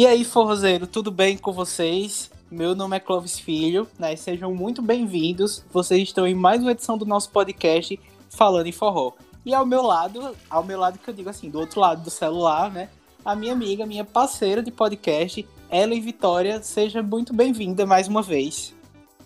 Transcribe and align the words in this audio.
E 0.00 0.06
aí, 0.06 0.24
forrozeiro, 0.24 0.86
tudo 0.86 1.10
bem 1.10 1.36
com 1.36 1.52
vocês? 1.52 2.30
Meu 2.50 2.74
nome 2.74 2.96
é 2.96 3.00
Clovis 3.00 3.38
Filho, 3.38 3.86
né? 3.98 4.16
Sejam 4.16 4.54
muito 4.54 4.80
bem-vindos. 4.80 5.62
Vocês 5.70 6.04
estão 6.04 6.26
em 6.26 6.34
mais 6.34 6.62
uma 6.62 6.70
edição 6.70 6.96
do 6.96 7.04
nosso 7.04 7.28
podcast 7.30 8.00
Falando 8.30 8.66
em 8.66 8.72
Forró. 8.72 9.12
E 9.44 9.52
ao 9.52 9.66
meu 9.66 9.82
lado, 9.82 10.34
ao 10.48 10.64
meu 10.64 10.80
lado 10.80 10.98
que 10.98 11.10
eu 11.10 11.12
digo 11.12 11.28
assim, 11.28 11.50
do 11.50 11.60
outro 11.60 11.78
lado 11.78 12.02
do 12.02 12.08
celular, 12.08 12.72
né? 12.72 12.88
A 13.22 13.36
minha 13.36 13.52
amiga, 13.52 13.84
minha 13.84 14.02
parceira 14.02 14.62
de 14.62 14.70
podcast, 14.70 15.46
Ellen 15.70 16.00
Vitória. 16.00 16.62
Seja 16.62 17.02
muito 17.02 17.34
bem-vinda 17.34 17.84
mais 17.84 18.08
uma 18.08 18.22
vez. 18.22 18.74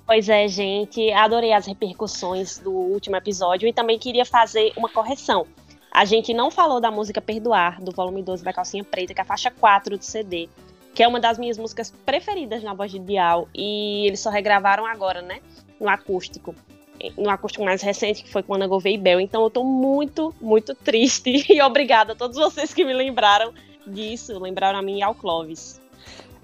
Pois 0.04 0.28
é, 0.28 0.48
gente, 0.48 1.08
adorei 1.12 1.52
as 1.52 1.68
repercussões 1.68 2.58
do 2.58 2.72
último 2.72 3.14
episódio 3.14 3.68
e 3.68 3.72
também 3.72 3.96
queria 3.96 4.26
fazer 4.26 4.72
uma 4.76 4.88
correção. 4.88 5.46
A 5.94 6.04
gente 6.04 6.34
não 6.34 6.50
falou 6.50 6.80
da 6.80 6.90
música 6.90 7.22
Perdoar, 7.22 7.80
do 7.80 7.92
volume 7.92 8.20
12 8.20 8.42
da 8.42 8.52
Calcinha 8.52 8.82
Preta, 8.82 9.14
que 9.14 9.20
é 9.20 9.22
a 9.22 9.24
faixa 9.24 9.48
4 9.48 9.96
do 9.96 10.02
CD, 10.02 10.48
que 10.92 11.04
é 11.04 11.06
uma 11.06 11.20
das 11.20 11.38
minhas 11.38 11.56
músicas 11.56 11.94
preferidas 12.04 12.64
na 12.64 12.74
voz 12.74 12.90
de 12.90 12.98
Dial, 12.98 13.48
e 13.54 14.04
eles 14.08 14.18
só 14.18 14.28
regravaram 14.28 14.84
agora, 14.84 15.22
né, 15.22 15.38
no 15.80 15.88
acústico. 15.88 16.52
No 17.16 17.30
acústico 17.30 17.64
mais 17.64 17.80
recente, 17.80 18.24
que 18.24 18.30
foi 18.30 18.42
com 18.42 18.54
Ana 18.54 18.66
Gouveia 18.66 18.94
e 18.94 18.98
Bel. 18.98 19.20
Então 19.20 19.44
eu 19.44 19.50
tô 19.50 19.62
muito, 19.62 20.34
muito 20.40 20.74
triste 20.74 21.46
e 21.48 21.62
obrigada 21.62 22.12
a 22.12 22.16
todos 22.16 22.36
vocês 22.36 22.74
que 22.74 22.84
me 22.84 22.92
lembraram 22.92 23.54
disso, 23.86 24.36
lembraram 24.40 24.80
a 24.80 24.82
mim 24.82 24.98
e 24.98 25.02
ao 25.02 25.14
Clovis. 25.14 25.80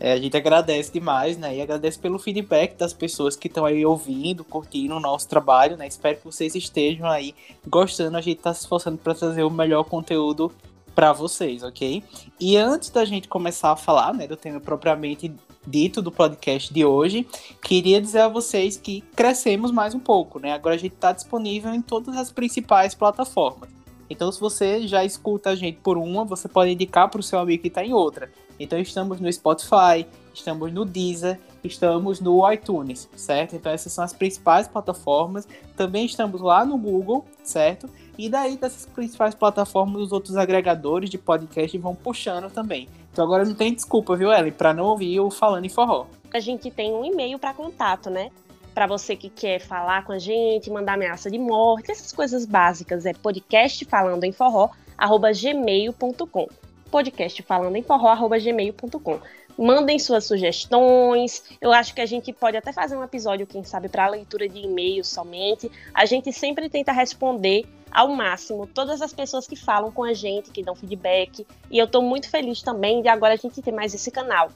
É, 0.03 0.13
a 0.15 0.17
gente 0.17 0.35
agradece 0.35 0.91
demais, 0.91 1.37
né? 1.37 1.55
E 1.55 1.61
agradece 1.61 1.99
pelo 1.99 2.19
feedback 2.19 2.75
das 2.75 2.95
pessoas 2.95 3.37
que 3.37 3.49
estão 3.49 3.67
aí 3.67 3.85
ouvindo, 3.85 4.43
curtindo 4.43 4.97
o 4.97 5.01
nosso 5.01 5.29
trabalho, 5.29 5.77
né? 5.77 5.87
Espero 5.87 6.17
que 6.17 6.25
vocês 6.25 6.55
estejam 6.55 7.07
aí 7.07 7.35
gostando. 7.69 8.17
A 8.17 8.23
gente 8.23 8.39
está 8.39 8.55
se 8.55 8.61
esforçando 8.61 8.97
para 8.97 9.15
trazer 9.15 9.43
o 9.43 9.51
melhor 9.51 9.85
conteúdo 9.85 10.51
para 10.95 11.13
vocês, 11.13 11.63
ok? 11.63 12.03
E 12.41 12.57
antes 12.57 12.89
da 12.89 13.05
gente 13.05 13.29
começar 13.29 13.73
a 13.73 13.77
falar, 13.77 14.15
né, 14.15 14.27
do 14.27 14.37
tema 14.37 14.59
propriamente 14.59 15.33
dito 15.67 16.01
do 16.01 16.11
podcast 16.11 16.73
de 16.73 16.85
hoje, 16.85 17.27
queria 17.63 18.01
dizer 18.01 18.21
a 18.21 18.29
vocês 18.29 18.79
que 18.79 19.03
crescemos 19.15 19.71
mais 19.71 19.95
um 19.95 20.01
pouco, 20.01 20.39
né? 20.39 20.53
Agora 20.55 20.75
a 20.75 20.79
gente 20.79 20.95
está 20.95 21.13
disponível 21.13 21.75
em 21.75 21.83
todas 21.83 22.17
as 22.17 22.33
principais 22.33 22.95
plataformas. 22.95 23.69
Então, 24.09 24.33
se 24.33 24.41
você 24.41 24.89
já 24.89 25.05
escuta 25.05 25.51
a 25.51 25.55
gente 25.55 25.79
por 25.83 25.99
uma, 25.99 26.25
você 26.25 26.49
pode 26.49 26.73
indicar 26.73 27.09
para 27.11 27.21
o 27.21 27.23
seu 27.23 27.39
amigo 27.39 27.63
que 27.63 27.69
está 27.69 27.85
em 27.85 27.93
outra. 27.93 28.33
Então, 28.61 28.79
estamos 28.79 29.19
no 29.19 29.33
Spotify, 29.33 30.07
estamos 30.35 30.71
no 30.71 30.85
Deezer, 30.85 31.41
estamos 31.65 32.21
no 32.21 32.53
iTunes, 32.53 33.09
certo? 33.17 33.57
Então, 33.57 33.73
essas 33.73 33.91
são 33.91 34.05
as 34.05 34.13
principais 34.13 34.69
plataformas. 34.69 35.49
Também 35.75 36.05
estamos 36.05 36.43
lá 36.43 36.63
no 36.63 36.77
Google, 36.77 37.25
certo? 37.43 37.89
E 38.19 38.29
daí, 38.29 38.59
dessas 38.59 38.85
principais 38.85 39.35
plataformas, 39.35 40.03
os 40.03 40.13
outros 40.13 40.37
agregadores 40.37 41.09
de 41.09 41.17
podcast 41.17 41.77
vão 41.79 41.95
puxando 41.95 42.51
também. 42.53 42.87
Então, 43.11 43.25
agora 43.25 43.47
não 43.47 43.55
tem 43.55 43.73
desculpa, 43.73 44.15
viu, 44.15 44.31
Ellen, 44.31 44.53
para 44.53 44.75
não 44.75 44.85
ouvir 44.85 45.19
o 45.21 45.31
Falando 45.31 45.65
em 45.65 45.71
Forró. 45.71 46.07
A 46.33 46.39
gente 46.39 46.71
tem 46.71 46.93
um 46.93 47.05
e-mail 47.05 47.39
para 47.39 47.55
contato, 47.55 48.11
né? 48.11 48.31
para 48.75 48.87
você 48.87 49.17
que 49.17 49.29
quer 49.29 49.61
falar 49.61 50.05
com 50.05 50.13
a 50.13 50.19
gente, 50.19 50.71
mandar 50.71 50.95
ameaça 50.95 51.31
de 51.31 51.39
morte, 51.39 51.91
essas 51.91 52.13
coisas 52.13 52.47
básicas, 52.47 53.05
é 53.05 53.13
podcast 53.13 53.85
falando 53.85 54.23
em 54.25 54.33
forró, 54.33 54.71
arroba 54.97 55.33
gmail.com. 55.33 56.49
Podcast 56.91 57.43
falando 57.43 57.77
em 57.77 57.83
forró, 57.83 58.09
arroba 58.09 58.39
gmail.com. 58.39 59.21
Mandem 59.59 59.99
suas 59.99 60.25
sugestões. 60.25 61.43
Eu 61.61 61.73
acho 61.73 61.95
que 61.95 62.01
a 62.01 62.07
gente 62.07 62.33
pode 62.33 62.57
até 62.57 62.73
fazer 62.73 62.97
um 62.97 63.05
episódio, 63.05 63.47
quem 63.47 63.63
sabe, 63.63 63.89
para 63.89 64.09
leitura 64.09 64.49
de 64.49 64.61
e-mails 64.61 65.09
somente. 65.09 65.71
A 65.93 66.07
gente 66.07 66.33
sempre 66.33 66.69
tenta 66.69 66.93
responder 66.93 67.67
ao 67.91 68.09
máximo 68.09 68.67
todas 68.67 69.03
as 69.03 69.13
pessoas 69.13 69.47
que 69.47 69.57
falam 69.57 69.91
com 69.91 70.05
a 70.05 70.15
gente, 70.15 70.51
que 70.51 70.63
dão 70.63 70.75
feedback. 70.75 71.47
E 71.71 71.79
eu 71.79 71.85
estou 71.85 72.03
muito 72.03 72.31
feliz 72.31 72.63
também 72.63 73.03
de 73.03 73.09
agora 73.09 73.35
a 73.35 73.37
gente 73.37 73.61
ter 73.61 73.73
mais 73.73 73.93
esse 73.95 74.11
canal. 74.11 74.51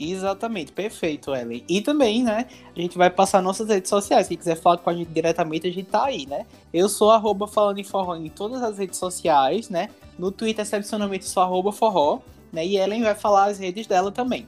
Exatamente, 0.00 0.72
perfeito, 0.72 1.34
Ellen. 1.34 1.62
E 1.68 1.82
também, 1.82 2.22
né, 2.22 2.46
a 2.74 2.80
gente 2.80 2.96
vai 2.96 3.10
passar 3.10 3.42
nossas 3.42 3.68
redes 3.68 3.90
sociais. 3.90 4.28
Quem 4.28 4.38
quiser 4.38 4.56
falar 4.56 4.78
com 4.78 4.88
a 4.88 4.94
gente 4.94 5.10
diretamente, 5.10 5.66
a 5.66 5.70
gente 5.70 5.90
tá 5.90 6.06
aí, 6.06 6.24
né? 6.24 6.46
Eu 6.72 6.88
sou 6.88 7.10
arroba 7.10 7.46
falando 7.46 7.78
em 7.78 7.84
forró 7.84 8.16
em 8.16 8.30
todas 8.30 8.62
as 8.62 8.78
redes 8.78 8.98
sociais, 8.98 9.68
né? 9.68 9.90
No 10.20 10.30
Twitter, 10.30 10.62
excepcionalmente, 10.62 11.24
sou 11.24 11.42
arroba 11.42 11.72
forró, 11.72 12.18
né? 12.52 12.66
E 12.66 12.76
Ellen 12.76 13.02
vai 13.02 13.14
falar 13.14 13.46
as 13.46 13.58
redes 13.58 13.86
dela 13.86 14.12
também. 14.12 14.46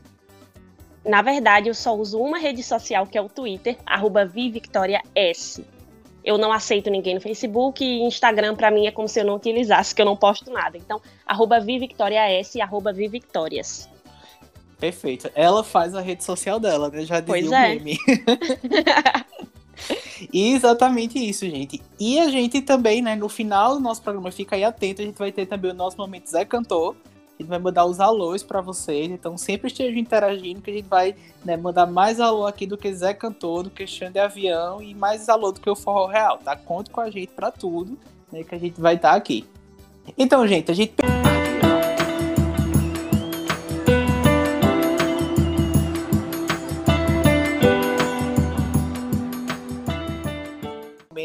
Na 1.02 1.22
verdade, 1.22 1.70
eu 1.70 1.74
só 1.74 1.96
uso 1.96 2.20
uma 2.20 2.36
rede 2.36 2.62
social, 2.62 3.06
que 3.06 3.16
é 3.16 3.22
o 3.22 3.28
Twitter, 3.28 3.78
arroba 3.86 4.26
ViVictoriaS. 4.26 5.62
Eu 6.22 6.36
não 6.36 6.52
aceito 6.52 6.90
ninguém 6.90 7.14
no 7.14 7.22
Facebook 7.22 7.82
e 7.82 8.02
Instagram, 8.02 8.54
para 8.54 8.70
mim, 8.70 8.86
é 8.86 8.90
como 8.90 9.08
se 9.08 9.18
eu 9.18 9.24
não 9.24 9.36
utilizasse, 9.36 9.94
que 9.94 10.02
eu 10.02 10.06
não 10.06 10.14
posto 10.14 10.52
nada. 10.52 10.76
Então, 10.76 11.00
arroba 11.26 11.58
ViVictoriaS 11.58 12.54
e 12.54 12.60
arroba 12.60 12.92
ViVictorias. 12.92 13.88
Perfeito. 14.78 15.30
Ela 15.34 15.64
faz 15.64 15.94
a 15.94 16.02
rede 16.02 16.22
social 16.22 16.60
dela, 16.60 16.90
né? 16.90 17.06
Já 17.06 17.18
dizia 17.18 17.24
pois 17.24 17.48
o 17.48 17.54
é. 17.54 17.76
meme. 17.76 17.96
exatamente 20.32 21.19
isso, 21.19 21.48
gente. 21.48 21.81
E 21.98 22.19
a 22.19 22.28
gente 22.28 22.60
também, 22.60 23.03
né, 23.03 23.16
no 23.16 23.28
final 23.28 23.75
do 23.75 23.81
nosso 23.81 24.03
programa, 24.03 24.31
fica 24.31 24.56
aí 24.56 24.65
atento, 24.65 25.03
a 25.03 25.04
gente 25.04 25.19
vai 25.19 25.32
ter 25.32 25.47
também 25.47 25.70
o 25.70 25.75
nosso 25.75 25.97
momento 25.97 26.28
Zé 26.28 26.44
Cantor. 26.44 26.94
A 27.38 27.43
gente 27.43 27.48
vai 27.48 27.59
mandar 27.59 27.87
os 27.87 27.98
alôs 27.98 28.43
para 28.43 28.60
vocês, 28.60 29.10
então 29.10 29.37
sempre 29.37 29.66
estejam 29.66 29.98
interagindo, 29.98 30.60
que 30.60 30.70
a 30.70 30.75
gente 30.75 30.88
vai 30.88 31.16
né, 31.44 31.56
mandar 31.56 31.87
mais 31.87 32.20
alô 32.20 32.47
aqui 32.47 32.66
do 32.66 32.76
que 32.76 32.93
Zé 32.93 33.15
Cantor, 33.15 33.65
do 33.65 33.70
que 33.70 33.87
Xande 33.87 34.19
Avião 34.19 34.82
e 34.82 34.94
mais 34.94 35.28
alô 35.28 35.50
do 35.50 35.60
que 35.60 35.69
o 35.69 35.75
Forró 35.75 36.06
Real, 36.06 36.38
tá? 36.38 36.54
Conte 36.54 36.91
com 36.91 37.00
a 37.00 37.10
gente 37.10 37.32
para 37.32 37.50
tudo, 37.50 37.99
né, 38.31 38.44
que 38.44 38.54
a 38.54 38.59
gente 38.59 38.81
vai 38.81 38.94
estar 38.94 39.10
tá 39.10 39.16
aqui. 39.16 39.47
Então, 40.16 40.47
gente, 40.47 40.70
a 40.70 40.75
gente. 40.75 40.94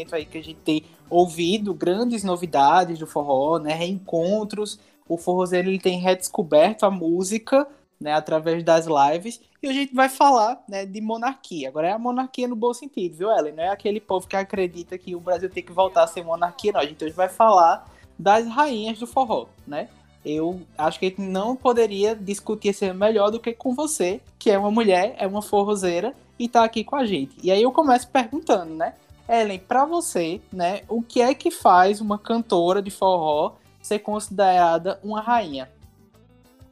Momento 0.08 0.14
aí 0.14 0.24
que 0.24 0.38
a 0.38 0.42
gente 0.42 0.60
tem 0.60 0.84
ouvido 1.10 1.74
grandes 1.74 2.24
novidades 2.24 2.98
do 2.98 3.06
forró, 3.06 3.58
né? 3.58 3.74
Reencontros. 3.74 4.78
O 5.08 5.16
forrozeiro 5.16 5.68
ele 5.68 5.78
tem 5.78 5.98
redescoberto 5.98 6.86
a 6.86 6.90
música, 6.90 7.66
né? 8.00 8.12
Através 8.12 8.62
das 8.62 8.86
lives. 8.86 9.40
E 9.62 9.68
a 9.68 9.72
gente 9.72 9.94
vai 9.94 10.08
falar, 10.08 10.62
né? 10.68 10.86
De 10.86 11.00
monarquia. 11.00 11.68
Agora 11.68 11.88
é 11.88 11.92
a 11.92 11.98
monarquia 11.98 12.48
no 12.48 12.56
bom 12.56 12.72
sentido, 12.72 13.16
viu, 13.16 13.30
Ellen? 13.30 13.54
Não 13.54 13.62
é 13.62 13.68
aquele 13.68 14.00
povo 14.00 14.26
que 14.26 14.36
acredita 14.36 14.96
que 14.98 15.14
o 15.14 15.20
Brasil 15.20 15.50
tem 15.50 15.62
que 15.62 15.72
voltar 15.72 16.04
a 16.04 16.06
ser 16.06 16.24
monarquia, 16.24 16.72
não. 16.72 16.80
A 16.80 16.86
gente 16.86 17.04
hoje 17.04 17.14
vai 17.14 17.28
falar 17.28 17.88
das 18.18 18.46
rainhas 18.48 18.98
do 18.98 19.06
forró, 19.06 19.46
né? 19.66 19.88
eu 20.24 20.60
acho 20.76 20.98
que 20.98 21.14
não 21.16 21.54
poderia 21.56 22.14
discutir 22.14 22.74
ser 22.74 22.92
melhor 22.92 23.30
do 23.30 23.40
que 23.40 23.52
com 23.52 23.72
você, 23.72 24.20
que 24.38 24.50
é 24.50 24.58
uma 24.58 24.70
mulher, 24.70 25.14
é 25.16 25.26
uma 25.26 25.40
forrozeira 25.40 26.12
e 26.38 26.48
tá 26.48 26.64
aqui 26.64 26.84
com 26.84 26.96
a 26.96 27.06
gente. 27.06 27.36
E 27.42 27.50
aí 27.50 27.62
eu 27.62 27.72
começo 27.72 28.08
perguntando, 28.08 28.74
né? 28.74 28.94
Ellen, 29.28 29.58
para 29.58 29.84
você, 29.84 30.40
né, 30.50 30.80
o 30.88 31.02
que 31.02 31.20
é 31.20 31.34
que 31.34 31.50
faz 31.50 32.00
uma 32.00 32.18
cantora 32.18 32.80
de 32.80 32.90
forró 32.90 33.56
ser 33.82 33.98
considerada 33.98 34.98
uma 35.04 35.20
rainha? 35.20 35.70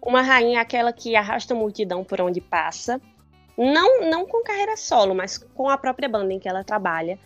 Uma 0.01 0.23
rainha 0.23 0.59
é 0.59 0.63
aquela 0.63 0.93
que 0.93 1.15
arrasta 1.15 1.53
a 1.53 1.57
multidão 1.57 2.03
por 2.03 2.21
onde 2.21 2.41
passa, 2.41 3.01
não, 3.59 4.09
não 4.09 4.27
com 4.27 4.43
carreira 4.43 4.77
solo, 4.77 5.15
mas 5.15 5.37
com 5.39 5.69
a 5.69 5.77
própria 5.77 6.09
banda 6.09 6.33
em 6.33 6.39
que 6.39 6.49
ela 6.49 6.65
trabalha, 6.65 7.19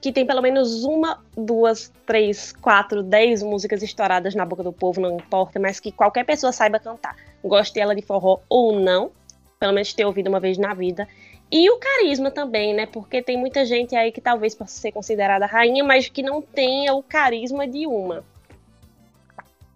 que 0.00 0.12
tem 0.12 0.24
pelo 0.24 0.42
menos 0.42 0.84
uma, 0.84 1.24
duas, 1.36 1.92
três, 2.06 2.52
quatro, 2.52 3.02
dez 3.02 3.42
músicas 3.42 3.82
estouradas 3.82 4.34
na 4.34 4.44
boca 4.44 4.62
do 4.62 4.72
povo, 4.72 5.00
não 5.00 5.16
importa, 5.16 5.58
mas 5.58 5.80
que 5.80 5.90
qualquer 5.90 6.24
pessoa 6.24 6.52
saiba 6.52 6.78
cantar. 6.78 7.16
Goste 7.42 7.80
ela 7.80 7.94
de 7.94 8.02
forró 8.02 8.40
ou 8.48 8.78
não, 8.78 9.10
pelo 9.58 9.72
menos 9.72 9.92
ter 9.92 10.04
ouvido 10.04 10.28
uma 10.28 10.38
vez 10.38 10.56
na 10.56 10.72
vida, 10.72 11.08
e 11.50 11.70
o 11.70 11.78
carisma 11.78 12.30
também, 12.30 12.74
né? 12.74 12.84
Porque 12.86 13.22
tem 13.22 13.38
muita 13.38 13.64
gente 13.64 13.96
aí 13.96 14.12
que 14.12 14.20
talvez 14.20 14.54
possa 14.54 14.78
ser 14.78 14.92
considerada 14.92 15.46
rainha, 15.46 15.82
mas 15.82 16.08
que 16.08 16.22
não 16.22 16.42
tenha 16.42 16.94
o 16.94 17.02
carisma 17.02 17.66
de 17.66 17.86
uma. 17.86 18.22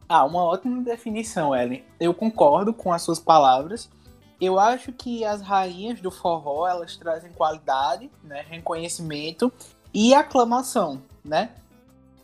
Ah, 0.06 0.24
uma 0.24 0.44
ótima 0.44 0.82
definição, 0.82 1.56
Ellen. 1.56 1.82
Eu 1.98 2.12
concordo 2.12 2.74
com 2.74 2.92
as 2.92 3.00
suas 3.00 3.18
palavras. 3.18 3.88
Eu 4.38 4.58
acho 4.60 4.92
que 4.92 5.24
as 5.24 5.40
rainhas 5.40 6.00
do 6.00 6.10
forró, 6.10 6.68
elas 6.68 6.96
trazem 6.96 7.32
qualidade, 7.32 8.10
né, 8.22 8.44
reconhecimento 8.48 9.50
e 9.94 10.12
aclamação, 10.12 11.00
né? 11.24 11.50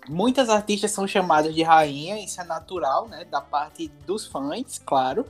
Muitas 0.08 0.48
artistas 0.48 0.90
são 0.90 1.06
chamadas 1.06 1.54
de 1.54 1.62
rainha, 1.62 2.18
isso 2.18 2.40
é 2.40 2.44
natural, 2.44 3.06
né, 3.08 3.24
da 3.24 3.40
parte 3.40 3.88
dos 4.04 4.26
fãs, 4.26 4.78
claro 4.84 5.24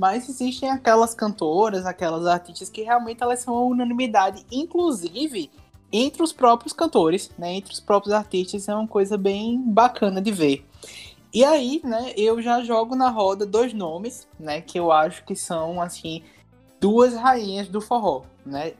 mas 0.00 0.30
existem 0.30 0.70
aquelas 0.70 1.14
cantoras, 1.14 1.84
aquelas 1.84 2.24
artistas 2.24 2.70
que 2.70 2.80
realmente 2.80 3.22
elas 3.22 3.40
são 3.40 3.66
unanimidade, 3.66 4.46
inclusive 4.50 5.50
entre 5.92 6.22
os 6.22 6.32
próprios 6.32 6.72
cantores, 6.72 7.30
né, 7.36 7.52
entre 7.52 7.74
os 7.74 7.80
próprios 7.80 8.14
artistas, 8.14 8.66
é 8.66 8.74
uma 8.74 8.88
coisa 8.88 9.18
bem 9.18 9.60
bacana 9.60 10.18
de 10.22 10.32
ver. 10.32 10.66
E 11.34 11.44
aí, 11.44 11.82
né, 11.84 12.14
eu 12.16 12.40
já 12.40 12.62
jogo 12.62 12.96
na 12.96 13.10
roda 13.10 13.44
dois 13.44 13.74
nomes, 13.74 14.26
né, 14.38 14.62
que 14.62 14.80
eu 14.80 14.90
acho 14.90 15.22
que 15.22 15.36
são 15.36 15.82
assim 15.82 16.22
duas 16.80 17.12
rainhas 17.12 17.68
do 17.68 17.82
forró, 17.82 18.22
né? 18.46 18.72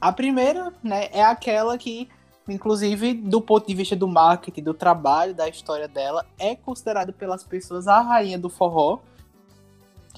A 0.00 0.10
primeira, 0.12 0.72
né, 0.82 1.10
é 1.12 1.22
aquela 1.22 1.76
que 1.76 2.08
inclusive 2.48 3.12
do 3.12 3.40
ponto 3.42 3.66
de 3.66 3.74
vista 3.74 3.94
do 3.94 4.08
marketing, 4.08 4.62
do 4.62 4.72
trabalho, 4.72 5.34
da 5.34 5.46
história 5.46 5.88
dela, 5.88 6.24
é 6.38 6.56
considerada 6.56 7.12
pelas 7.12 7.44
pessoas 7.44 7.86
a 7.86 8.00
rainha 8.00 8.38
do 8.38 8.48
forró, 8.48 9.00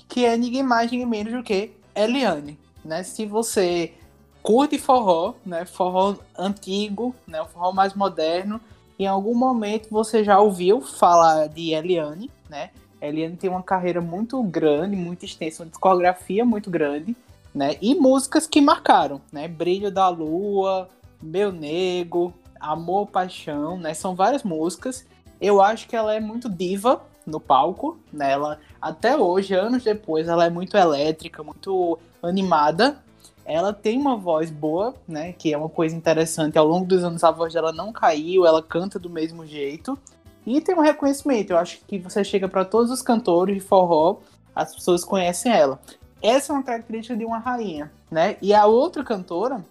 que 0.09 0.25
é 0.25 0.37
ninguém 0.37 0.63
mais, 0.63 0.91
ninguém 0.91 1.07
menos 1.07 1.33
do 1.33 1.43
que 1.43 1.73
Eliane, 1.95 2.59
né? 2.85 3.03
Se 3.03 3.27
você 3.27 3.95
curte 4.43 4.79
forró, 4.79 5.35
né? 5.45 5.65
Forró 5.67 6.17
antigo, 6.39 7.15
né? 7.27 7.41
O 7.43 7.47
forró 7.47 7.73
mais 7.73 7.95
moderno, 7.95 8.61
em 8.99 9.07
algum 9.07 9.35
momento 9.35 9.89
você 9.91 10.23
já 10.23 10.39
ouviu 10.39 10.81
falar 10.81 11.49
de 11.49 11.73
Eliane, 11.73 12.31
né? 12.49 12.71
Eliane 13.01 13.37
tem 13.37 13.51
uma 13.51 13.63
carreira 13.63 14.01
muito 14.01 14.43
grande, 14.43 14.97
muito 14.97 15.25
extensa, 15.25 15.63
uma 15.63 15.69
discografia 15.69 16.45
muito 16.45 16.71
grande, 16.71 17.15
né? 17.55 17.77
E 17.81 17.95
músicas 17.95 18.47
que 18.47 18.61
marcaram, 18.61 19.21
né? 19.33 19.49
Brilho 19.49 19.91
da 19.91 20.09
Lua, 20.09 20.89
Meu 21.21 21.53
Nego, 21.53 22.33
Amor, 22.61 23.07
Paixão, 23.09 23.79
né? 23.79 23.95
São 23.95 24.15
várias 24.15 24.43
músicas. 24.43 25.05
Eu 25.41 25.61
acho 25.61 25.89
que 25.89 25.97
ela 25.97 26.15
é 26.15 26.21
muito 26.21 26.49
diva 26.49 27.03
no 27.27 27.41
palco, 27.41 27.99
né? 28.13 28.33
Ela, 28.33 28.59
até 28.81 29.17
hoje, 29.17 29.55
anos 29.55 29.83
depois, 29.83 30.29
ela 30.29 30.47
é 30.47 30.51
muito 30.51 30.77
elétrica, 30.77 31.43
muito 31.43 31.99
animada. 32.23 32.99
Ela 33.45 33.73
tem 33.73 33.99
uma 33.99 34.17
voz 34.17 34.51
boa, 34.51 34.95
né? 35.07 35.33
Que 35.33 35.53
é 35.53 35.59
uma 35.59 35.69
coisa 35.69 35.95
interessante. 35.95 36.57
Ao 36.57 36.67
longo 36.67 36.87
dos 36.87 37.03
anos, 37.03 37.25
a 37.25 37.31
voz 37.31 37.53
dela 37.53 37.73
não 37.73 37.93
caiu, 37.93 38.47
ela 38.47 38.63
canta 38.63 38.99
do 38.99 39.11
mesmo 39.11 39.45
jeito. 39.45 39.99
E 40.47 40.61
tem 40.61 40.77
um 40.77 40.81
reconhecimento. 40.81 41.51
Eu 41.51 41.59
acho 41.59 41.81
que 41.87 41.99
você 41.99 42.23
chega 42.23 42.49
para 42.49 42.65
todos 42.65 42.91
os 42.91 43.03
cantores 43.03 43.57
de 43.57 43.61
forró, 43.61 44.19
as 44.55 44.75
pessoas 44.75 45.05
conhecem 45.05 45.53
ela. 45.53 45.81
Essa 46.23 46.53
é 46.53 46.57
uma 46.57 46.63
característica 46.63 47.17
de 47.17 47.25
uma 47.25 47.39
rainha, 47.39 47.93
né? 48.11 48.37
E 48.41 48.55
a 48.55 48.67
outra 48.67 49.05
cantora 49.05 49.65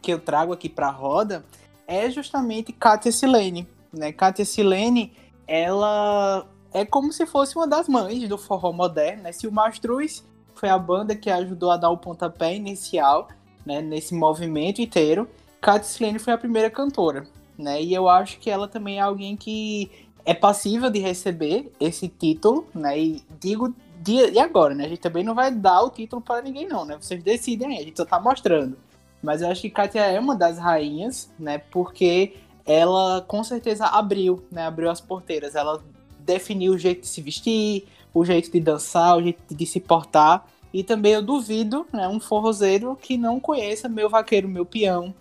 que 0.00 0.12
eu 0.12 0.18
trago 0.18 0.52
aqui 0.52 0.68
para 0.68 0.88
a 0.88 0.92
roda 0.92 1.44
é 1.86 2.08
justamente 2.10 2.72
Katia 2.72 3.12
Silene, 3.12 3.68
né? 3.92 4.12
Katia 4.12 4.44
Silene, 4.44 5.12
ela 5.46 6.46
é 6.80 6.84
como 6.84 7.12
se 7.12 7.26
fosse 7.26 7.56
uma 7.56 7.66
das 7.66 7.88
mães 7.88 8.28
do 8.28 8.36
forró 8.36 8.72
moderno, 8.72 9.24
né? 9.24 9.32
Se 9.32 9.46
o 9.46 9.52
Mastruz 9.52 10.24
foi 10.54 10.68
a 10.68 10.78
banda 10.78 11.14
que 11.14 11.30
ajudou 11.30 11.70
a 11.70 11.76
dar 11.76 11.90
o 11.90 11.98
pontapé 11.98 12.54
inicial, 12.54 13.28
né, 13.64 13.82
nesse 13.82 14.14
movimento 14.14 14.80
inteiro, 14.80 15.28
Katia 15.60 15.84
Silene 15.84 16.18
foi 16.18 16.32
a 16.32 16.38
primeira 16.38 16.70
cantora 16.70 17.26
né? 17.58 17.82
E 17.82 17.94
eu 17.94 18.08
acho 18.08 18.38
que 18.38 18.50
ela 18.50 18.68
também 18.68 18.98
é 18.98 19.00
alguém 19.00 19.36
que 19.36 19.90
é 20.24 20.34
passível 20.34 20.90
de 20.90 20.98
receber 20.98 21.72
esse 21.80 22.08
título, 22.08 22.66
né? 22.74 22.98
E 22.98 23.22
digo 23.40 23.74
e 24.06 24.38
agora, 24.38 24.74
né? 24.74 24.84
A 24.84 24.88
gente 24.88 25.00
também 25.00 25.24
não 25.24 25.34
vai 25.34 25.50
dar 25.50 25.82
o 25.82 25.90
título 25.90 26.22
para 26.22 26.42
ninguém, 26.42 26.68
não, 26.68 26.84
né? 26.84 26.96
Vocês 27.00 27.22
decidem 27.22 27.68
aí, 27.68 27.78
a 27.78 27.84
gente 27.84 27.96
só 27.96 28.04
tá 28.04 28.20
mostrando. 28.20 28.76
Mas 29.22 29.42
eu 29.42 29.48
acho 29.48 29.62
que 29.62 29.70
Katia 29.70 30.02
é 30.02 30.20
uma 30.20 30.36
das 30.36 30.58
rainhas, 30.58 31.32
né? 31.38 31.58
Porque 31.58 32.36
ela 32.64 33.24
com 33.26 33.42
certeza 33.42 33.86
abriu, 33.86 34.44
né? 34.50 34.66
Abriu 34.66 34.90
as 34.90 35.00
porteiras. 35.00 35.54
Ela 35.56 35.82
definiu 36.26 36.74
o 36.74 36.78
jeito 36.78 37.02
de 37.02 37.08
se 37.08 37.22
vestir, 37.22 37.86
o 38.12 38.24
jeito 38.24 38.50
de 38.50 38.60
dançar, 38.60 39.16
o 39.16 39.22
jeito 39.22 39.54
de 39.54 39.66
se 39.66 39.80
portar. 39.80 40.46
E 40.72 40.82
também 40.82 41.12
eu 41.12 41.22
duvido, 41.22 41.86
né? 41.92 42.06
Um 42.08 42.20
forrozeiro 42.20 42.96
que 43.00 43.16
não 43.16 43.40
conheça 43.40 43.88
meu 43.88 44.10
vaqueiro, 44.10 44.48
meu 44.48 44.66
peão, 44.66 45.14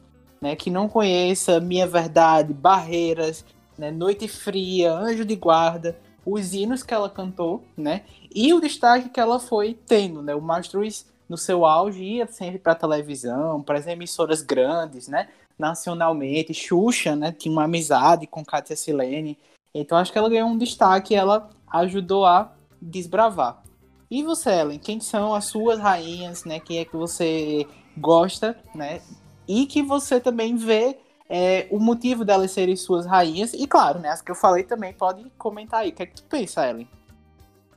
né, 0.45 0.55
que 0.55 0.69
não 0.69 0.87
conheça 0.87 1.59
Minha 1.59 1.87
Verdade, 1.87 2.53
Barreiras, 2.53 3.43
né, 3.77 3.89
Noite 3.89 4.27
Fria, 4.27 4.93
Anjo 4.93 5.25
de 5.25 5.35
Guarda, 5.35 5.97
os 6.25 6.53
hinos 6.53 6.83
que 6.83 6.93
ela 6.93 7.09
cantou, 7.09 7.63
né, 7.75 8.03
e 8.33 8.53
o 8.53 8.59
destaque 8.59 9.09
que 9.09 9.19
ela 9.19 9.39
foi 9.39 9.77
tendo, 9.87 10.21
né, 10.21 10.35
o 10.35 10.41
Mastruz 10.41 11.07
no 11.27 11.37
seu 11.37 11.65
auge 11.65 12.03
ia 12.03 12.27
sempre 12.27 12.59
para 12.59 12.75
televisão, 12.75 13.61
para 13.61 13.79
as 13.79 13.87
emissoras 13.87 14.43
grandes, 14.43 15.07
né, 15.07 15.29
nacionalmente, 15.57 16.53
Xuxa, 16.53 17.15
né, 17.15 17.31
tinha 17.31 17.51
uma 17.51 17.63
amizade 17.63 18.27
com 18.27 18.45
Katia 18.45 18.75
Silene, 18.75 19.39
então 19.81 19.97
acho 19.97 20.11
que 20.11 20.17
ela 20.17 20.29
ganhou 20.29 20.49
um 20.49 20.57
destaque, 20.57 21.13
ela 21.13 21.49
ajudou 21.71 22.25
a 22.25 22.53
desbravar. 22.81 23.63
E 24.09 24.23
você, 24.23 24.51
Ellen, 24.51 24.79
quem 24.79 24.99
são 24.99 25.33
as 25.33 25.45
suas 25.45 25.79
rainhas, 25.79 26.45
né? 26.45 26.59
Quem 26.59 26.79
é 26.79 26.85
que 26.85 26.95
você 26.95 27.67
gosta, 27.97 28.57
né? 28.73 29.01
e 29.47 29.65
que 29.65 29.81
você 29.81 30.19
também 30.19 30.55
vê 30.55 30.97
é, 31.29 31.67
o 31.71 31.79
motivo 31.79 32.23
delas 32.23 32.51
serem 32.51 32.75
suas 32.75 33.05
rainhas. 33.05 33.53
E 33.53 33.65
claro, 33.67 33.99
né, 33.99 34.09
as 34.09 34.21
que 34.21 34.31
eu 34.31 34.35
falei 34.35 34.63
também 34.63 34.93
pode 34.93 35.23
comentar 35.37 35.81
aí. 35.81 35.89
O 35.89 35.93
que 35.93 36.03
é 36.03 36.05
que 36.05 36.15
tu 36.15 36.23
pensa, 36.23 36.67
Ellen? 36.67 36.87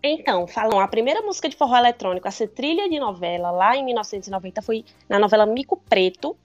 Então, 0.02 0.46
falam, 0.46 0.78
a 0.80 0.86
primeira 0.86 1.20
música 1.22 1.48
de 1.48 1.56
forró 1.56 1.76
eletrônico 1.76 2.28
a 2.28 2.30
ser 2.30 2.48
trilha 2.48 2.88
de 2.88 3.00
novela 3.00 3.50
lá 3.50 3.76
em 3.76 3.84
1990 3.84 4.62
foi 4.62 4.84
na 5.08 5.18
novela 5.18 5.44
Mico 5.44 5.76
Preto, 5.76 6.36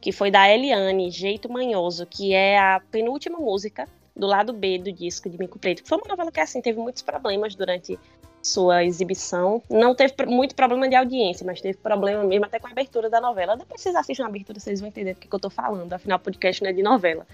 que 0.00 0.12
foi 0.12 0.30
da 0.30 0.48
Eliane, 0.48 1.10
Jeito 1.10 1.50
Manhoso, 1.50 2.06
que 2.06 2.32
é 2.32 2.58
a 2.58 2.80
penúltima 2.90 3.38
música 3.38 3.86
do 4.16 4.26
lado 4.26 4.52
B 4.52 4.78
do 4.78 4.90
disco 4.90 5.28
de 5.28 5.38
Mico 5.38 5.58
Preto. 5.58 5.82
Foi 5.84 5.98
uma 5.98 6.08
novela 6.08 6.32
que, 6.32 6.40
assim, 6.40 6.60
teve 6.60 6.80
muitos 6.80 7.02
problemas 7.02 7.54
durante 7.54 7.98
sua 8.42 8.84
exibição. 8.84 9.62
Não 9.68 9.94
teve 9.94 10.14
muito 10.26 10.54
problema 10.54 10.88
de 10.88 10.94
audiência, 10.94 11.44
mas 11.44 11.60
teve 11.60 11.78
problema 11.78 12.24
mesmo 12.24 12.44
até 12.46 12.58
com 12.58 12.66
a 12.66 12.70
abertura 12.70 13.10
da 13.10 13.20
novela. 13.20 13.56
Depois 13.56 13.80
vocês 13.80 13.94
assistem 13.94 14.24
a 14.24 14.28
abertura, 14.28 14.58
vocês 14.58 14.80
vão 14.80 14.88
entender 14.88 15.14
do 15.14 15.20
que, 15.20 15.28
eu 15.32 15.38
tô 15.38 15.50
falando. 15.50 15.92
Afinal, 15.92 16.18
podcast 16.18 16.62
não 16.62 16.70
é 16.70 16.72
de 16.72 16.82
novela. 16.82 17.26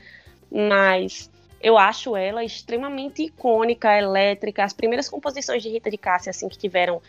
Mas 0.50 1.31
eu 1.61 1.79
acho 1.79 2.17
ela 2.17 2.43
extremamente 2.43 3.23
icônica, 3.23 3.96
elétrica. 3.96 4.64
As 4.64 4.73
primeiras 4.73 5.08
composições 5.08 5.62
de 5.62 5.69
Rita 5.69 5.90
de 5.90 5.99
Cássia, 5.99 6.31
assim, 6.31 6.49
que 6.49 6.58
tiveram 6.58 7.00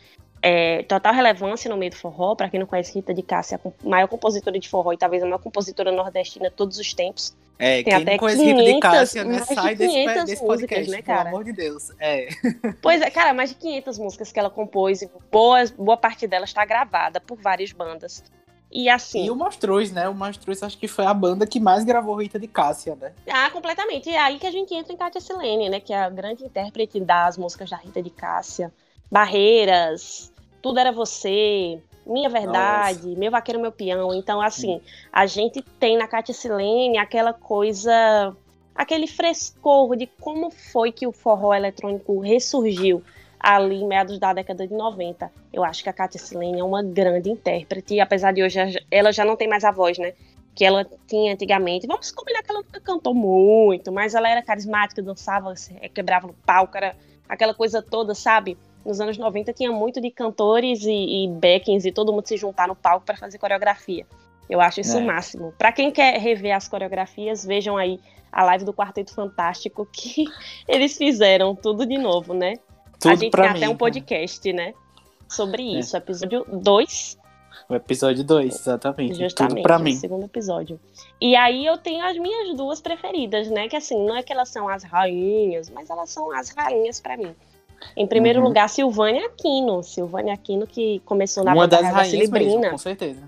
é, 0.41 0.83
total 0.83 1.13
relevância 1.13 1.69
no 1.69 1.77
meio 1.77 1.91
do 1.91 1.97
forró. 1.97 2.35
Para 2.35 2.49
quem 2.49 2.59
não 2.59 2.67
conhece, 2.67 2.93
Rita 2.93 3.13
de 3.13 3.23
Cássia, 3.23 3.59
a 3.63 3.87
maior 3.87 4.07
compositora 4.07 4.59
de 4.59 4.67
forró 4.69 4.91
e 4.91 4.97
talvez 4.97 5.23
a 5.23 5.25
maior 5.25 5.39
compositora 5.39 5.91
nordestina 5.91 6.49
de 6.49 6.55
todos 6.55 6.77
os 6.77 6.93
tempos. 6.93 7.33
É, 7.59 7.75
Tem 7.75 7.83
quem 7.83 7.93
até 7.93 8.11
não 8.11 8.17
conhece 8.17 8.41
500, 8.41 8.59
Rita 8.59 8.73
de 8.73 8.79
Cássia, 8.79 9.23
né? 9.23 9.39
Sai 9.43 9.75
desse, 9.75 10.25
desse 10.25 10.45
podcast, 10.45 10.91
né, 10.91 11.01
cara? 11.01 11.19
pelo 11.25 11.35
amor 11.35 11.43
de 11.43 11.53
Deus. 11.53 11.91
É. 11.99 12.27
Pois 12.81 13.01
é, 13.01 13.09
cara, 13.09 13.33
mais 13.33 13.49
de 13.49 13.55
500 13.55 13.99
músicas 13.99 14.31
que 14.31 14.39
ela 14.39 14.49
compôs 14.49 15.01
e 15.01 15.09
boa, 15.31 15.63
boa 15.77 15.97
parte 15.97 16.27
delas 16.27 16.49
está 16.49 16.65
gravada 16.65 17.21
por 17.21 17.37
várias 17.37 17.71
bandas. 17.71 18.23
E 18.71 18.89
assim. 18.89 19.25
E 19.25 19.29
o 19.29 19.35
Mastruz, 19.35 19.91
né? 19.91 20.09
O 20.09 20.15
Mastruz 20.15 20.63
acho 20.63 20.77
que 20.77 20.87
foi 20.87 21.05
a 21.05 21.13
banda 21.13 21.45
que 21.45 21.59
mais 21.59 21.83
gravou 21.83 22.19
Rita 22.19 22.39
de 22.39 22.47
Cássia, 22.47 22.95
né? 22.95 23.13
Ah, 23.29 23.49
completamente. 23.51 24.09
E 24.09 24.15
é 24.15 24.19
aí 24.19 24.39
que 24.39 24.47
a 24.47 24.51
gente 24.51 24.73
entra 24.73 24.91
em 24.91 24.97
Kátia 24.97 25.21
Silene, 25.21 25.69
né? 25.69 25.79
Que 25.79 25.93
é 25.93 26.03
a 26.03 26.09
grande 26.09 26.43
intérprete 26.43 26.99
das 26.99 27.37
músicas 27.37 27.69
da 27.69 27.77
Rita 27.77 28.01
de 28.01 28.09
Cássia. 28.09 28.73
Barreiras, 29.11 30.33
Tudo 30.59 30.79
Era 30.79 30.91
Você, 30.91 31.79
minha 32.05 32.29
verdade, 32.29 33.07
Nossa. 33.07 33.19
meu 33.19 33.31
vaqueiro, 33.31 33.61
meu 33.61 33.71
peão. 33.71 34.13
Então, 34.13 34.41
assim, 34.41 34.81
a 35.11 35.25
gente 35.25 35.61
tem 35.79 35.97
na 35.97 36.07
Cátia 36.07 36.33
Silene 36.33 36.97
aquela 36.97 37.33
coisa, 37.33 38.35
aquele 38.75 39.07
frescor 39.07 39.95
de 39.95 40.07
como 40.19 40.51
foi 40.51 40.91
que 40.91 41.07
o 41.07 41.11
forró 41.11 41.53
eletrônico 41.53 42.19
ressurgiu 42.19 43.01
ali 43.39 43.75
em 43.75 43.87
meados 43.87 44.17
da 44.19 44.33
década 44.33 44.65
de 44.67 44.73
90. 44.73 45.31
Eu 45.51 45.63
acho 45.63 45.83
que 45.83 45.89
a 45.89 45.93
Cátia 45.93 46.19
Silene 46.19 46.59
é 46.59 46.63
uma 46.63 46.81
grande 46.81 47.29
intérprete, 47.29 47.99
apesar 47.99 48.31
de 48.31 48.41
hoje 48.41 48.59
ela 48.89 49.11
já 49.11 49.25
não 49.25 49.35
tem 49.35 49.47
mais 49.47 49.63
a 49.63 49.71
voz, 49.71 49.97
né? 49.97 50.13
Que 50.55 50.63
ela 50.63 50.85
tinha 51.07 51.33
antigamente. 51.33 51.87
Vamos 51.87 52.11
combinar 52.11 52.41
que 52.41 52.51
ela 52.51 52.61
nunca 52.61 52.79
cantou 52.79 53.13
muito, 53.13 53.91
mas 53.91 54.15
ela 54.15 54.29
era 54.29 54.41
carismática, 54.41 55.01
dançava, 55.01 55.53
quebrava 55.93 56.27
no 56.27 56.33
palco, 56.33 56.77
era 56.77 56.95
aquela 57.27 57.53
coisa 57.53 57.81
toda, 57.81 58.15
sabe? 58.15 58.57
Nos 58.85 58.99
anos 58.99 59.17
90 59.17 59.53
tinha 59.53 59.71
muito 59.71 60.01
de 60.01 60.11
cantores 60.11 60.83
e, 60.83 61.25
e 61.25 61.27
backings 61.27 61.85
e 61.85 61.91
todo 61.91 62.11
mundo 62.11 62.27
se 62.27 62.37
juntar 62.37 62.67
no 62.67 62.75
palco 62.75 63.05
para 63.05 63.17
fazer 63.17 63.37
coreografia. 63.37 64.05
Eu 64.49 64.59
acho 64.59 64.81
isso 64.81 64.97
é. 64.97 65.01
o 65.01 65.05
máximo. 65.05 65.53
Para 65.57 65.71
quem 65.71 65.91
quer 65.91 66.19
rever 66.19 66.55
as 66.55 66.67
coreografias, 66.67 67.45
vejam 67.45 67.77
aí 67.77 67.99
a 68.31 68.43
live 68.43 68.65
do 68.65 68.73
Quarteto 68.73 69.13
Fantástico 69.13 69.87
que 69.91 70.25
eles 70.67 70.97
fizeram 70.97 71.55
tudo 71.55 71.85
de 71.85 71.97
novo, 71.97 72.33
né? 72.33 72.55
Tudo 72.99 73.11
a 73.11 73.15
gente 73.15 73.31
tem 73.31 73.41
mim, 73.41 73.57
até 73.57 73.69
um 73.69 73.77
podcast, 73.77 74.53
né? 74.53 74.73
Sobre 75.27 75.63
é. 75.63 75.79
isso, 75.79 75.95
episódio 75.95 76.45
2. 76.51 77.17
O 77.69 77.75
episódio 77.75 78.23
2, 78.23 78.53
exatamente. 78.53 79.15
Justamente, 79.15 79.55
tudo 79.55 79.63
pra 79.63 79.79
mim. 79.79 79.93
segundo 79.95 80.25
episódio. 80.25 80.79
E 81.21 81.35
aí 81.35 81.65
eu 81.65 81.77
tenho 81.77 82.03
as 82.03 82.17
minhas 82.17 82.55
duas 82.55 82.81
preferidas, 82.81 83.49
né? 83.49 83.69
Que 83.69 83.75
assim, 83.75 84.05
não 84.05 84.15
é 84.15 84.23
que 84.23 84.33
elas 84.33 84.49
são 84.49 84.67
as 84.67 84.83
rainhas, 84.83 85.69
mas 85.69 85.89
elas 85.89 86.09
são 86.09 86.31
as 86.31 86.49
rainhas 86.49 86.99
para 86.99 87.15
mim. 87.15 87.33
Em 87.95 88.07
primeiro 88.07 88.39
uhum. 88.39 88.47
lugar, 88.47 88.67
Silvânia 88.69 89.25
Aquino. 89.25 89.83
Silvânia 89.83 90.33
Aquino 90.33 90.65
que 90.65 91.01
começou 91.05 91.43
na 91.43 91.53
Uma 91.53 91.67
das 91.67 91.85
rainhas 91.85 92.29
mesmo, 92.29 92.69
com 92.69 92.77
certeza. 92.77 93.21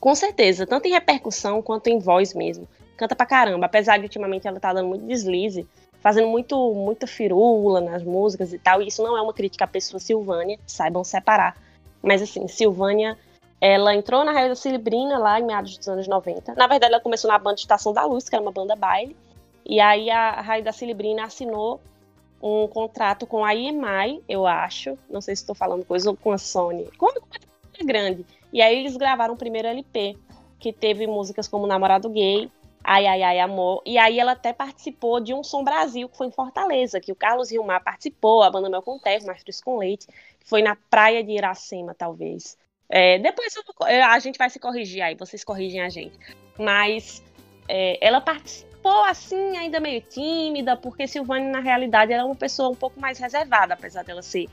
Com 0.00 0.14
certeza, 0.14 0.66
tanto 0.66 0.88
em 0.88 0.90
repercussão 0.90 1.62
quanto 1.62 1.86
em 1.86 1.98
voz 1.98 2.34
mesmo. 2.34 2.66
Canta 2.96 3.14
pra 3.14 3.24
caramba, 3.24 3.66
apesar 3.66 3.98
de 3.98 4.04
ultimamente 4.04 4.48
ela 4.48 4.58
tá 4.58 4.72
dando 4.72 4.88
muito 4.88 5.06
deslize, 5.06 5.66
fazendo 6.00 6.26
muito 6.26 6.74
muita 6.74 7.06
firula 7.06 7.80
nas 7.80 8.02
músicas 8.02 8.52
e 8.52 8.58
tal, 8.58 8.82
e 8.82 8.88
isso 8.88 9.02
não 9.02 9.16
é 9.16 9.22
uma 9.22 9.32
crítica 9.32 9.64
à 9.64 9.68
pessoa 9.68 10.00
Silvânia, 10.00 10.58
saibam 10.66 11.04
separar. 11.04 11.56
Mas 12.02 12.20
assim, 12.20 12.48
Silvânia, 12.48 13.16
ela 13.60 13.94
entrou 13.94 14.24
na 14.24 14.32
Raio 14.32 14.48
da 14.48 14.54
Cilibrina 14.56 15.18
lá 15.18 15.38
em 15.38 15.44
meados 15.44 15.78
dos 15.78 15.88
anos 15.88 16.08
90. 16.08 16.54
Na 16.56 16.66
verdade, 16.66 16.92
ela 16.92 17.02
começou 17.02 17.30
na 17.30 17.38
banda 17.38 17.60
Estação 17.60 17.92
da 17.92 18.04
Luz, 18.04 18.28
que 18.28 18.34
era 18.34 18.42
uma 18.42 18.50
banda 18.50 18.74
baile, 18.74 19.16
e 19.64 19.78
aí 19.80 20.10
a 20.10 20.40
Raio 20.40 20.64
da 20.64 20.72
Cilibrina 20.72 21.24
assinou 21.24 21.80
um 22.42 22.66
contrato 22.66 23.26
com 23.26 23.44
a 23.44 23.54
EMI, 23.54 24.22
eu 24.28 24.46
acho. 24.46 24.98
Não 25.08 25.20
sei 25.20 25.36
se 25.36 25.42
estou 25.42 25.54
falando 25.54 25.84
coisa 25.84 26.10
ou 26.10 26.16
com 26.16 26.32
a 26.32 26.38
Sony. 26.38 26.90
Com 26.98 27.06
uma 27.06 27.86
grande. 27.86 28.26
E 28.52 28.60
aí 28.60 28.78
eles 28.78 28.96
gravaram 28.96 29.34
o 29.34 29.38
primeiro 29.38 29.68
LP, 29.68 30.16
que 30.58 30.72
teve 30.72 31.06
músicas 31.06 31.48
como 31.48 31.66
Namorado 31.66 32.10
Gay 32.10 32.50
Ai, 32.84 33.06
ai, 33.06 33.22
ai, 33.22 33.38
amor. 33.38 33.82
E 33.86 33.96
aí 33.96 34.18
ela 34.18 34.32
até 34.32 34.52
participou 34.52 35.20
de 35.20 35.32
um 35.32 35.44
Som 35.44 35.62
Brasil, 35.62 36.08
que 36.08 36.16
foi 36.16 36.26
em 36.26 36.32
Fortaleza, 36.32 37.00
que 37.00 37.12
o 37.12 37.16
Carlos 37.16 37.50
Rilmar 37.50 37.82
participou, 37.82 38.42
a 38.42 38.50
banda 38.50 38.68
Mel 38.68 38.82
com 38.82 38.98
Terra, 38.98 39.24
com 39.64 39.78
Leite, 39.78 40.06
que 40.40 40.48
foi 40.48 40.62
na 40.62 40.76
praia 40.90 41.22
de 41.22 41.30
Iracema, 41.30 41.94
talvez. 41.94 42.58
É, 42.88 43.18
depois 43.20 43.54
eu, 43.54 43.62
a 44.04 44.18
gente 44.18 44.36
vai 44.36 44.50
se 44.50 44.58
corrigir 44.58 45.00
aí, 45.00 45.14
vocês 45.14 45.44
corrigem 45.44 45.80
a 45.80 45.88
gente. 45.88 46.18
Mas 46.58 47.22
é, 47.68 48.04
ela 48.04 48.20
participou 48.20 48.71
assim, 48.90 49.56
ainda 49.56 49.78
meio 49.80 50.00
tímida, 50.00 50.76
porque 50.76 51.06
Silvane, 51.06 51.50
na 51.50 51.60
realidade, 51.60 52.12
era 52.12 52.24
uma 52.24 52.34
pessoa 52.34 52.68
um 52.68 52.74
pouco 52.74 53.00
mais 53.00 53.18
reservada, 53.18 53.74
apesar 53.74 54.02
dela 54.02 54.22
ser 54.22 54.48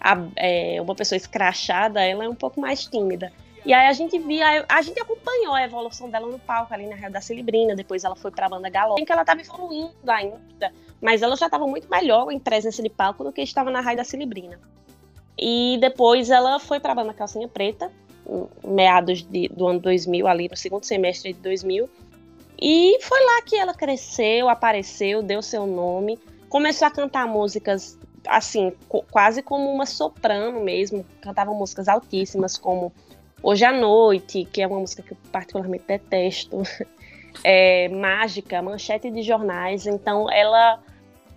a, 0.00 0.16
é, 0.36 0.80
uma 0.80 0.94
pessoa 0.94 1.16
escrachada, 1.16 2.02
ela 2.02 2.24
é 2.24 2.28
um 2.28 2.34
pouco 2.34 2.60
mais 2.60 2.84
tímida. 2.84 3.32
E 3.64 3.72
aí 3.72 3.88
a 3.88 3.92
gente 3.94 4.18
via, 4.18 4.66
a 4.68 4.82
gente 4.82 5.00
acompanhou 5.00 5.54
a 5.54 5.62
evolução 5.62 6.10
dela 6.10 6.26
no 6.26 6.38
palco 6.38 6.74
ali 6.74 6.86
na 6.86 6.94
Real 6.94 7.10
da 7.10 7.22
Celebrina, 7.22 7.74
depois 7.74 8.04
ela 8.04 8.14
foi 8.14 8.30
para 8.30 8.44
a 8.44 8.48
banda 8.50 8.68
Galop, 8.68 9.00
em 9.00 9.04
que 9.06 9.12
ela 9.12 9.22
estava 9.22 9.40
evoluindo 9.40 9.94
ainda, 10.06 10.72
mas 11.00 11.22
ela 11.22 11.34
já 11.34 11.46
estava 11.46 11.66
muito 11.66 11.88
melhor 11.90 12.30
em 12.30 12.38
presença 12.38 12.82
de 12.82 12.90
palco 12.90 13.24
do 13.24 13.32
que 13.32 13.40
estava 13.40 13.70
na 13.70 13.80
Raia 13.80 13.96
da 13.96 14.04
Celebrina. 14.04 14.60
E 15.38 15.78
depois 15.80 16.28
ela 16.28 16.60
foi 16.60 16.78
para 16.78 16.92
a 16.92 16.94
banda 16.94 17.14
Calcinha 17.14 17.48
Preta, 17.48 17.90
meados 18.62 19.22
de, 19.22 19.48
do 19.48 19.66
ano 19.66 19.80
2000, 19.80 20.26
ali 20.26 20.48
no 20.48 20.56
segundo 20.56 20.84
semestre 20.84 21.32
de 21.32 21.40
2000. 21.40 21.88
E 22.66 22.98
foi 23.02 23.20
lá 23.26 23.42
que 23.42 23.56
ela 23.56 23.74
cresceu, 23.74 24.48
apareceu, 24.48 25.22
deu 25.22 25.42
seu 25.42 25.66
nome, 25.66 26.18
começou 26.48 26.88
a 26.88 26.90
cantar 26.90 27.26
músicas 27.26 27.98
assim, 28.26 28.72
quase 29.10 29.42
como 29.42 29.70
uma 29.70 29.84
soprano 29.84 30.64
mesmo, 30.64 31.04
cantava 31.20 31.52
músicas 31.52 31.88
altíssimas 31.88 32.56
como 32.56 32.90
Hoje 33.42 33.66
à 33.66 33.70
Noite, 33.70 34.48
que 34.50 34.62
é 34.62 34.66
uma 34.66 34.80
música 34.80 35.02
que 35.02 35.12
eu 35.12 35.16
particularmente 35.30 35.84
detesto, 35.86 36.62
é, 37.44 37.90
Mágica, 37.90 38.62
manchete 38.62 39.10
de 39.10 39.20
jornais. 39.20 39.86
Então, 39.86 40.32
ela, 40.32 40.80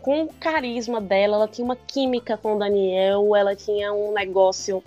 com 0.01 0.23
o 0.23 0.33
carisma 0.33 1.01
dela, 1.01 1.35
ela 1.35 1.47
tinha 1.49 1.65
uma 1.65 1.75
química 1.75 2.37
com 2.37 2.55
o 2.55 2.57
Daniel, 2.57 3.35
ela 3.35 3.53
tinha 3.53 3.91
um 3.91 4.13
negócio 4.13 4.81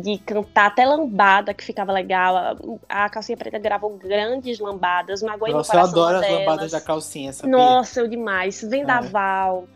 de 0.00 0.18
cantar 0.18 0.66
até 0.66 0.84
lambada, 0.84 1.52
que 1.54 1.64
ficava 1.64 1.92
legal. 1.92 2.56
A 2.88 3.08
Calcinha 3.08 3.36
Preta 3.36 3.58
gravou 3.58 3.96
grandes 3.96 4.58
lambadas, 4.58 5.22
Magoei 5.22 5.52
Nossa, 5.52 5.74
eu 5.74 5.80
adoro 5.80 6.18
as 6.18 6.30
lambadas 6.30 6.72
da 6.72 6.80
calcinha, 6.80 7.32
sabia? 7.32 7.56
Nossa, 7.56 8.00
eu 8.00 8.08
demais. 8.08 8.62
Vendaval. 8.62 9.66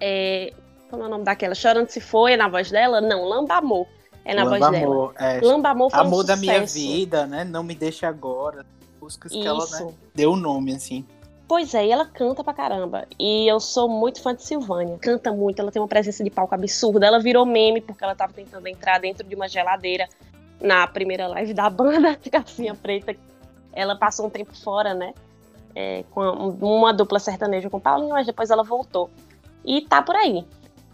É. 0.00 0.48
é, 0.48 0.52
como 0.90 1.02
é 1.02 1.06
o 1.06 1.10
nome 1.10 1.24
daquela? 1.24 1.54
Chorando 1.54 1.88
Se 1.88 2.00
Foi, 2.00 2.36
na 2.36 2.48
voz 2.48 2.70
dela? 2.70 3.00
Não, 3.00 3.24
Lambamor. 3.24 3.86
É 4.24 4.34
na 4.34 4.44
Lamba 4.44 4.58
voz 4.58 4.62
Amor, 4.62 5.12
dela. 5.14 5.30
É. 5.32 5.40
Lamba 5.40 5.68
Amor 5.70 5.90
foi 5.90 6.00
Amor 6.00 6.22
um 6.22 6.26
da 6.26 6.36
minha 6.36 6.64
vida, 6.64 7.26
né? 7.26 7.44
Não 7.44 7.62
me 7.62 7.74
deixe 7.74 8.06
agora. 8.06 8.64
Músicas 9.00 9.32
que 9.32 9.46
ela 9.46 9.66
né, 9.66 9.94
deu 10.14 10.32
o 10.32 10.36
nome, 10.36 10.74
assim. 10.74 11.04
Pois 11.46 11.74
é, 11.74 11.86
e 11.86 11.90
ela 11.90 12.06
canta 12.06 12.42
pra 12.42 12.54
caramba. 12.54 13.06
E 13.18 13.46
eu 13.46 13.60
sou 13.60 13.88
muito 13.88 14.22
fã 14.22 14.34
de 14.34 14.42
Silvânia. 14.42 14.96
Canta 14.98 15.30
muito, 15.30 15.60
ela 15.60 15.70
tem 15.70 15.80
uma 15.80 15.88
presença 15.88 16.24
de 16.24 16.30
palco 16.30 16.54
absurda. 16.54 17.06
Ela 17.06 17.20
virou 17.20 17.44
meme 17.44 17.80
porque 17.80 18.02
ela 18.02 18.14
tava 18.14 18.32
tentando 18.32 18.66
entrar 18.66 18.98
dentro 18.98 19.26
de 19.26 19.34
uma 19.34 19.46
geladeira 19.46 20.08
na 20.60 20.86
primeira 20.86 21.26
live 21.26 21.52
da 21.52 21.68
banda, 21.68 22.16
Calcinha 22.32 22.74
Preta. 22.74 23.14
Ela 23.72 23.96
passou 23.96 24.26
um 24.26 24.30
tempo 24.30 24.56
fora, 24.56 24.94
né? 24.94 25.12
É, 25.74 26.04
com 26.10 26.22
uma 26.22 26.94
dupla 26.94 27.18
sertaneja 27.18 27.68
com 27.68 27.80
Paulinho, 27.80 28.10
mas 28.10 28.26
depois 28.26 28.48
ela 28.50 28.62
voltou. 28.62 29.10
E 29.64 29.82
tá 29.82 30.00
por 30.00 30.16
aí. 30.16 30.44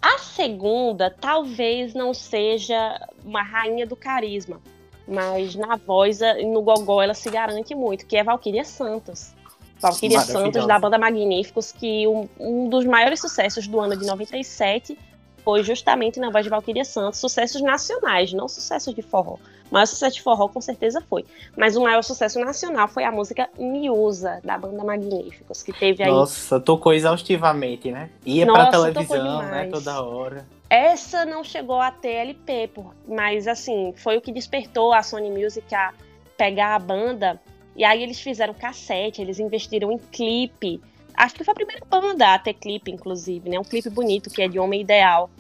A 0.03 0.19
segunda 0.19 1.11
talvez 1.11 1.95
não 1.95 2.15
seja 2.15 2.99
uma 3.23 3.43
rainha 3.43 3.87
do 3.87 3.95
carisma, 3.95 4.59
mas 5.07 5.55
na 5.55 5.77
voz 5.77 6.23
e 6.23 6.45
no 6.47 6.63
gogó 6.63 7.03
ela 7.03 7.13
se 7.13 7.31
garante 7.31 7.75
muito, 7.75 8.07
que 8.07 8.17
é 8.17 8.25
Valquíria 8.25 8.65
Santos. 8.65 9.35
Valquíria 9.81 10.21
Santos 10.21 10.67
da 10.67 10.79
banda 10.79 10.99
Magníficos, 10.99 11.73
que 11.73 12.07
um, 12.07 12.29
um, 12.39 12.69
dos 12.69 12.85
maiores 12.85 13.21
sucessos 13.21 13.67
do 13.67 13.81
ano 13.81 13.97
de 13.97 14.07
97 14.07 14.99
foi 15.43 15.63
justamente 15.63 16.21
na 16.21 16.31
voz 16.31 16.45
de 16.45 16.51
Valquíria 16.51 16.85
Santos, 16.85 17.19
sucessos 17.19 17.63
nacionais, 17.63 18.33
não 18.33 18.47
sucessos 18.47 18.95
de 18.95 19.03
forró. 19.03 19.39
O 19.71 19.75
maior 19.75 19.87
sucesso 19.87 20.17
de 20.17 20.23
forró 20.23 20.49
com 20.49 20.61
certeza 20.61 21.01
foi. 21.09 21.25
Mas 21.57 21.77
o 21.77 21.83
maior 21.83 22.03
sucesso 22.03 22.41
nacional 22.41 22.89
foi 22.89 23.05
a 23.05 23.13
música 23.13 23.49
Miúsa, 23.59 24.41
da 24.45 24.59
banda 24.59 24.85
Magníficos, 24.85 25.63
que 25.63 25.73
teve 25.73 26.03
aí. 26.03 26.11
Nossa, 26.11 26.61
tocou 26.61 26.93
exaustivamente, 26.93 27.91
né? 27.91 28.11
Ia 28.27 28.45
Nossa, 28.45 28.61
pra 28.61 28.71
televisão, 28.71 29.43
né? 29.43 29.69
Toda 29.73 30.03
hora. 30.03 30.47
Essa 30.69 31.25
não 31.25 31.43
chegou 31.43 31.81
a 31.81 31.91
ter 31.91 32.15
LP, 32.15 32.71
mas 33.09 33.49
assim, 33.49 33.93
foi 33.97 34.17
o 34.17 34.21
que 34.21 34.33
despertou 34.33 34.93
a 34.93 35.03
Sony 35.03 35.31
Music 35.31 35.73
a 35.75 35.93
pegar 36.37 36.75
a 36.75 36.79
banda. 36.79 37.41
E 37.77 37.85
aí 37.85 38.03
eles 38.03 38.21
fizeram 38.21 38.53
cassete, 38.53 39.23
eles 39.23 39.39
investiram 39.39 39.93
em 39.93 39.99
clipe. 39.99 40.81
Acho 41.15 41.35
que 41.35 41.45
foi 41.45 41.53
a 41.53 41.55
primeira 41.55 41.85
banda 41.85 42.35
a 42.35 42.39
ter 42.39 42.55
clipe, 42.55 42.91
inclusive, 42.91 43.49
né? 43.49 43.59
Um 43.59 43.65
clipe 43.65 43.91
bonito 43.91 44.31
que 44.31 44.43
é 44.43 44.49
de 44.49 44.59
Homem 44.59 44.81
Ideal. 44.81 45.31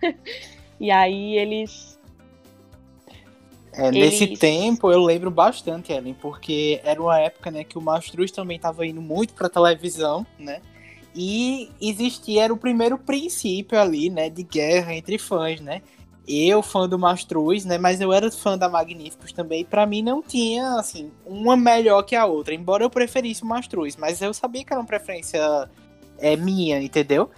e 0.78 0.90
aí 0.90 1.36
eles 1.38 1.96
é, 3.76 3.90
nesse 3.90 4.26
tempo 4.38 4.90
eu 4.90 5.02
lembro 5.02 5.30
bastante, 5.30 5.92
Ellen, 5.92 6.14
porque 6.14 6.80
era 6.82 7.00
uma 7.00 7.18
época 7.20 7.50
né, 7.50 7.62
que 7.62 7.76
o 7.76 7.80
Mastruz 7.80 8.30
também 8.30 8.56
estava 8.56 8.86
indo 8.86 9.02
muito 9.02 9.34
para 9.34 9.50
televisão, 9.50 10.26
né? 10.38 10.62
E 11.14 11.70
existia, 11.80 12.44
era 12.44 12.52
o 12.52 12.56
primeiro 12.56 12.98
princípio 12.98 13.78
ali, 13.78 14.08
né, 14.08 14.30
de 14.30 14.42
guerra 14.42 14.94
entre 14.94 15.18
fãs, 15.18 15.60
né? 15.60 15.82
Eu, 16.28 16.60
fã 16.60 16.88
do 16.88 16.98
Mastruz, 16.98 17.64
né, 17.64 17.78
mas 17.78 18.00
eu 18.00 18.12
era 18.12 18.30
fã 18.32 18.58
da 18.58 18.68
Magníficos 18.68 19.32
também, 19.32 19.64
pra 19.64 19.86
mim 19.86 20.02
não 20.02 20.20
tinha, 20.20 20.72
assim, 20.72 21.12
uma 21.24 21.56
melhor 21.56 22.02
que 22.02 22.16
a 22.16 22.26
outra, 22.26 22.52
embora 22.52 22.82
eu 22.82 22.90
preferisse 22.90 23.44
o 23.44 23.46
Mastruz, 23.46 23.96
mas 23.96 24.20
eu 24.20 24.34
sabia 24.34 24.64
que 24.64 24.72
era 24.72 24.80
uma 24.80 24.86
preferência 24.86 25.70
é, 26.18 26.34
minha, 26.36 26.82
entendeu? 26.82 27.30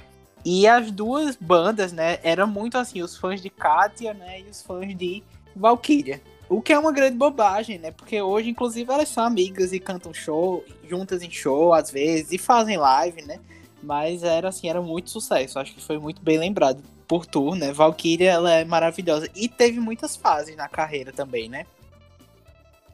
E 0.43 0.67
as 0.67 0.91
duas 0.91 1.37
bandas, 1.37 1.93
né, 1.93 2.19
eram 2.23 2.47
muito 2.47 2.79
assim, 2.79 3.03
os 3.03 3.15
fãs 3.15 3.43
de 3.43 3.51
Kátia, 3.51 4.15
né, 4.15 4.41
e 4.41 4.45
os 4.45 4.63
fãs 4.63 4.97
de 4.97 5.23
Valkyria. 5.55 6.23
O 6.49 6.63
que 6.63 6.73
é 6.73 6.79
uma 6.79 6.93
grande 6.93 7.15
bobagem, 7.15 7.79
né? 7.79 7.91
Porque 7.91 8.23
hoje, 8.23 8.49
inclusive, 8.49 8.91
elas 8.91 9.11
são 9.11 9.23
amigas 9.23 9.71
e 9.71 9.79
cantam 9.79 10.15
show, 10.15 10.65
juntas 10.89 11.23
em 11.23 11.31
show, 11.31 11.75
às 11.75 11.91
vezes, 11.91 12.33
e 12.33 12.39
fazem 12.39 12.79
live, 12.79 13.21
né? 13.27 13.39
Mas 13.83 14.23
era 14.23 14.49
assim, 14.49 14.67
era 14.67 14.81
muito 14.81 15.11
sucesso. 15.11 15.59
Acho 15.59 15.75
que 15.75 15.85
foi 15.85 15.99
muito 15.99 16.23
bem 16.23 16.39
lembrado 16.39 16.83
por 17.09 17.25
tu, 17.25 17.55
né? 17.55 17.73
Valkyria, 17.73 18.33
ela 18.33 18.53
é 18.53 18.65
maravilhosa. 18.65 19.29
E 19.35 19.49
teve 19.49 19.81
muitas 19.81 20.15
fases 20.15 20.55
na 20.55 20.69
carreira 20.69 21.11
também, 21.11 21.49
né? 21.49 21.67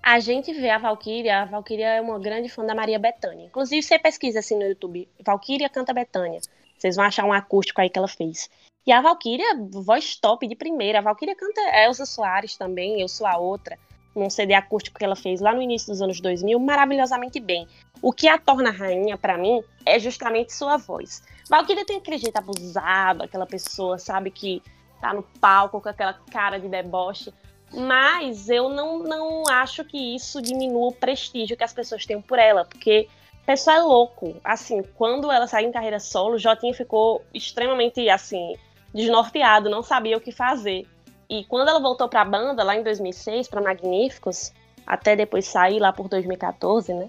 A 0.00 0.21
gente 0.21 0.52
vê 0.52 0.71
a 0.71 0.78
Valkyria, 0.78 1.42
a 1.42 1.44
Valkyria 1.47 1.94
é 1.94 2.00
uma 2.00 2.18
grande 2.18 2.49
fã 2.49 2.64
da 2.64 2.75
Maria 2.75 2.99
Bethânia. 2.99 3.47
Inclusive, 3.47 3.83
você 3.83 3.99
pesquisa 3.99 4.38
assim 4.38 4.54
no 4.54 4.64
YouTube, 4.64 5.09
Valkyria 5.25 5.68
canta 5.68 5.92
Bethânia. 5.92 6.40
Vocês 6.78 6.94
vão 6.94 7.04
achar 7.04 7.25
um 7.25 7.33
acústico 7.33 7.80
aí 7.80 7.88
que 7.88 7.99
ela 7.99 8.06
fez. 8.06 8.50
E 8.87 8.92
a 8.92 9.00
Valkyria, 9.00 9.56
voz 9.71 10.16
top 10.16 10.47
de 10.47 10.54
primeira. 10.54 10.99
A 10.99 11.02
Valkyria 11.02 11.35
canta 11.35 11.61
Elza 11.83 12.04
Soares 12.04 12.54
também, 12.54 13.00
Eu 13.00 13.09
Sou 13.09 13.26
a 13.26 13.38
Outra, 13.38 13.78
num 14.14 14.28
CD 14.28 14.52
acústico 14.52 14.99
que 14.99 15.04
ela 15.04 15.16
fez 15.16 15.40
lá 15.40 15.54
no 15.54 15.62
início 15.62 15.88
dos 15.88 16.02
anos 16.02 16.21
2000, 16.21 16.61
maravilhosamente 16.61 17.40
bem. 17.40 17.66
O 18.02 18.12
que 18.12 18.28
a 18.28 18.37
torna 18.37 18.71
rainha 18.71 19.16
para 19.16 19.38
mim 19.38 19.62
é 19.87 19.99
justamente 19.99 20.52
sua 20.52 20.76
voz. 20.76 21.23
Valkyria 21.48 21.84
tem 21.84 21.96
aquele 21.96 22.18
jeito 22.18 22.36
abusado, 22.36 23.22
aquela 23.22 23.46
pessoa, 23.46 23.98
sabe, 23.98 24.30
que 24.30 24.62
tá 25.00 25.12
no 25.12 25.22
palco 25.40 25.80
com 25.80 25.88
aquela 25.88 26.14
cara 26.30 26.58
de 26.58 26.68
deboche. 26.68 27.32
Mas 27.72 28.48
eu 28.48 28.68
não, 28.68 29.00
não 29.00 29.42
acho 29.50 29.84
que 29.84 30.14
isso 30.14 30.40
diminua 30.40 30.88
o 30.88 30.94
prestígio 30.94 31.56
que 31.56 31.64
as 31.64 31.72
pessoas 31.72 32.06
têm 32.06 32.20
por 32.20 32.38
ela, 32.38 32.64
porque 32.64 33.08
a 33.42 33.46
pessoa 33.46 33.76
é 33.76 33.80
louco. 33.80 34.36
Assim, 34.44 34.82
quando 34.94 35.30
ela 35.30 35.46
saiu 35.46 35.68
em 35.68 35.72
carreira 35.72 35.98
solo, 35.98 36.38
Jotinha 36.38 36.72
ficou 36.72 37.24
extremamente, 37.34 38.08
assim, 38.08 38.54
desnorteado, 38.94 39.68
não 39.68 39.82
sabia 39.82 40.16
o 40.16 40.20
que 40.20 40.32
fazer. 40.32 40.86
E 41.28 41.44
quando 41.44 41.68
ela 41.68 41.80
voltou 41.80 42.08
para 42.08 42.22
a 42.22 42.24
banda, 42.24 42.62
lá 42.62 42.76
em 42.76 42.82
2006, 42.82 43.48
para 43.48 43.60
Magníficos, 43.60 44.52
até 44.86 45.16
depois 45.16 45.46
sair 45.46 45.80
lá 45.80 45.92
por 45.92 46.08
2014, 46.08 46.94
né? 46.94 47.08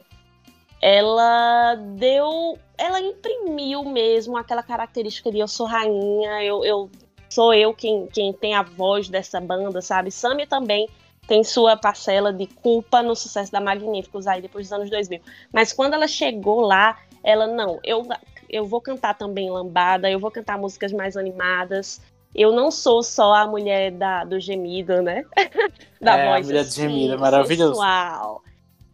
Ela 0.88 1.74
deu. 1.74 2.60
Ela 2.78 3.00
imprimiu 3.00 3.84
mesmo 3.84 4.38
aquela 4.38 4.62
característica 4.62 5.32
de 5.32 5.40
eu 5.40 5.48
sou 5.48 5.66
rainha, 5.66 6.44
eu, 6.44 6.64
eu 6.64 6.92
sou 7.28 7.52
eu 7.56 7.74
quem, 7.74 8.06
quem 8.06 8.32
tem 8.32 8.54
a 8.54 8.62
voz 8.62 9.10
dessa 9.10 9.42
banda, 9.42 9.82
sabe? 9.82 10.12
Sammy 10.12 10.46
também 10.46 10.88
tem 11.28 11.44
sua 11.44 11.76
parcela 11.76 12.32
de 12.32 12.46
culpa 12.46 13.02
no 13.02 13.16
sucesso 13.16 13.52
da 13.52 13.60
Magníficos 13.60 14.28
aí 14.28 14.44
depois 14.44 14.68
dos 14.68 14.74
anos 14.74 14.92
2000. 14.92 15.22
Mas 15.52 15.74
quando 15.74 15.96
ela 15.96 16.08
chegou 16.08 16.62
lá, 16.62 17.00
ela 17.24 17.48
não, 17.48 17.80
eu 17.84 18.08
eu 18.48 18.68
vou 18.68 18.80
cantar 18.80 19.16
também 19.16 19.50
lambada, 19.50 20.08
eu 20.08 20.20
vou 20.20 20.30
cantar 20.30 20.56
músicas 20.56 20.94
mais 20.94 21.18
animadas. 21.18 22.00
Eu 22.36 22.52
não 22.52 22.70
sou 22.70 23.02
só 23.02 23.34
a 23.34 23.48
mulher 23.48 23.90
da, 23.90 24.24
do 24.24 24.40
gemido, 24.40 25.02
né? 25.02 25.26
da 26.00 26.16
é, 26.16 26.30
voz. 26.30 26.46
A 26.46 26.48
mulher 26.48 26.64
do 26.64 26.72
gemido, 26.72 27.14
é 27.16 27.18
maravilhoso. 27.18 27.74
Sensual. 27.74 28.44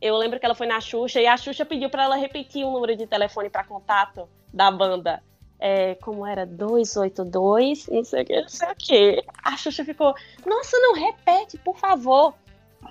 Eu 0.01 0.17
lembro 0.17 0.39
que 0.39 0.46
ela 0.46 0.55
foi 0.55 0.65
na 0.65 0.81
Xuxa 0.81 1.22
e 1.22 1.27
a 1.27 1.38
Xuxa 1.38 1.63
pediu 1.63 1.89
para 1.89 2.03
ela 2.03 2.15
repetir 2.15 2.65
o 2.65 2.72
número 2.72 2.96
de 2.96 3.05
telefone 3.05 3.50
para 3.50 3.63
contato 3.63 4.27
da 4.51 4.72
banda. 4.72 5.22
É, 5.60 5.93
como 5.96 6.25
era 6.25 6.43
282, 6.43 7.88
não 7.88 8.03
sei 8.03 8.24
o 8.24 8.25
que, 8.25 8.41
não 8.41 8.50
sei 8.50 8.67
o 8.67 8.75
que. 8.75 9.24
A 9.43 9.55
Xuxa 9.55 9.86
ficou, 9.86 10.15
nossa, 10.43 10.75
não, 10.79 10.96
repete, 10.96 11.60
por 11.60 11.77
favor. 11.77 12.34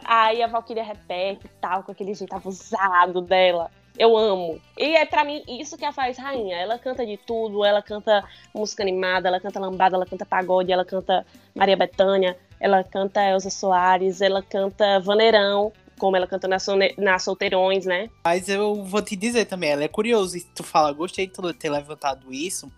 Aí 0.05 0.40
a 0.40 0.47
Valkyria 0.47 0.85
repete 0.85 1.50
tal, 1.61 1.83
com 1.83 1.90
aquele 1.90 2.14
jeito 2.14 2.33
abusado 2.33 3.21
dela. 3.21 3.73
Eu 3.99 4.17
amo. 4.17 4.61
E 4.79 4.95
é 4.95 5.05
para 5.05 5.25
mim 5.25 5.43
isso 5.49 5.76
que 5.76 5.85
a 5.85 5.93
faz 5.93 6.17
rainha. 6.17 6.57
Ela 6.57 6.79
canta 6.79 7.05
de 7.05 7.17
tudo, 7.17 7.64
ela 7.64 7.83
canta 7.83 8.25
música 8.55 8.85
animada, 8.85 9.29
ela 9.29 9.40
canta 9.40 9.59
lambada, 9.59 9.97
ela 9.97 10.07
canta 10.07 10.25
pagode, 10.25 10.73
ela 10.73 10.85
canta 10.85 11.26
Maria 11.55 11.76
Bethânia, 11.76 12.38
ela 12.61 12.85
canta 12.85 13.21
Elza 13.21 13.50
Soares, 13.50 14.21
ela 14.21 14.43
canta 14.43 15.00
Vaneirão, 15.00 15.73
como 16.00 16.16
ela 16.16 16.26
canta 16.26 16.49
nas, 16.49 16.66
na 16.97 17.19
Solteirões, 17.19 17.85
né? 17.85 18.09
Mas 18.25 18.49
eu 18.49 18.83
vou 18.83 19.02
te 19.02 19.14
dizer 19.14 19.45
também, 19.45 19.71
ela 19.71 19.85
é 19.85 19.88
curiosa, 19.88 20.38
tu 20.54 20.64
fala, 20.64 20.90
gostei 20.92 21.26
de 21.26 21.52
ter 21.52 21.69
levantado 21.69 22.33
isso, 22.33 22.73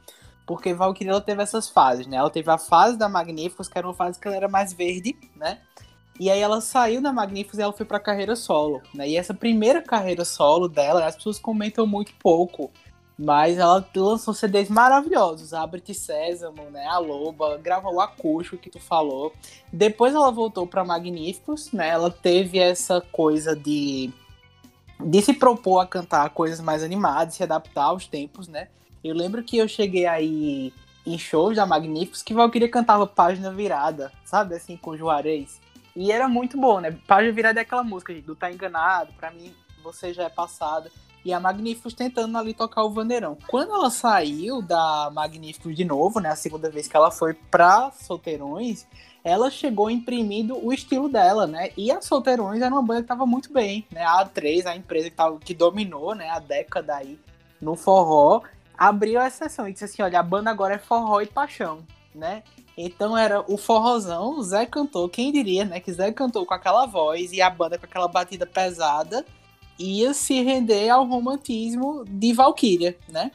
porque 0.44 0.74
Valkyrie 0.74 1.20
teve 1.20 1.40
essas 1.40 1.70
fases, 1.70 2.06
né? 2.06 2.16
Ela 2.16 2.28
teve 2.28 2.50
a 2.50 2.58
fase 2.58 2.98
da 2.98 3.08
Magníficos, 3.08 3.68
que 3.68 3.78
era 3.78 3.86
uma 3.86 3.94
fase 3.94 4.18
que 4.18 4.26
ela 4.26 4.36
era 4.36 4.48
mais 4.48 4.72
verde, 4.72 5.16
né? 5.36 5.60
E 6.18 6.28
aí 6.28 6.40
ela 6.40 6.60
saiu 6.60 7.00
da 7.00 7.12
Magníficos 7.12 7.58
e 7.58 7.62
ela 7.62 7.72
foi 7.72 7.86
pra 7.86 8.00
carreira 8.00 8.34
solo, 8.34 8.82
né? 8.92 9.08
E 9.08 9.16
essa 9.16 9.32
primeira 9.32 9.80
carreira 9.80 10.24
solo 10.24 10.68
dela, 10.68 11.06
as 11.06 11.14
pessoas 11.14 11.38
comentam 11.38 11.86
muito 11.86 12.12
pouco. 12.18 12.70
Mas 13.22 13.56
ela 13.56 13.88
lançou 13.94 14.34
CDs 14.34 14.68
maravilhosos, 14.68 15.54
Abre-te 15.54 15.94
Sésamo, 15.94 16.64
né, 16.70 16.84
a 16.86 16.98
Loba, 16.98 17.56
gravou 17.56 17.94
o 17.94 18.00
acústico 18.00 18.58
que 18.58 18.68
tu 18.68 18.80
falou. 18.80 19.32
Depois 19.72 20.12
ela 20.12 20.32
voltou 20.32 20.66
para 20.66 20.84
Magníficos, 20.84 21.70
né, 21.70 21.90
ela 21.90 22.10
teve 22.10 22.58
essa 22.58 23.00
coisa 23.00 23.54
de, 23.54 24.10
de 24.98 25.22
se 25.22 25.34
propor 25.34 25.78
a 25.78 25.86
cantar 25.86 26.30
coisas 26.30 26.58
mais 26.58 26.82
animadas, 26.82 27.34
se 27.34 27.44
adaptar 27.44 27.84
aos 27.84 28.08
tempos, 28.08 28.48
né. 28.48 28.66
Eu 29.04 29.14
lembro 29.14 29.44
que 29.44 29.56
eu 29.56 29.68
cheguei 29.68 30.04
aí 30.04 30.74
em 31.06 31.16
shows 31.16 31.54
da 31.54 31.64
Magníficos 31.64 32.22
que 32.22 32.34
Valkyria 32.34 32.68
cantava 32.68 33.06
Página 33.06 33.52
Virada, 33.52 34.10
sabe, 34.24 34.56
assim, 34.56 34.76
com 34.76 34.96
Juarez. 34.96 35.60
E 35.94 36.10
era 36.10 36.26
muito 36.26 36.58
bom, 36.58 36.80
né, 36.80 36.98
Página 37.06 37.32
Virada 37.32 37.60
é 37.60 37.62
aquela 37.62 37.84
música 37.84 38.12
do 38.20 38.34
Tá 38.34 38.50
Enganado, 38.50 39.12
pra 39.12 39.30
mim 39.30 39.54
você 39.80 40.12
já 40.12 40.24
é 40.24 40.28
passada 40.28 40.90
e 41.24 41.32
a 41.32 41.40
Magníficos 41.40 41.94
tentando 41.94 42.36
ali 42.36 42.52
tocar 42.52 42.82
o 42.82 42.90
Vandeirão. 42.90 43.36
Quando 43.46 43.72
ela 43.72 43.90
saiu 43.90 44.60
da 44.60 45.10
Magníficos 45.12 45.74
de 45.74 45.84
novo, 45.84 46.20
né, 46.20 46.30
a 46.30 46.36
segunda 46.36 46.70
vez 46.70 46.88
que 46.88 46.96
ela 46.96 47.10
foi 47.10 47.34
pra 47.34 47.90
Solteirões, 47.92 48.86
ela 49.24 49.50
chegou 49.50 49.90
imprimindo 49.90 50.58
o 50.64 50.72
estilo 50.72 51.08
dela, 51.08 51.46
né? 51.46 51.70
E 51.76 51.92
a 51.92 52.00
Solteirões 52.00 52.60
era 52.60 52.74
uma 52.74 52.82
banda 52.82 53.02
que 53.02 53.08
tava 53.08 53.24
muito 53.24 53.52
bem, 53.52 53.86
né? 53.92 54.04
A 54.04 54.26
A3, 54.26 54.66
a 54.66 54.76
empresa 54.76 55.10
que, 55.10 55.16
tava, 55.16 55.38
que 55.38 55.54
dominou, 55.54 56.14
né, 56.14 56.28
a 56.30 56.40
década 56.40 56.96
aí 56.96 57.18
no 57.60 57.76
forró, 57.76 58.42
abriu 58.76 59.20
a 59.20 59.28
exceção 59.28 59.68
e 59.68 59.72
disse 59.72 59.84
assim, 59.84 60.02
olha, 60.02 60.18
a 60.18 60.22
banda 60.22 60.50
agora 60.50 60.74
é 60.74 60.78
forró 60.78 61.20
e 61.20 61.26
paixão, 61.26 61.84
né? 62.12 62.42
Então 62.76 63.16
era 63.16 63.44
o 63.46 63.56
forrozão, 63.56 64.38
o 64.38 64.42
Zé 64.42 64.66
cantou, 64.66 65.08
quem 65.08 65.30
diria, 65.30 65.64
né, 65.64 65.78
que 65.78 65.92
Zé 65.92 66.10
cantou 66.10 66.44
com 66.44 66.54
aquela 66.54 66.86
voz 66.86 67.32
e 67.32 67.40
a 67.40 67.50
banda 67.50 67.78
com 67.78 67.84
aquela 67.84 68.08
batida 68.08 68.46
pesada 68.46 69.24
ia 69.78 70.14
se 70.14 70.40
render 70.42 70.88
ao 70.88 71.06
romantismo 71.06 72.04
de 72.06 72.32
Valkyria, 72.32 72.96
né? 73.08 73.30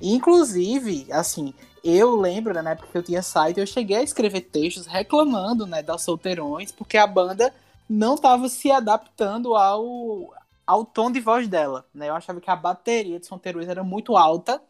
Inclusive, 0.00 1.06
assim, 1.10 1.52
eu 1.84 2.16
lembro, 2.16 2.62
né, 2.62 2.74
porque 2.74 2.96
eu 2.96 3.02
tinha 3.02 3.22
site, 3.22 3.60
eu 3.60 3.66
cheguei 3.66 3.98
a 3.98 4.02
escrever 4.02 4.42
textos 4.42 4.86
reclamando, 4.86 5.66
né, 5.66 5.82
das 5.82 6.02
solteirões, 6.02 6.72
porque 6.72 6.96
a 6.96 7.06
banda 7.06 7.52
não 7.88 8.14
estava 8.14 8.48
se 8.48 8.70
adaptando 8.70 9.54
ao, 9.54 10.32
ao 10.66 10.84
tom 10.84 11.10
de 11.10 11.20
voz 11.20 11.48
dela, 11.48 11.84
né? 11.92 12.08
Eu 12.08 12.14
achava 12.14 12.40
que 12.40 12.50
a 12.50 12.56
bateria 12.56 13.18
de 13.18 13.26
solteirões 13.26 13.68
era 13.68 13.82
muito 13.82 14.16
alta 14.16 14.62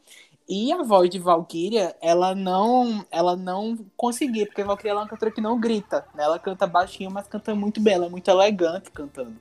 e 0.49 0.73
a 0.73 0.83
voz 0.83 1.11
de 1.11 1.19
Valkyria, 1.19 1.95
ela 2.01 2.35
não, 2.35 3.05
ela 3.11 3.37
não 3.37 3.79
conseguia, 3.97 4.47
porque 4.47 4.65
Valkyria 4.65 4.93
é 4.93 4.95
uma 4.95 5.07
cantora 5.07 5.31
que 5.31 5.41
não 5.41 5.61
grita, 5.61 6.07
né? 6.15 6.25
Ela 6.25 6.39
canta 6.39 6.67
baixinho, 6.67 7.11
mas 7.11 7.29
canta 7.29 7.55
muito 7.55 7.81
bem, 7.81 7.95
ela 7.95 8.07
é 8.07 8.09
muito 8.09 8.29
elegante 8.29 8.91
cantando. 8.91 9.37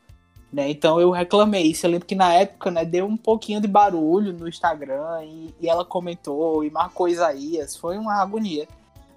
Né? 0.52 0.70
Então 0.70 1.00
eu 1.00 1.12
reclamei 1.12 1.64
isso. 1.64 1.86
Eu 1.86 1.92
lembro 1.92 2.08
que 2.08 2.16
na 2.16 2.34
época 2.34 2.72
né, 2.72 2.84
deu 2.84 3.06
um 3.06 3.18
pouquinho 3.18 3.62
de 3.62 3.68
barulho 3.68 4.34
no 4.34 4.48
Instagram 4.48 5.24
e, 5.24 5.54
e 5.62 5.70
ela 5.70 5.86
comentou 5.86 6.64
e 6.64 6.70
marcou 6.70 7.08
Isaías. 7.08 7.76
Foi 7.76 7.98
uma 7.98 8.16
agonia. 8.16 8.68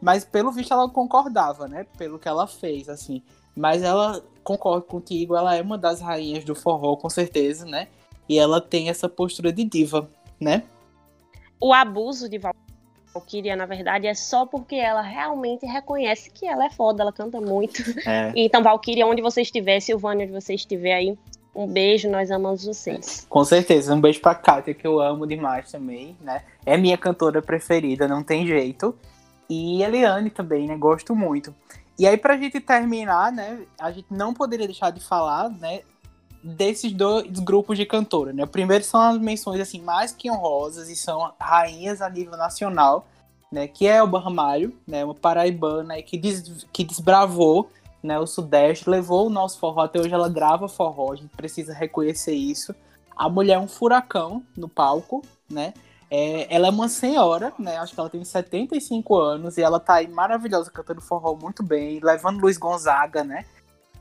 Mas 0.01 0.25
pelo 0.25 0.51
visto 0.51 0.75
ela 0.75 0.89
concordava, 0.89 1.69
né? 1.69 1.87
Pelo 1.97 2.19
que 2.19 2.29
ela 2.29 2.47
fez, 2.47 2.89
assim. 2.89 3.23
Mas 3.55 3.83
ela 3.83 4.23
concorda 4.43 4.83
contigo, 4.83 5.37
ela 5.37 5.55
é 5.55 5.63
uma 5.63 5.79
das 5.79 6.01
rainhas 6.01 6.45
do 6.45 6.55
forró, 6.55 6.97
com 6.97 7.09
certeza, 7.09 7.65
né? 7.65 7.89
E 8.29 8.39
ela 8.39 8.61
tem 8.61 8.89
essa 8.89 9.09
postura 9.09 9.53
de 9.53 9.65
diva, 9.65 10.11
né? 10.41 10.65
O 11.61 11.73
abuso 11.73 12.29
de 12.29 12.39
Valkyria, 13.15 13.55
na 13.55 13.67
verdade, 13.67 14.07
é 14.07 14.15
só 14.15 14.47
porque 14.47 14.77
ela 14.77 15.03
realmente 15.03 15.67
reconhece 15.67 16.31
que 16.31 16.47
ela 16.47 16.65
é 16.65 16.71
foda, 16.71 17.03
ela 17.03 17.13
canta 17.13 17.41
muito. 17.41 17.83
É. 18.09 18.33
Então, 18.35 18.63
Valkyria, 18.63 19.07
onde 19.07 19.23
você 19.23 19.43
estiver, 19.43 19.81
Silvânia, 19.81 20.25
onde 20.25 20.33
você 20.33 20.55
estiver 20.55 20.95
aí, 20.95 21.17
um 21.55 21.67
beijo, 21.67 22.09
nós 22.09 22.31
amamos 22.31 22.65
vocês. 22.65 23.27
Com 23.29 23.45
certeza, 23.45 23.95
um 23.95 24.01
beijo 24.01 24.21
pra 24.21 24.35
Kátia, 24.35 24.75
que 24.75 24.87
eu 24.87 25.01
amo 25.01 25.27
demais 25.27 25.71
também, 25.71 26.17
né? 26.21 26.43
É 26.65 26.77
minha 26.77 26.97
cantora 26.97 27.43
preferida, 27.43 28.09
não 28.09 28.23
tem 28.23 28.47
jeito. 28.47 28.97
E 29.49 29.83
Eliane 29.83 30.31
também, 30.31 30.67
né? 30.67 30.77
Gosto 30.77 31.15
muito. 31.15 31.55
E 31.99 32.07
aí, 32.07 32.17
pra 32.17 32.39
gente 32.39 32.59
terminar, 32.59 33.31
né? 33.31 33.61
A 33.79 33.91
gente 33.93 34.07
não 34.11 34.33
poderia 34.33 34.67
deixar 34.67 34.91
de 34.91 35.01
falar, 35.01 35.51
né? 35.51 35.83
Desses 36.43 36.93
dois 36.93 37.29
grupos 37.39 37.79
de 37.79 37.87
cantora, 37.87 38.33
né? 38.33 38.45
O 38.45 38.49
primeiro 38.49 38.83
são 38.83 39.01
as 39.01 39.19
menções, 39.19 39.61
assim, 39.61 39.81
mais 39.81 40.13
que 40.13 40.31
honrosas 40.31 40.89
e 40.89 40.97
são 40.97 41.33
rainhas 41.39 42.03
a 42.03 42.11
nível 42.11 42.37
nacional, 42.37 43.07
né? 43.51 43.69
Que 43.69 43.87
é 43.87 44.03
o 44.03 44.07
Ramalho, 44.07 44.77
né? 44.87 45.05
Uma 45.05 45.15
paraibana 45.15 46.03
que, 46.03 46.19
des, 46.19 46.67
que 46.73 46.83
desbravou 46.83 47.71
né, 48.03 48.19
o 48.19 48.27
Sudeste, 48.27 48.91
levou 48.91 49.27
o 49.27 49.31
nosso 49.31 49.59
forró, 49.59 49.83
até 49.83 50.01
hoje 50.01 50.13
ela 50.13 50.29
grava 50.29 50.69
forró, 50.69 51.13
a 51.13 51.17
gente 51.17 51.35
precisa 51.37 51.73
reconhecer 51.73 52.35
isso. 52.35 52.75
A 53.17 53.29
mulher 53.29 53.55
é 53.55 53.59
um 53.59 53.69
furacão 53.69 54.43
no 54.57 54.69
palco, 54.69 55.23
né? 55.49 55.73
É, 56.11 56.55
ela 56.55 56.67
é 56.67 56.71
uma 56.71 56.89
senhora, 56.89 57.53
né? 57.59 57.79
Acho 57.79 57.95
que 57.95 58.01
ela 58.01 58.11
tem 58.11 58.23
75 58.23 59.17
anos 59.17 59.57
e 59.57 59.63
ela 59.63 59.79
tá 59.79 59.95
aí 59.95 60.09
maravilhosa, 60.09 60.71
cantando 60.71 61.01
forró 61.01 61.35
muito 61.35 61.63
bem, 61.63 62.01
levando 62.03 62.41
Luiz 62.41 62.59
Gonzaga, 62.59 63.23
né? 63.23 63.47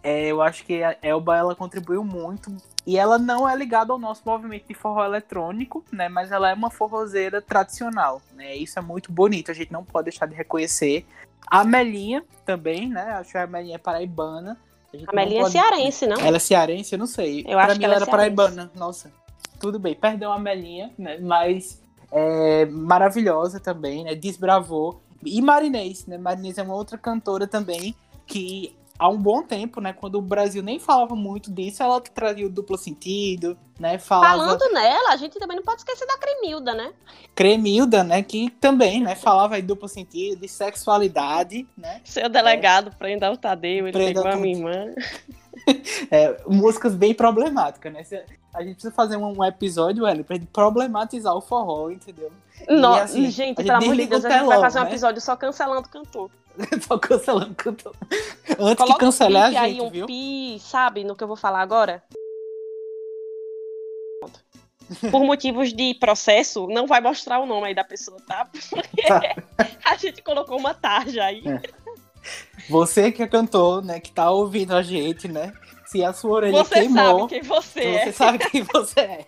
É, 0.03 0.27
eu 0.27 0.41
acho 0.41 0.65
que 0.65 0.83
a 0.83 0.97
Elba 1.01 1.37
ela 1.37 1.55
contribuiu 1.55 2.03
muito 2.03 2.55
e 2.87 2.97
ela 2.97 3.19
não 3.19 3.47
é 3.47 3.55
ligada 3.55 3.93
ao 3.93 3.99
nosso 3.99 4.23
movimento 4.25 4.67
de 4.67 4.73
forró 4.73 5.05
eletrônico, 5.05 5.85
né? 5.91 6.09
Mas 6.09 6.31
ela 6.31 6.49
é 6.49 6.53
uma 6.53 6.71
forrozeira 6.71 7.41
tradicional, 7.41 8.21
né? 8.33 8.55
Isso 8.55 8.79
é 8.79 8.81
muito 8.81 9.11
bonito, 9.11 9.51
a 9.51 9.53
gente 9.53 9.71
não 9.71 9.83
pode 9.83 10.05
deixar 10.05 10.25
de 10.25 10.33
reconhecer. 10.33 11.05
A 11.45 11.63
Melinha 11.63 12.23
também, 12.45 12.89
né? 12.89 13.13
Acho 13.13 13.31
que 13.31 13.37
a 13.37 13.45
Melinha 13.45 13.75
é 13.75 13.77
paraibana. 13.77 14.57
A, 14.93 15.11
a 15.11 15.15
Melinha 15.15 15.41
é 15.41 15.43
pode... 15.43 15.57
é 15.57 15.61
cearense, 15.61 16.07
não? 16.07 16.17
Ela 16.17 16.37
é 16.37 16.39
cearense, 16.39 16.93
eu 16.93 16.99
não 16.99 17.07
sei. 17.07 17.41
Eu 17.41 17.51
pra 17.51 17.65
acho 17.65 17.73
mim 17.73 17.79
que 17.79 17.85
ela, 17.85 17.95
ela 17.95 18.03
era 18.03 18.11
paraibana. 18.11 18.71
Nossa, 18.73 19.11
tudo 19.59 19.77
bem. 19.77 19.93
Perdão 19.93 20.33
a 20.33 20.39
Melinha, 20.39 20.91
né? 20.97 21.19
Mas 21.19 21.79
é 22.11 22.65
maravilhosa 22.65 23.59
também, 23.59 24.03
né? 24.03 24.15
Desbravou. 24.15 25.03
E 25.23 25.39
Marinês, 25.41 26.07
né? 26.07 26.17
Marinês 26.17 26.57
é 26.57 26.63
uma 26.63 26.73
outra 26.73 26.97
cantora 26.97 27.45
também 27.45 27.95
que 28.25 28.75
há 29.01 29.09
um 29.09 29.17
bom 29.17 29.41
tempo, 29.41 29.81
né? 29.81 29.93
Quando 29.93 30.19
o 30.19 30.21
Brasil 30.21 30.61
nem 30.61 30.79
falava 30.79 31.15
muito 31.15 31.51
disso, 31.51 31.81
ela 31.81 31.99
trazia 31.99 32.45
o 32.45 32.49
duplo 32.49 32.77
sentido, 32.77 33.57
né? 33.79 33.97
Falava... 33.97 34.37
Falando 34.37 34.71
nela, 34.71 35.09
a 35.09 35.17
gente 35.17 35.39
também 35.39 35.57
não 35.57 35.63
pode 35.63 35.81
esquecer 35.81 36.05
da 36.05 36.19
Cremilda, 36.19 36.75
né? 36.75 36.93
Cremilda, 37.33 38.03
né? 38.03 38.21
Que 38.21 38.51
também, 38.51 39.01
né? 39.01 39.15
Falava 39.15 39.55
aí 39.55 39.61
duplo 39.63 39.87
sentido, 39.87 40.41
de 40.41 40.47
sexualidade, 40.47 41.67
né? 41.75 41.99
Seu 42.03 42.29
delegado, 42.29 42.89
é... 42.89 42.95
prenda 42.95 43.31
o 43.31 43.37
Tadeu, 43.37 43.87
ele 43.87 43.91
prenda 43.91 44.21
pegou 44.21 44.31
a 44.31 44.35
minha 44.35 44.55
irmã. 44.55 44.93
é, 46.11 46.37
músicas 46.45 46.93
bem 46.93 47.15
problemáticas, 47.15 47.91
né? 47.91 48.03
A 48.53 48.61
gente 48.63 48.73
precisa 48.73 48.93
fazer 48.93 49.17
um 49.17 49.43
episódio, 49.45 50.05
Hélio, 50.05 50.25
pra 50.25 50.37
problematizar 50.51 51.33
o 51.33 51.41
forró, 51.41 51.89
entendeu? 51.89 52.31
Não, 52.67 52.95
assim, 52.95 53.29
gente, 53.31 53.57
pelo 53.57 53.71
amor 53.71 53.95
de 53.95 54.05
Deus, 54.07 54.25
a 54.25 54.29
gente 54.29 54.45
vai 54.45 54.59
fazer 54.59 54.79
um 54.79 54.83
né? 54.83 54.89
episódio 54.89 55.21
só 55.21 55.35
cancelando 55.35 55.87
o 55.87 55.89
cantor. 55.89 56.29
Só 56.85 56.97
cancelando 56.97 57.55
cantor. 57.55 57.95
Antes 58.59 58.75
Coloca 58.75 58.93
que 58.93 58.99
cancelar 58.99 59.43
a 59.43 59.51
gente, 59.51 59.57
aí, 59.57 59.81
um 59.81 59.89
viu? 59.89 60.05
pi, 60.05 60.59
sabe, 60.59 61.01
no 61.05 61.15
que 61.15 61.23
eu 61.23 61.27
vou 61.27 61.37
falar 61.37 61.61
agora? 61.61 62.03
Por 65.09 65.23
motivos 65.23 65.71
de 65.71 65.93
processo, 65.93 66.67
não 66.67 66.85
vai 66.85 66.99
mostrar 66.99 67.39
o 67.39 67.45
nome 67.45 67.67
aí 67.67 67.73
da 67.73 67.85
pessoa, 67.85 68.17
tá? 68.27 68.45
Porque 68.45 69.01
tá. 69.03 69.21
a 69.85 69.95
gente 69.95 70.21
colocou 70.21 70.57
uma 70.59 70.73
tarja 70.73 71.23
aí. 71.23 71.41
É. 71.47 71.61
Você 72.69 73.11
que 73.11 73.23
é 73.23 73.27
cantor, 73.27 73.83
né, 73.83 74.01
que 74.01 74.11
tá 74.11 74.29
ouvindo 74.29 74.75
a 74.75 74.83
gente, 74.83 75.29
né? 75.29 75.53
Se 75.91 76.05
a 76.05 76.13
sua 76.13 76.31
orelha 76.31 76.63
você 76.63 76.75
queimou... 76.75 77.27
Você 77.27 77.43
sabe 77.43 77.43
quem 77.43 77.43
você 77.43 77.79
é. 77.81 78.05
Você 78.05 78.11
sabe 78.13 78.39
quem 78.39 78.63
você 78.63 78.99
é. 79.01 79.25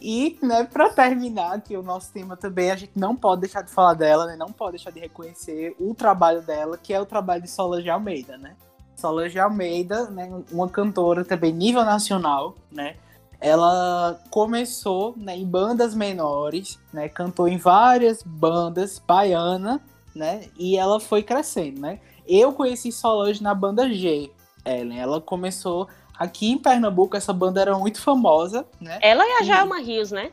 E, 0.00 0.38
né, 0.40 0.62
para 0.62 0.90
terminar 0.90 1.54
aqui 1.54 1.76
o 1.76 1.82
nosso 1.82 2.12
tema 2.12 2.36
também, 2.36 2.70
a 2.70 2.76
gente 2.76 2.92
não 2.94 3.16
pode 3.16 3.40
deixar 3.40 3.62
de 3.62 3.72
falar 3.72 3.94
dela, 3.94 4.26
né? 4.26 4.36
Não 4.36 4.52
pode 4.52 4.72
deixar 4.72 4.92
de 4.92 5.00
reconhecer 5.00 5.74
o 5.80 5.94
trabalho 5.96 6.42
dela, 6.42 6.78
que 6.80 6.94
é 6.94 7.00
o 7.00 7.06
trabalho 7.06 7.42
de 7.42 7.50
Solange 7.50 7.90
Almeida, 7.90 8.38
né? 8.38 8.54
Solange 8.94 9.36
Almeida, 9.36 10.08
né, 10.10 10.30
uma 10.52 10.68
cantora 10.68 11.24
também 11.24 11.52
nível 11.52 11.84
nacional, 11.84 12.54
né? 12.70 12.94
Ela 13.40 14.20
começou 14.30 15.12
né, 15.16 15.36
em 15.36 15.44
bandas 15.44 15.92
menores, 15.92 16.78
né? 16.92 17.08
Cantou 17.08 17.48
em 17.48 17.56
várias 17.56 18.22
bandas 18.22 19.00
baiana, 19.04 19.80
né? 20.14 20.42
E 20.56 20.76
ela 20.76 21.00
foi 21.00 21.24
crescendo, 21.24 21.80
né? 21.80 21.98
Eu 22.26 22.52
conheci 22.52 22.90
Solange 22.90 23.42
na 23.42 23.54
banda 23.54 23.92
G, 23.92 24.30
Ellen. 24.64 24.98
Ela 24.98 25.20
começou 25.20 25.88
Aqui 26.18 26.50
em 26.50 26.58
Pernambuco, 26.58 27.16
essa 27.16 27.32
banda 27.32 27.60
era 27.60 27.76
muito 27.76 28.00
famosa, 28.00 28.64
né? 28.80 28.98
Ela 29.02 29.26
e 29.26 29.32
a 29.40 29.42
Jalma 29.42 29.80
Rios, 29.80 30.12
né? 30.12 30.30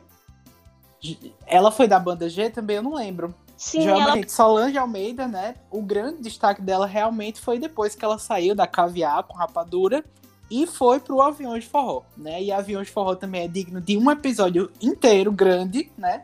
Ela 1.44 1.72
foi 1.72 1.88
da 1.88 1.98
banda 1.98 2.28
G 2.28 2.50
também, 2.50 2.76
eu 2.76 2.82
não 2.82 2.94
lembro. 2.94 3.34
Sim, 3.56 3.82
Jalma 3.82 4.18
ela... 4.18 4.28
Solange 4.28 4.78
Almeida, 4.78 5.26
né? 5.26 5.56
O 5.70 5.82
grande 5.82 6.22
destaque 6.22 6.62
dela 6.62 6.86
realmente 6.86 7.40
foi 7.40 7.58
depois 7.58 7.96
que 7.96 8.04
ela 8.04 8.18
saiu 8.18 8.54
da 8.54 8.66
Caviar 8.66 9.24
com 9.24 9.36
Rapadura 9.36 10.04
e 10.48 10.66
foi 10.68 11.00
pro 11.00 11.20
Aviões 11.20 11.64
de 11.64 11.70
Forró, 11.70 12.02
né? 12.16 12.40
E 12.40 12.52
Aviões 12.52 12.86
de 12.86 12.92
Forró 12.92 13.16
também 13.16 13.42
é 13.42 13.48
digno 13.48 13.80
de 13.80 13.98
um 13.98 14.08
episódio 14.08 14.70
inteiro 14.80 15.32
grande, 15.32 15.90
né? 15.98 16.22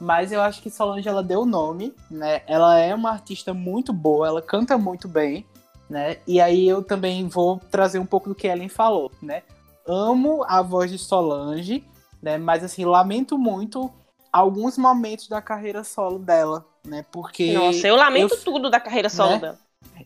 Mas 0.00 0.32
eu 0.32 0.40
acho 0.40 0.62
que 0.62 0.70
Solange 0.70 1.06
ela 1.06 1.22
deu 1.22 1.42
o 1.42 1.46
nome, 1.46 1.94
né? 2.10 2.40
Ela 2.46 2.78
é 2.78 2.94
uma 2.94 3.10
artista 3.10 3.52
muito 3.52 3.92
boa, 3.92 4.26
ela 4.26 4.40
canta 4.40 4.78
muito 4.78 5.06
bem, 5.06 5.44
né? 5.90 6.16
E 6.26 6.40
aí 6.40 6.66
eu 6.66 6.82
também 6.82 7.28
vou 7.28 7.60
trazer 7.70 7.98
um 7.98 8.06
pouco 8.06 8.30
do 8.30 8.34
que 8.34 8.46
Ellen 8.46 8.70
falou, 8.70 9.12
né? 9.20 9.42
Amo 9.86 10.42
a 10.48 10.62
voz 10.62 10.90
de 10.90 10.96
Solange, 10.96 11.84
né? 12.22 12.38
Mas 12.38 12.64
assim, 12.64 12.86
lamento 12.86 13.36
muito 13.36 13.92
alguns 14.32 14.78
momentos 14.78 15.28
da 15.28 15.42
carreira 15.42 15.84
solo 15.84 16.18
dela, 16.18 16.64
né? 16.86 17.04
Porque 17.12 17.52
Nossa, 17.52 17.86
eu 17.86 17.96
lamento 17.96 18.34
eu, 18.34 18.40
tudo 18.40 18.70
da 18.70 18.80
carreira 18.80 19.10
solo 19.10 19.32
né? 19.32 19.38
dela. 19.38 19.58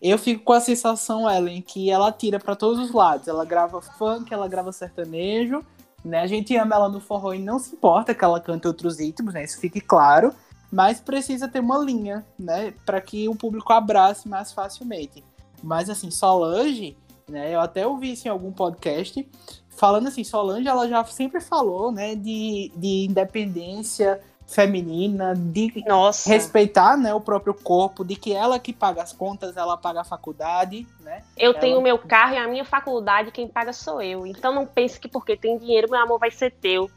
Eu 0.03 0.19
fico 0.19 0.43
com 0.43 0.53
a 0.53 0.61
sensação, 0.61 1.31
Ellen, 1.31 1.63
que 1.63 1.89
ela 1.89 2.11
tira 2.11 2.41
para 2.41 2.57
todos 2.57 2.79
os 2.81 2.93
lados. 2.93 3.29
Ela 3.29 3.45
grava 3.45 3.81
funk, 3.81 4.33
ela 4.33 4.49
grava 4.49 4.73
sertanejo, 4.73 5.65
né? 6.05 6.21
A 6.21 6.27
gente 6.27 6.55
ama 6.57 6.77
ela 6.77 6.89
no 6.89 7.01
forró 7.01 7.33
e 7.33 7.39
não 7.39 7.59
se 7.59 7.75
importa 7.75 8.15
que 8.15 8.25
ela 8.25 8.41
cante 8.41 8.67
outros 8.67 8.99
ritmos, 8.99 9.33
né? 9.35 9.45
Isso 9.45 9.59
fique 9.59 9.81
claro. 9.81 10.33
Mas 10.71 11.01
precisa 11.01 11.49
ter 11.49 11.61
uma 11.61 11.79
linha, 11.79 12.27
né? 12.39 12.75
Para 12.85 13.01
que 13.01 13.29
o 13.29 13.35
público 13.35 13.73
abrace 13.73 14.29
mais 14.29 14.53
facilmente. 14.53 15.23
Mas 15.63 15.89
assim, 15.89 16.11
Solange, 16.11 16.97
né? 17.29 17.55
Eu 17.55 17.61
até 17.61 17.87
ouvi 17.87 18.13
isso 18.13 18.27
em 18.29 18.31
algum 18.31 18.53
podcast. 18.53 19.27
Falando 19.71 20.09
assim, 20.09 20.25
Solange, 20.25 20.69
ela 20.69 20.89
já 20.89 21.05
sempre 21.05 21.41
falou, 21.41 21.91
né? 21.91 22.15
De, 22.15 22.73
de 22.77 23.07
independência 23.09 24.21
feminina, 24.47 25.35
de 25.35 25.83
Nossa. 25.87 26.29
respeitar 26.29 26.97
né, 26.97 27.15
o 27.15 27.21
próprio 27.21 27.55
corpo, 27.55 28.05
de 28.05 28.15
que 28.15 28.33
ela 28.33 28.59
que 28.59 28.73
paga 28.73 29.03
as 29.03 29.13
contas, 29.13 29.57
ela 29.57 29.77
paga 29.77 30.03
a 30.03 30.05
faculdade, 30.05 30.87
né? 31.01 31.23
Eu 31.37 31.53
ela... 31.53 31.61
tenho 31.61 31.81
meu 31.81 31.99
carro 31.99 32.35
e 32.35 32.39
a 32.39 32.47
minha 32.47 32.65
faculdade, 32.65 33.31
quem 33.31 33.49
paga 33.49 33.73
sou 33.73 34.01
eu. 34.03 34.27
Então 34.27 34.55
não 34.55 34.67
pense 34.67 35.01
que 35.01 35.09
porque 35.09 35.37
tem 35.37 35.59
dinheiro, 35.59 35.91
meu 35.91 36.01
amor 36.01 36.19
vai 36.19 36.31
ser 36.31 36.53
teu. 36.53 36.91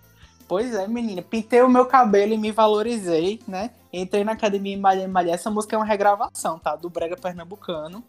Pois 0.47 0.73
é, 0.73 0.88
menina. 0.88 1.21
Pintei 1.21 1.62
o 1.62 1.67
meu 1.67 1.86
cabelo 1.86 2.33
e 2.33 2.38
me 2.38 2.51
valorizei, 2.51 3.41
né? 3.47 3.71
Entrei 3.91 4.23
na 4.23 4.31
academia 4.31 4.73
e 4.73 4.79
malhei, 4.79 5.07
malhei. 5.07 5.33
Essa 5.33 5.51
música 5.51 5.75
é 5.75 5.79
uma 5.79 5.86
regravação, 5.86 6.57
tá? 6.57 6.75
Do 6.75 6.89
Brega 6.89 7.17
Pernambucano. 7.17 8.03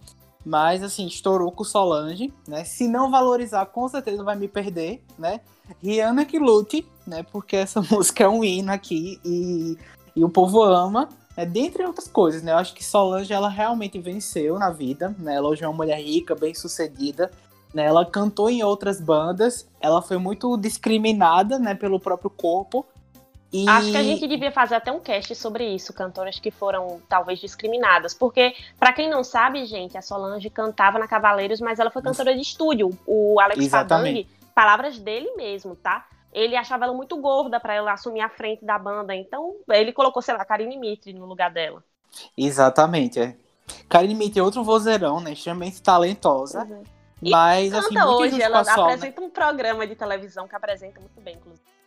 Mas, 0.45 0.83
assim, 0.83 1.07
estourou 1.07 1.51
com 1.53 1.65
Solange, 1.65 2.33
né? 2.47 2.65
Se 2.65 2.89
não 2.89 3.11
valorizar, 3.11 3.67
com 3.67 3.89
certeza 3.89 4.23
vai 4.23 4.37
me 4.37 4.49
perder, 4.49 5.03
né? 5.19 5.41
Rihanna 5.83 6.25
que 6.25 6.39
lute, 6.39 6.87
né? 7.07 7.23
Porque 7.23 7.57
essa 7.57 7.83
música 7.91 8.25
é 8.25 8.29
um 8.29 8.45
hino 8.45 8.73
aqui 8.73 9.21
e, 9.25 9.77
e 10.15 10.25
o 10.25 10.29
povo 10.29 10.63
ama, 10.63 11.09
né? 11.37 11.45
dentre 11.45 11.85
outras 11.85 12.09
coisas, 12.09 12.43
né? 12.43 12.53
Eu 12.53 12.57
acho 12.57 12.75
que 12.75 12.85
Solange, 12.85 13.33
ela 13.33 13.49
realmente 13.49 13.99
venceu 13.99 14.59
na 14.59 14.71
vida, 14.71 15.15
né? 15.19 15.35
Ela 15.35 15.49
hoje 15.49 15.65
é 15.65 15.69
uma 15.69 15.77
mulher 15.77 16.01
rica, 16.01 16.35
bem 16.35 16.55
sucedida, 16.55 17.31
né? 17.75 17.85
Ela 17.85 18.07
cantou 18.07 18.49
em 18.49 18.63
outras 18.63 19.01
bandas, 19.01 19.69
ela 19.81 20.01
foi 20.01 20.19
muito 20.19 20.57
discriminada, 20.57 21.59
né? 21.59 21.75
Pelo 21.75 22.01
próprio 22.01 22.31
corpo, 22.31 22.87
e... 23.53 23.69
Acho 23.69 23.91
que 23.91 23.97
a 23.97 24.03
gente 24.03 24.27
devia 24.27 24.53
fazer 24.53 24.75
até 24.75 24.93
um 24.93 25.01
cast 25.01 25.35
sobre 25.35 25.65
isso, 25.65 25.93
cantoras 25.93 26.39
que 26.39 26.51
foram 26.51 27.01
talvez 27.09 27.39
discriminadas, 27.39 28.13
porque 28.13 28.55
para 28.79 28.93
quem 28.93 29.09
não 29.09 29.25
sabe, 29.25 29.65
gente, 29.65 29.97
a 29.97 30.03
Solange 30.03 30.51
cantava 30.51 30.99
na 30.99 31.09
Cavaleiros, 31.09 31.61
mas 31.61 31.79
ela 31.79 31.91
foi 31.91 32.03
cantora 32.03 32.35
de 32.35 32.43
estúdio. 32.43 32.91
O 33.07 33.41
Alex 33.41 33.69
Fadang, 33.69 34.29
palavras 34.55 34.99
dele 34.99 35.33
mesmo, 35.37 35.75
tá? 35.75 36.07
Ele 36.31 36.57
achava 36.57 36.85
ela 36.85 36.93
muito 36.93 37.17
gorda 37.17 37.59
para 37.59 37.75
ela 37.75 37.93
assumir 37.93 38.21
a 38.21 38.29
frente 38.29 38.65
da 38.65 38.79
banda, 38.79 39.15
então 39.15 39.57
ele 39.71 39.93
colocou, 39.93 40.21
sei 40.21 40.37
lá, 40.37 40.45
Karine 40.45 40.77
Mitre 40.77 41.15
no 41.15 41.25
lugar 41.25 41.51
dela. 41.51 41.83
Exatamente, 42.37 43.19
é. 43.19 43.37
Karine 43.89 44.15
Mitre 44.15 44.41
é 44.41 44.43
outro 44.43 44.63
vozeirão, 44.63 45.21
né? 45.21 45.33
Extremamente 45.33 45.83
talentosa. 45.83 46.65
Uhum. 46.65 46.83
Mas, 47.21 47.73
canta 47.73 47.87
assim, 47.87 48.01
hoje, 48.01 48.43
ela 48.43 48.63
sol, 48.63 48.85
apresenta 48.85 49.21
né? 49.21 49.27
um 49.27 49.31
programa 49.31 49.87
de 49.87 49.97
televisão 49.97 50.47
que 50.47 50.55
apresenta 50.55 51.01
muito 51.01 51.21
bem, 51.21 51.35
inclusive. 51.35 51.78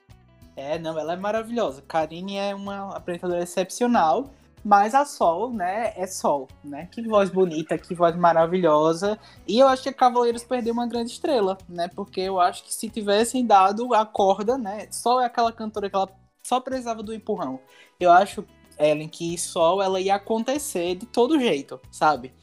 É, 0.56 0.78
não, 0.78 0.98
ela 0.98 1.14
é 1.14 1.18
maravilhosa. 1.18 1.82
Karine 1.88 2.38
é 2.38 2.54
uma 2.54 2.96
apresentadora 2.96 3.42
excepcional, 3.42 4.30
mas 4.64 4.94
a 4.94 5.06
Sol, 5.06 5.52
né, 5.52 5.94
é 5.96 6.06
Sol, 6.06 6.48
né? 6.64 6.88
Que 6.92 7.02
voz 7.08 7.30
bonita, 7.30 7.78
que 7.78 7.96
voz 7.96 8.16
maravilhosa. 8.16 9.18
E 9.48 9.60
eu 9.60 9.68
acho 9.68 9.84
que 9.84 9.92
Cavaleiros 9.92 10.44
perdeu 10.44 10.74
uma 10.74 10.88
grande 10.88 11.12
estrela, 11.12 11.58
né? 11.68 11.88
Porque 11.88 12.22
eu 12.22 12.40
acho 12.40 12.64
que 12.64 12.74
se 12.74 12.90
tivessem 12.90 13.46
dado 13.46 13.94
a 13.94 14.06
corda, 14.06 14.58
né? 14.58 14.88
Sol 14.92 15.20
é 15.20 15.26
aquela 15.26 15.52
cantora 15.52 15.90
que 15.90 15.96
ela 15.96 16.10
só 16.44 16.60
precisava 16.60 17.02
do 17.02 17.14
empurrão. 17.14 17.60
Eu 18.00 18.12
acho, 18.12 18.46
Ellen, 18.78 19.10
que 19.10 19.38
Sol 19.38 19.82
ela 19.82 20.00
ia 20.00 20.16
acontecer 20.16 20.96
de 20.96 21.06
todo 21.06 21.40
jeito, 21.40 21.80
sabe? 21.92 22.34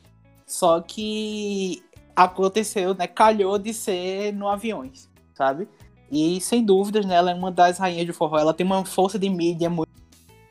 Só 0.46 0.80
que 0.80 1.84
aconteceu, 2.16 2.94
né? 2.94 3.06
Calhou 3.06 3.58
de 3.58 3.72
ser 3.72 4.32
no 4.32 4.48
aviões, 4.48 5.08
sabe? 5.34 5.68
E 6.10 6.40
sem 6.40 6.64
dúvidas, 6.64 7.04
né, 7.04 7.16
ela 7.16 7.30
é 7.30 7.34
uma 7.34 7.50
das 7.50 7.78
rainhas 7.78 8.06
de 8.06 8.12
forró. 8.12 8.38
Ela 8.38 8.54
tem 8.54 8.64
uma 8.64 8.84
força 8.84 9.18
de 9.18 9.28
mídia 9.28 9.68
muito, 9.68 9.90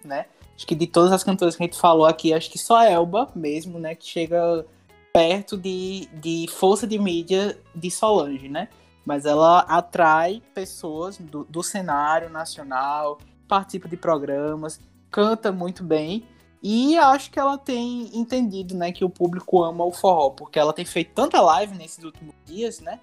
né? 0.03 0.25
Acho 0.55 0.65
que 0.65 0.75
de 0.75 0.87
todas 0.87 1.11
as 1.11 1.23
cantoras 1.23 1.55
que 1.55 1.63
a 1.63 1.65
gente 1.65 1.79
falou 1.79 2.05
aqui, 2.05 2.33
acho 2.33 2.49
que 2.49 2.57
só 2.57 2.77
a 2.77 2.89
Elba 2.89 3.29
mesmo, 3.35 3.79
né, 3.79 3.93
que 3.93 4.05
chega 4.07 4.65
perto 5.13 5.55
de, 5.55 6.07
de 6.13 6.47
força 6.49 6.87
de 6.87 6.97
mídia 6.97 7.59
de 7.75 7.89
Solange, 7.91 8.49
né? 8.49 8.67
Mas 9.05 9.25
ela 9.25 9.59
atrai 9.61 10.41
pessoas 10.53 11.17
do, 11.17 11.43
do 11.45 11.63
cenário 11.63 12.29
nacional, 12.29 13.19
participa 13.47 13.87
de 13.87 13.97
programas, 13.97 14.79
canta 15.09 15.51
muito 15.51 15.83
bem. 15.83 16.25
E 16.61 16.97
acho 16.97 17.31
que 17.31 17.39
ela 17.39 17.57
tem 17.57 18.09
entendido, 18.17 18.75
né, 18.75 18.91
que 18.91 19.05
o 19.05 19.09
público 19.09 19.63
ama 19.63 19.85
o 19.85 19.91
forró, 19.91 20.31
porque 20.31 20.57
ela 20.59 20.73
tem 20.73 20.85
feito 20.85 21.13
tanta 21.13 21.39
live 21.39 21.75
nesses 21.75 22.03
últimos 22.03 22.33
dias, 22.45 22.79
né? 22.79 22.99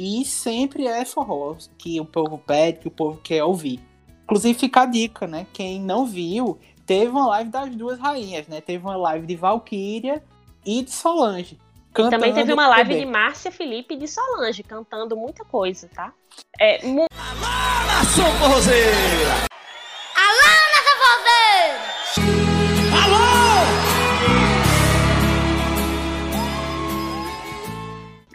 E 0.00 0.24
sempre 0.24 0.86
é 0.86 1.04
forró 1.04 1.56
que 1.76 2.00
o 2.00 2.04
povo 2.04 2.38
pede, 2.38 2.78
que 2.78 2.86
o 2.86 2.90
povo 2.90 3.18
quer 3.20 3.42
ouvir. 3.42 3.80
Inclusive 4.22 4.56
fica 4.56 4.82
a 4.82 4.86
dica, 4.86 5.26
né? 5.26 5.44
Quem 5.52 5.80
não 5.80 6.06
viu, 6.06 6.56
teve 6.86 7.10
uma 7.10 7.26
live 7.26 7.50
das 7.50 7.74
duas 7.74 7.98
rainhas, 7.98 8.46
né? 8.46 8.60
Teve 8.60 8.84
uma 8.84 8.96
live 8.96 9.26
de 9.26 9.34
Valkyria 9.34 10.22
e 10.64 10.84
de 10.84 10.92
Solange. 10.92 11.58
E 11.98 12.10
também 12.10 12.32
teve 12.32 12.52
uma 12.52 12.68
live 12.68 12.96
de 12.96 13.06
Márcia 13.06 13.50
Felipe 13.50 13.94
e 13.94 13.98
de 13.98 14.06
Solange, 14.06 14.62
cantando 14.62 15.16
muita 15.16 15.44
coisa, 15.44 15.88
tá? 15.92 16.12
É, 16.60 16.86
mu... 16.86 17.06
Alô, 17.18 17.86
nação 17.88 19.47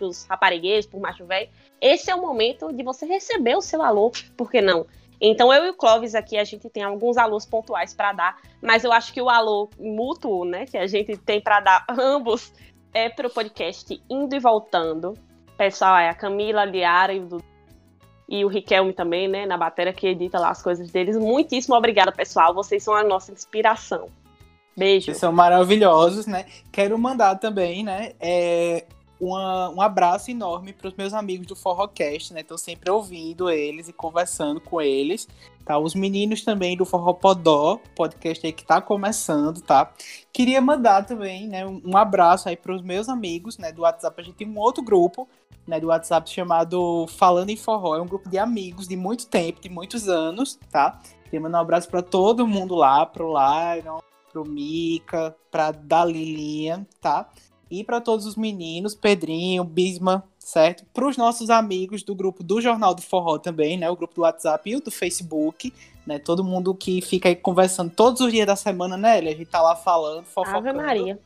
Pros 0.04 0.26
raparigueiros, 0.26 0.86
pro 0.86 1.00
macho 1.00 1.26
velho, 1.26 1.50
esse 1.80 2.12
é 2.12 2.16
o 2.16 2.22
momento 2.22 2.74
de 2.74 2.84
você 2.84 3.06
receber 3.06 3.56
o 3.56 3.62
seu 3.62 3.82
alô, 3.82 4.12
por 4.36 4.52
que 4.52 4.62
não? 4.62 4.86
Então 5.22 5.54
eu 5.54 5.64
e 5.64 5.70
o 5.70 5.74
Clóvis 5.74 6.14
aqui, 6.14 6.38
a 6.38 6.44
gente 6.44 6.70
tem 6.70 6.84
alguns 6.84 7.16
alôs 7.16 7.46
pontuais 7.46 7.94
para 7.94 8.12
dar, 8.12 8.38
mas 8.62 8.84
eu 8.84 8.92
acho 8.92 9.14
que 9.14 9.22
o 9.22 9.30
alô 9.30 9.70
mútuo, 9.80 10.44
né, 10.44 10.66
que 10.66 10.78
a 10.78 10.88
gente 10.88 11.16
tem 11.16 11.40
para 11.40 11.62
dar 11.62 11.86
ambos, 11.98 12.52
é 12.94 13.08
pro 13.08 13.30
podcast 13.30 14.04
Indo 14.10 14.36
e 14.36 14.40
Voltando. 14.40 15.18
Pessoal, 15.58 15.96
é 15.96 16.10
a 16.10 16.14
Camila, 16.14 16.64
a 16.64 16.66
Liara 16.66 17.14
e 17.14 17.22
o, 17.22 17.42
e 18.28 18.44
o 18.44 18.50
Riquelme 18.50 18.92
também, 18.92 19.30
né, 19.30 19.46
na 19.46 19.58
bateria 19.58 19.94
que 19.94 20.08
edita 20.08 20.38
lá 20.38 20.50
as 20.50 20.62
coisas 20.62 20.92
deles. 20.92 21.16
Muitíssimo 21.16 21.76
obrigada, 21.76 22.12
pessoal. 22.12 22.54
Vocês 22.54 22.84
são 22.84 22.94
a 22.94 23.04
nossa 23.06 23.32
inspiração. 23.32 24.10
Beijo. 24.76 25.06
Vocês 25.06 25.18
são 25.18 25.32
maravilhosos, 25.32 26.28
né? 26.28 26.46
Quero 26.72 26.98
mandar 26.98 27.36
também, 27.36 27.86
né, 27.86 28.12
é, 28.20 28.86
uma, 29.20 29.70
um 29.70 29.82
abraço 29.82 30.32
enorme 30.32 30.74
para 30.74 30.88
os 30.88 30.94
meus 30.96 31.14
amigos 31.14 31.48
do 31.48 31.56
Forrocast, 31.56 32.34
né? 32.34 32.42
Estou 32.42 32.58
sempre 32.58 32.92
ouvindo 32.92 33.50
eles 33.50 33.88
e 33.88 33.94
conversando 33.94 34.60
com 34.60 34.82
eles, 34.82 35.28
tá? 35.66 35.78
Os 35.78 35.96
meninos 35.96 36.44
também 36.44 36.76
do 36.76 36.86
Forró 36.86 37.14
Podó, 37.14 37.80
podcast 37.96 38.46
aí 38.46 38.52
que 38.52 38.66
tá 38.66 38.82
começando, 38.82 39.62
tá? 39.62 39.94
Queria 40.32 40.62
mandar 40.62 41.06
também, 41.06 41.48
né, 41.48 41.66
um 41.66 41.96
abraço 41.96 42.50
aí 42.50 42.58
para 42.58 42.76
os 42.76 42.82
meus 42.82 43.08
amigos, 43.08 43.58
né, 43.58 43.72
do 43.72 43.84
WhatsApp. 43.84 44.20
A 44.20 44.24
gente 44.24 44.36
tem 44.36 44.48
um 44.48 44.60
outro 44.60 44.84
grupo, 44.84 45.28
né, 45.66 45.80
do 45.80 45.88
WhatsApp 45.88 46.30
chamado 46.30 47.08
Falando 47.08 47.50
em 47.50 47.58
Forró. 47.58 47.96
É 47.96 48.02
um 48.02 48.08
grupo 48.08 48.30
de 48.30 48.38
amigos 48.38 48.88
de 48.88 48.98
muito 48.98 49.28
tempo, 49.28 49.62
de 49.62 49.70
muitos 49.70 50.10
anos, 50.10 50.60
tá? 50.72 51.00
Queria 51.26 51.42
mandar 51.42 51.60
um 51.60 51.62
abraço 51.62 51.90
para 51.90 52.02
todo 52.02 52.48
mundo 52.48 52.76
lá, 52.76 53.06
pro 53.06 53.28
Lyron, 53.28 54.00
pro 54.32 54.44
Mica, 54.44 55.36
pra 55.50 55.72
Dalilinha, 55.72 56.86
tá? 57.00 57.30
E 57.74 57.84
para 57.84 58.00
todos 58.00 58.28
os 58.28 58.36
meninos, 58.36 58.94
Pedrinho, 58.94 59.64
Bisma, 59.64 60.24
certo? 60.38 60.86
Para 60.94 61.08
os 61.08 61.18
nossos 61.18 61.50
amigos 61.50 62.04
do 62.04 62.14
grupo 62.14 62.44
do 62.44 62.62
Jornal 62.62 62.94
do 62.94 63.02
Forró 63.02 63.40
também, 63.40 63.78
né? 63.78 63.90
O 63.90 63.96
grupo 63.96 64.14
do 64.14 64.22
WhatsApp 64.22 64.70
e 64.70 64.76
o 64.76 64.80
do 64.80 64.92
Facebook, 64.92 65.74
né? 66.06 66.20
Todo 66.20 66.44
mundo 66.44 66.76
que 66.76 67.02
fica 67.02 67.30
aí 67.30 67.36
conversando 67.36 67.90
todos 67.90 68.22
os 68.22 68.32
dias 68.32 68.46
da 68.46 68.56
semana, 68.56 68.96
né? 68.96 69.18
A 69.18 69.22
gente 69.24 69.46
tá 69.46 69.60
lá 69.60 69.76
falando, 69.76 70.24
fofocando. 70.24 70.70
Ave 70.70 70.78
Maria. 70.78 71.20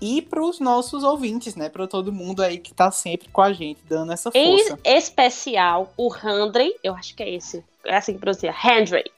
e 0.00 0.22
para 0.22 0.40
os 0.40 0.60
nossos 0.60 1.02
ouvintes, 1.02 1.56
né? 1.56 1.68
Para 1.68 1.88
todo 1.88 2.12
mundo 2.12 2.40
aí 2.40 2.58
que 2.58 2.72
tá 2.72 2.92
sempre 2.92 3.28
com 3.30 3.40
a 3.42 3.52
gente, 3.52 3.80
dando 3.88 4.12
essa 4.12 4.30
Em 4.34 4.58
força. 4.58 4.78
especial, 4.84 5.92
o 5.96 6.08
Handrey, 6.08 6.76
eu 6.80 6.94
acho 6.94 7.16
que 7.16 7.24
é 7.24 7.30
esse, 7.34 7.64
é 7.84 7.96
assim 7.96 8.12
que 8.14 8.20
pronuncia, 8.20 8.52
Handrey. 8.52 9.10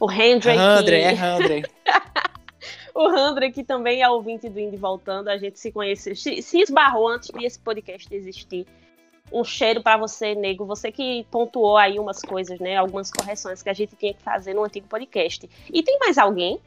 O 0.00 0.06
Handrey 0.06 0.56
Handre, 0.56 0.96
que... 0.96 1.02
é 1.04 1.12
Handre. 1.12 1.62
O 2.94 3.08
Handrey, 3.08 3.52
que 3.52 3.62
também 3.64 4.02
é 4.02 4.08
ouvinte 4.08 4.48
do 4.48 4.58
Indie 4.58 4.76
Voltando, 4.76 5.28
a 5.28 5.38
gente 5.38 5.58
se 5.58 5.70
conheceu, 5.70 6.14
se, 6.16 6.42
se 6.42 6.60
esbarrou 6.60 7.08
antes 7.08 7.30
desse 7.30 7.58
podcast 7.58 8.12
existir. 8.14 8.66
Um 9.32 9.44
cheiro 9.44 9.80
pra 9.80 9.96
você, 9.96 10.34
nego. 10.34 10.64
Você 10.66 10.90
que 10.90 11.24
pontuou 11.30 11.76
aí 11.76 12.00
umas 12.00 12.20
coisas, 12.20 12.58
né? 12.58 12.76
Algumas 12.76 13.12
correções 13.12 13.62
que 13.62 13.68
a 13.68 13.72
gente 13.72 13.94
tinha 13.94 14.12
que 14.12 14.22
fazer 14.22 14.54
no 14.54 14.64
antigo 14.64 14.88
podcast. 14.88 15.48
E 15.72 15.82
tem 15.84 15.98
mais 16.00 16.18
alguém? 16.18 16.60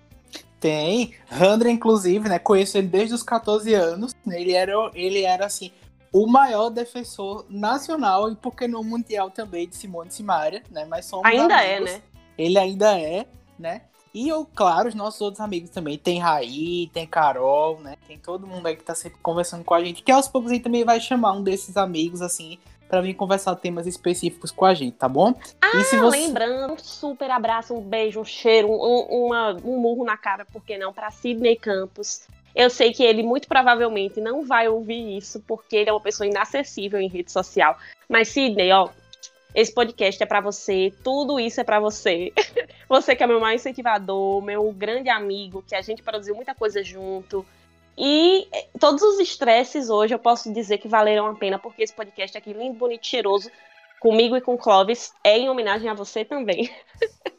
Tem. 0.62 1.13
Handre, 1.27 1.69
inclusive, 1.69 2.29
né? 2.29 2.39
Conheço 2.39 2.77
ele 2.77 2.88
desde 2.88 3.13
os 3.13 3.21
14 3.21 3.73
anos. 3.73 4.15
né, 4.25 4.39
Ele 4.39 4.53
era, 4.53 4.71
ele 4.93 5.23
era 5.23 5.45
assim, 5.45 5.71
o 6.13 6.25
maior 6.25 6.69
defensor 6.69 7.45
nacional 7.49 8.31
e, 8.31 8.36
por 8.36 8.55
que 8.55 8.65
não, 8.65 8.81
mundial 8.83 9.29
também 9.29 9.67
de 9.67 9.75
Simone 9.75 10.09
Simaria, 10.12 10.63
né? 10.71 10.86
Mas 10.86 11.05
somos 11.05 11.25
Ainda 11.25 11.62
é, 11.62 11.75
amigos. 11.75 11.93
né? 11.95 12.01
Ele 12.38 12.57
ainda 12.57 12.97
é, 12.97 13.25
né? 13.59 13.81
E 14.13 14.30
eu, 14.30 14.47
claro, 14.54 14.88
os 14.89 14.93
nossos 14.95 15.19
outros 15.21 15.41
amigos 15.41 15.71
também. 15.71 15.97
Tem 15.97 16.19
Raí, 16.19 16.88
tem 16.93 17.08
Carol, 17.08 17.80
né? 17.80 17.95
Tem 18.08 18.17
todo 18.17 18.45
mundo 18.45 18.67
aí 18.67 18.76
que 18.76 18.84
tá 18.84 18.93
sempre 18.93 19.17
conversando 19.23 19.63
com 19.63 19.73
a 19.73 19.84
gente. 19.84 20.04
Que 20.04 20.12
aos 20.12 20.28
poucos 20.28 20.52
aí 20.52 20.60
também 20.60 20.84
vai 20.84 20.99
chamar 20.99 21.32
um 21.34 21.41
desses 21.41 21.76
amigos, 21.78 22.21
assim, 22.21 22.60
pra 22.88 23.02
vir 23.02 23.15
conversar 23.15 23.56
temas 23.56 23.88
específicos 23.88 24.52
com 24.52 24.65
a 24.65 24.73
gente, 24.76 24.93
tá 24.97 25.10
bom? 25.10 25.34
Ah, 25.60 25.78
e 25.78 25.84
se 25.86 25.97
você... 25.97 26.17
lembrando, 26.17 26.73
um 26.73 26.78
super 26.78 27.32
abraço, 27.32 27.73
um 27.73 27.82
beijo, 27.82 28.19
um 28.19 28.26
cheiro, 28.26 28.69
um, 28.69 29.26
uma- 29.26 29.58
um 29.65 29.80
murro 29.80 30.06
na 30.06 30.15
cara, 30.15 30.45
por 30.45 30.63
que 30.63 30.78
não, 30.78 30.93
pra 30.93 31.10
Sidney 31.10 31.56
Campos. 31.56 32.28
Eu 32.56 32.69
sei 32.69 32.93
que 32.93 33.02
ele 33.04 33.23
muito 33.23 33.47
provavelmente 33.47 34.21
não 34.21 34.45
vai 34.45 34.67
ouvir 34.67 35.17
isso, 35.17 35.39
porque 35.47 35.76
ele 35.76 35.89
é 35.89 35.93
uma 35.93 35.99
pessoa 35.99 36.28
inacessível 36.28 37.02
em 37.02 37.10
rede 37.10 37.32
social. 37.32 37.76
Mas, 38.08 38.28
Sidney, 38.28 38.71
ó, 38.71 38.89
esse 39.56 39.73
podcast 39.73 40.21
é 40.21 40.26
pra 40.28 40.39
você, 40.39 40.93
tudo 41.04 41.39
isso 41.39 41.60
é 41.60 41.63
pra 41.63 41.80
você. 41.80 42.32
Você 42.93 43.15
que 43.15 43.23
é 43.23 43.25
meu 43.25 43.39
maior 43.39 43.56
incentivador, 43.56 44.39
meu 44.43 44.71
grande 44.71 45.10
amigo, 45.10 45.63
que 45.67 45.73
a 45.73 45.82
gente 45.82 46.03
produziu 46.03 46.36
muita 46.36 46.53
coisa 46.53 46.84
junto. 46.84 47.43
E 47.97 48.47
eh, 48.53 48.67
todos 48.79 49.01
os 49.01 49.19
estresses 49.19 49.89
hoje 49.89 50.13
eu 50.13 50.19
posso 50.19 50.53
dizer 50.53 50.77
que 50.77 50.88
valeram 50.88 51.25
a 51.25 51.34
pena, 51.34 51.58
porque 51.58 51.82
esse 51.82 51.91
podcast 51.91 52.38
aqui, 52.38 52.53
lindo, 52.53 52.77
bonito, 52.77 53.03
cheiroso, 53.08 53.49
comigo 53.99 54.38
e 54.38 54.41
com 54.41 54.53
o 54.53 54.60
Clóvis, 54.60 55.12
é 55.23 55.39
em 55.39 55.49
homenagem 55.49 55.89
a 55.89 55.95
você 55.95 56.23
também. 56.23 56.69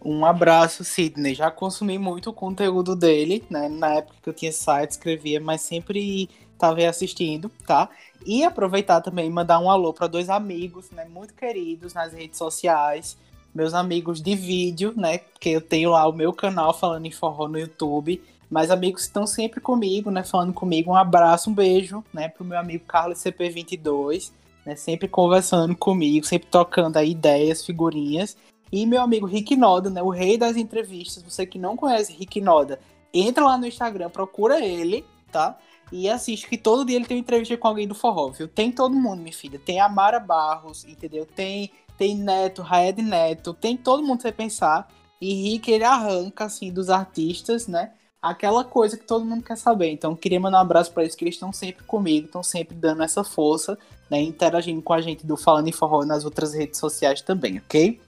Um 0.00 0.24
abraço, 0.24 0.84
Sidney. 0.84 1.34
Já 1.34 1.50
consumi 1.50 1.98
muito 1.98 2.30
o 2.30 2.32
conteúdo 2.32 2.94
dele, 2.94 3.44
né? 3.50 3.68
Na 3.68 3.94
época 3.94 4.16
que 4.22 4.30
eu 4.30 4.32
tinha 4.32 4.52
site, 4.52 4.92
escrevia, 4.92 5.40
mas 5.40 5.60
sempre 5.60 6.30
tava 6.56 6.78
aí 6.78 6.86
assistindo, 6.86 7.50
tá? 7.66 7.90
E 8.24 8.44
aproveitar 8.44 9.00
também 9.00 9.26
e 9.26 9.30
mandar 9.30 9.58
um 9.58 9.68
alô 9.68 9.92
para 9.92 10.06
dois 10.06 10.30
amigos, 10.30 10.88
né? 10.92 11.04
Muito 11.04 11.34
queridos 11.34 11.94
nas 11.94 12.12
redes 12.12 12.38
sociais. 12.38 13.18
Meus 13.58 13.74
amigos 13.74 14.22
de 14.22 14.36
vídeo, 14.36 14.94
né? 14.96 15.18
Porque 15.18 15.48
eu 15.48 15.60
tenho 15.60 15.90
lá 15.90 16.06
o 16.08 16.12
meu 16.12 16.32
canal 16.32 16.72
falando 16.72 17.06
em 17.06 17.10
forró 17.10 17.48
no 17.48 17.58
YouTube. 17.58 18.22
Mas 18.48 18.70
amigos 18.70 19.02
estão 19.02 19.26
sempre 19.26 19.60
comigo, 19.60 20.12
né? 20.12 20.22
Falando 20.22 20.52
comigo. 20.52 20.92
Um 20.92 20.94
abraço, 20.94 21.50
um 21.50 21.54
beijo, 21.54 22.04
né? 22.14 22.28
Pro 22.28 22.44
meu 22.44 22.56
amigo 22.56 22.84
Carlos 22.86 23.18
CP22, 23.18 24.30
né? 24.64 24.76
Sempre 24.76 25.08
conversando 25.08 25.74
comigo, 25.74 26.24
sempre 26.24 26.46
tocando 26.48 26.98
aí 26.98 27.10
ideias, 27.10 27.66
figurinhas. 27.66 28.36
E 28.70 28.86
meu 28.86 29.02
amigo 29.02 29.26
Rick 29.26 29.56
Noda, 29.56 29.90
né? 29.90 30.00
O 30.00 30.08
rei 30.08 30.38
das 30.38 30.56
entrevistas. 30.56 31.24
Você 31.24 31.44
que 31.44 31.58
não 31.58 31.76
conhece 31.76 32.12
Rick 32.12 32.40
Noda, 32.40 32.78
entra 33.12 33.44
lá 33.44 33.58
no 33.58 33.66
Instagram, 33.66 34.08
procura 34.08 34.64
ele, 34.64 35.04
tá? 35.32 35.58
E 35.90 36.08
assiste, 36.08 36.46
que 36.46 36.56
todo 36.56 36.84
dia 36.84 36.94
ele 36.94 37.06
tem 37.06 37.16
uma 37.16 37.22
entrevista 37.22 37.56
com 37.56 37.66
alguém 37.66 37.88
do 37.88 37.94
forró, 37.96 38.28
viu? 38.28 38.46
Tem 38.46 38.70
todo 38.70 38.94
mundo, 38.94 39.20
minha 39.20 39.34
filha. 39.34 39.58
Tem 39.58 39.80
a 39.80 39.88
Mara 39.88 40.20
Barros, 40.20 40.84
entendeu? 40.84 41.26
Tem, 41.26 41.72
tem 41.98 42.14
Neto, 42.16 42.62
Raed 42.62 43.02
Neto, 43.02 43.52
tem 43.52 43.76
todo 43.76 44.02
mundo 44.02 44.22
você 44.22 44.32
pensar. 44.32 44.88
E 45.20 45.34
Rick, 45.34 45.70
ele 45.70 45.84
arranca, 45.84 46.44
assim, 46.44 46.72
dos 46.72 46.88
artistas, 46.88 47.66
né? 47.66 47.92
Aquela 48.22 48.64
coisa 48.64 48.96
que 48.96 49.04
todo 49.04 49.24
mundo 49.24 49.42
quer 49.44 49.56
saber. 49.56 49.90
Então, 49.90 50.14
queria 50.14 50.38
mandar 50.40 50.58
um 50.58 50.62
abraço 50.62 50.92
pra 50.92 51.02
eles, 51.02 51.14
que 51.16 51.24
eles 51.24 51.34
estão 51.34 51.52
sempre 51.52 51.84
comigo, 51.84 52.26
estão 52.26 52.42
sempre 52.42 52.76
dando 52.76 53.02
essa 53.02 53.22
força, 53.24 53.76
né? 54.08 54.20
Interagindo 54.20 54.80
com 54.80 54.92
a 54.92 55.00
gente 55.00 55.26
do 55.26 55.36
Falando 55.36 55.68
em 55.68 55.72
Forró 55.72 56.04
nas 56.04 56.24
outras 56.24 56.54
redes 56.54 56.78
sociais 56.78 57.20
também, 57.20 57.58
ok? 57.58 58.00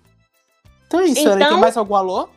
Então 0.86 1.00
é 1.00 1.06
isso. 1.06 1.20
Então- 1.20 1.38
Tem 1.38 1.60
mais 1.60 1.76
algum 1.76 1.94
alô? 1.96 2.28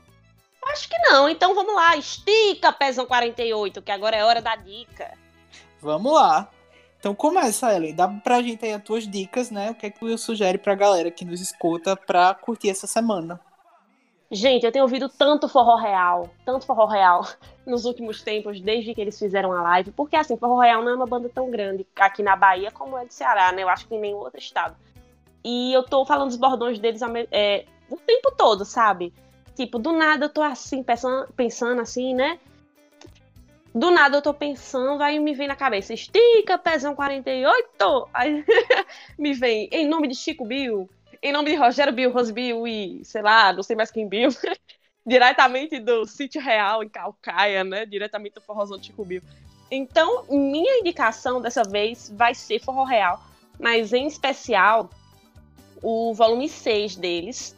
Acho 0.71 0.87
que 0.87 0.97
não, 1.09 1.27
então 1.27 1.53
vamos 1.53 1.75
lá, 1.75 1.97
estica 1.97 2.71
Pezão 2.71 3.05
48, 3.05 3.81
que 3.81 3.91
agora 3.91 4.15
é 4.15 4.23
hora 4.23 4.41
da 4.41 4.55
dica. 4.55 5.11
Vamos 5.81 6.13
lá. 6.13 6.49
Então 7.03 7.13
começa, 7.13 7.75
Ellen. 7.75 7.93
Dá 7.93 8.07
pra 8.07 8.41
gente 8.41 8.63
aí 8.63 8.71
as 8.71 8.81
tuas 8.81 9.05
dicas, 9.05 9.51
né? 9.51 9.71
O 9.71 9.75
que 9.75 9.87
é 9.87 9.89
que 9.89 9.99
tu 9.99 10.17
sugere 10.17 10.57
pra 10.57 10.73
galera 10.73 11.11
que 11.11 11.25
nos 11.25 11.41
escuta 11.41 11.97
pra 11.97 12.33
curtir 12.33 12.69
essa 12.69 12.87
semana? 12.87 13.41
Gente, 14.31 14.65
eu 14.65 14.71
tenho 14.71 14.85
ouvido 14.85 15.09
tanto 15.09 15.49
forró 15.49 15.75
real, 15.75 16.29
tanto 16.45 16.65
forró 16.65 16.85
real 16.85 17.27
nos 17.67 17.83
últimos 17.83 18.21
tempos, 18.21 18.61
desde 18.61 18.95
que 18.95 19.01
eles 19.01 19.19
fizeram 19.19 19.51
a 19.51 19.61
live, 19.61 19.91
porque 19.91 20.15
assim, 20.15 20.37
forró 20.37 20.61
real 20.61 20.81
não 20.81 20.91
é 20.91 20.95
uma 20.95 21.05
banda 21.05 21.27
tão 21.27 21.51
grande 21.51 21.85
aqui 21.97 22.23
na 22.23 22.37
Bahia 22.37 22.71
como 22.71 22.97
é 22.97 23.03
do 23.05 23.11
Ceará, 23.11 23.51
né? 23.51 23.63
Eu 23.63 23.69
acho 23.69 23.85
que 23.85 23.95
em 23.95 23.99
nenhum 23.99 24.19
outro 24.19 24.39
estado. 24.39 24.73
E 25.43 25.73
eu 25.73 25.83
tô 25.83 26.05
falando 26.05 26.29
dos 26.29 26.37
bordões 26.37 26.79
deles 26.79 27.01
é, 27.33 27.65
o 27.89 27.97
tempo 27.97 28.31
todo, 28.31 28.63
sabe? 28.63 29.13
Tipo, 29.57 29.77
do 29.77 29.91
nada 29.91 30.27
eu 30.27 30.29
tô 30.29 30.41
assim, 30.41 30.81
pensando, 30.81 31.27
pensando 31.35 31.81
assim, 31.81 32.13
né? 32.13 32.39
Do 33.73 33.89
nada 33.89 34.17
eu 34.17 34.21
tô 34.21 34.33
pensando, 34.33 35.01
aí 35.01 35.19
me 35.19 35.33
vem 35.33 35.47
na 35.47 35.55
cabeça, 35.55 35.93
estica, 35.93 36.59
pezão 36.59 36.93
48. 36.95 38.09
Aí 38.13 38.45
me 39.17 39.33
vem, 39.33 39.67
em 39.71 39.87
nome 39.87 40.07
de 40.07 40.15
Chico 40.15 40.45
Bill, 40.45 40.87
em 41.21 41.31
nome 41.31 41.49
de 41.49 41.55
Rogério 41.55 41.91
Bill, 41.91 42.11
Rosbill 42.11 42.67
e, 42.67 43.03
sei 43.03 43.23
lá, 43.23 43.51
não 43.51 43.63
sei 43.63 43.75
mais 43.75 43.89
quem 43.89 44.07
Bill, 44.07 44.29
diretamente 45.03 45.79
do 45.79 46.05
sítio 46.05 46.39
real 46.39 46.83
em 46.83 46.89
Calcaia, 46.89 47.63
né? 47.63 47.85
Diretamente 47.85 48.35
do 48.35 48.41
forrozão 48.41 48.77
de 48.77 48.87
Chico 48.87 49.03
Bill. 49.03 49.23
Então, 49.71 50.25
minha 50.29 50.79
indicação 50.79 51.41
dessa 51.41 51.63
vez 51.63 52.13
vai 52.15 52.35
ser 52.35 52.59
forró 52.59 52.83
real, 52.83 53.19
mas 53.59 53.91
em 53.91 54.05
especial 54.05 54.87
o 55.81 56.13
volume 56.13 56.47
6 56.47 56.95
deles, 56.95 57.57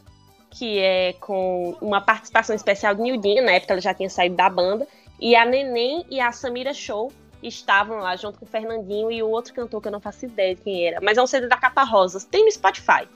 que 0.50 0.78
é 0.78 1.12
com 1.14 1.76
uma 1.80 2.00
participação 2.00 2.56
especial 2.56 2.94
de 2.94 3.02
Nildinha, 3.02 3.42
na 3.42 3.52
época 3.52 3.74
ela 3.74 3.82
já 3.82 3.92
tinha 3.92 4.08
saído 4.08 4.34
da 4.34 4.48
banda, 4.48 4.88
e 5.20 5.34
a 5.34 5.44
Neném 5.44 6.04
e 6.10 6.20
a 6.20 6.32
Samira 6.32 6.74
Show 6.74 7.12
estavam 7.42 7.98
lá 7.98 8.16
junto 8.16 8.38
com 8.38 8.44
o 8.44 8.48
Fernandinho 8.48 9.10
e 9.10 9.22
o 9.22 9.28
outro 9.28 9.54
cantor 9.54 9.80
que 9.80 9.88
eu 9.88 9.92
não 9.92 10.00
faço 10.00 10.24
ideia 10.24 10.54
de 10.54 10.62
quem 10.62 10.86
era, 10.86 11.00
mas 11.00 11.18
é 11.18 11.22
um 11.22 11.26
CD 11.26 11.48
da 11.48 11.56
Capa 11.56 11.84
Rosas, 11.84 12.24
tem 12.24 12.44
no 12.44 12.50
Spotify, 12.50 13.06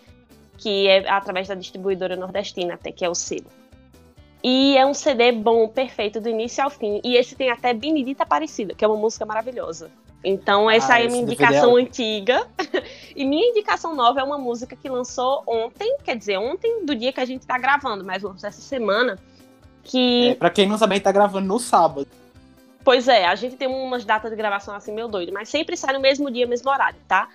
que 0.59 0.87
é 0.87 1.09
através 1.09 1.49
da 1.49 1.55
distribuidora 1.55 2.17
nordestina 2.17 2.75
até, 2.75 2.93
que 2.93 3.05
é 3.05 3.09
o 3.09 3.15
selo. 3.15 3.47
E 4.43 4.77
é 4.77 4.87
um 4.87 4.95
CD 4.95 5.33
bom, 5.33 5.69
perfeito, 5.69 6.21
do 6.21 6.29
início 6.29 6.65
ao 6.65 6.71
fim. 6.71 7.01
E 7.05 7.17
esse 7.17 7.35
tem 7.35 7.51
até 7.51 7.75
Benedita 7.75 8.23
Aparecida, 8.23 8.75
que 8.75 8.83
é 8.85 8.89
uma 8.89 8.97
música 8.97 9.27
maravilhosa. 9.27 9.91
Então, 10.25 10.71
essa 10.71 10.95
Ah, 10.95 11.01
é 11.01 11.07
minha 11.07 11.21
é 11.21 11.23
indicação 11.23 11.77
antiga. 11.77 12.47
e 13.15 13.25
minha 13.25 13.49
indicação 13.49 13.95
nova 13.95 14.21
é 14.21 14.23
uma 14.23 14.39
música 14.39 14.77
que 14.77 14.89
lançou 14.89 15.43
ontem, 15.47 15.97
quer 16.05 16.17
dizer, 16.17 16.39
ontem 16.39 16.85
do 16.85 16.95
dia 16.95 17.13
que 17.13 17.21
a 17.21 17.25
gente 17.25 17.47
tá 17.47 17.59
gravando, 17.59 18.05
mas 18.05 18.23
lançou 18.23 18.49
essa 18.49 18.61
semana. 18.61 19.19
Que 19.85 20.31
É, 20.31 20.35
pra 20.35 20.51
quem 20.51 20.66
não 20.66 20.79
sabe, 20.79 20.93
a 20.93 20.97
gente 20.97 21.05
tá 21.05 21.12
gravando 21.12 21.47
no 21.47 21.59
sábado. 21.59 22.07
Pois 22.85 23.09
é, 23.09 23.27
a 23.27 23.35
gente 23.35 23.57
tem 23.57 23.69
umas 23.69 24.05
datas 24.05 24.31
de 24.31 24.37
gravação 24.37 24.75
assim, 24.75 24.93
meio 24.93 25.09
doido, 25.09 25.33
mas 25.33 25.49
sempre 25.49 25.77
sai 25.77 25.93
no 25.93 26.01
mesmo 26.01 26.31
dia, 26.31 26.47
mesmo 26.47 26.71
horário, 26.71 26.99
tá? 27.07 27.29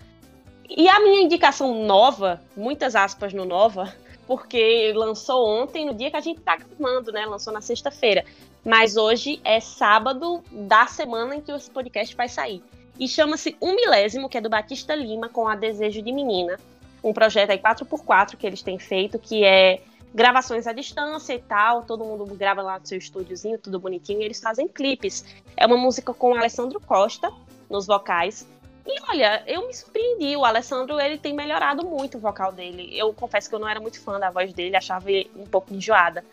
E 0.68 0.90
a 0.90 1.00
minha 1.00 1.22
indicação 1.22 1.86
nova, 1.86 2.42
muitas 2.58 2.96
aspas 2.96 3.32
no 3.32 3.46
nova, 3.46 3.94
porque 4.26 4.92
lançou 4.96 5.48
ontem, 5.48 5.86
no 5.86 5.94
dia 5.94 6.10
que 6.10 6.18
a 6.18 6.22
gente 6.22 6.42
tá 6.42 6.58
gravando, 6.58 7.12
né? 7.12 7.26
Lançou 7.26 7.54
na 7.54 7.62
sexta-feira. 7.62 8.26
Mas 8.64 8.98
hoje 8.98 9.40
é 9.44 9.60
sábado 9.60 10.44
da 10.52 10.88
semana 10.88 11.36
em 11.36 11.42
que 11.42 11.52
esse 11.52 11.70
podcast 11.70 12.16
vai 12.16 12.28
sair. 12.28 12.64
E 13.00 13.08
chama-se 13.08 13.56
Um 13.62 13.76
Milésimo, 13.76 14.28
que 14.28 14.38
é 14.38 14.42
do 14.42 14.50
Batista 14.50 14.96
Lima, 14.96 15.30
com 15.30 15.48
a 15.48 15.56
Desejo 15.56 16.02
de 16.02 16.12
Menina. 16.12 16.60
Um 17.04 17.14
projeto 17.14 17.52
aí 17.52 17.60
4x4 17.60 18.36
que 18.36 18.48
eles 18.48 18.64
têm 18.64 18.80
feito, 18.80 19.20
que 19.20 19.44
é 19.44 19.82
gravações 20.16 20.66
à 20.66 20.72
distância 20.72 21.34
e 21.34 21.40
tal. 21.40 21.84
Todo 21.84 22.06
mundo 22.06 22.26
grava 22.34 22.62
lá 22.62 22.80
no 22.80 22.88
seu 22.88 22.98
estúdiozinho, 22.98 23.60
tudo 23.60 23.78
bonitinho, 23.80 24.22
e 24.22 24.24
eles 24.24 24.40
fazem 24.40 24.68
clipes. 24.68 25.26
É 25.58 25.66
uma 25.66 25.78
música 25.78 26.14
com 26.14 26.32
o 26.32 26.38
Alessandro 26.38 26.80
Costa 26.80 27.32
nos 27.70 27.86
vocais. 27.86 28.48
E 28.88 29.02
olha, 29.10 29.44
eu 29.46 29.68
me 29.68 29.74
surpreendi. 29.74 30.38
O 30.38 30.46
Alessandro, 30.46 31.00
ele 31.00 31.18
tem 31.18 31.34
melhorado 31.34 31.86
muito 31.86 32.18
o 32.18 32.22
vocal 32.22 32.54
dele. 32.54 32.98
Eu 32.98 33.14
confesso 33.14 33.50
que 33.50 33.56
eu 33.56 33.60
não 33.60 33.68
era 33.68 33.80
muito 33.80 34.00
fã 34.00 34.18
da 34.18 34.32
voz 34.32 34.54
dele, 34.54 34.78
achava 34.78 35.12
ele 35.12 35.30
um 35.36 35.44
pouco 35.44 35.74
enjoada. 35.74 36.24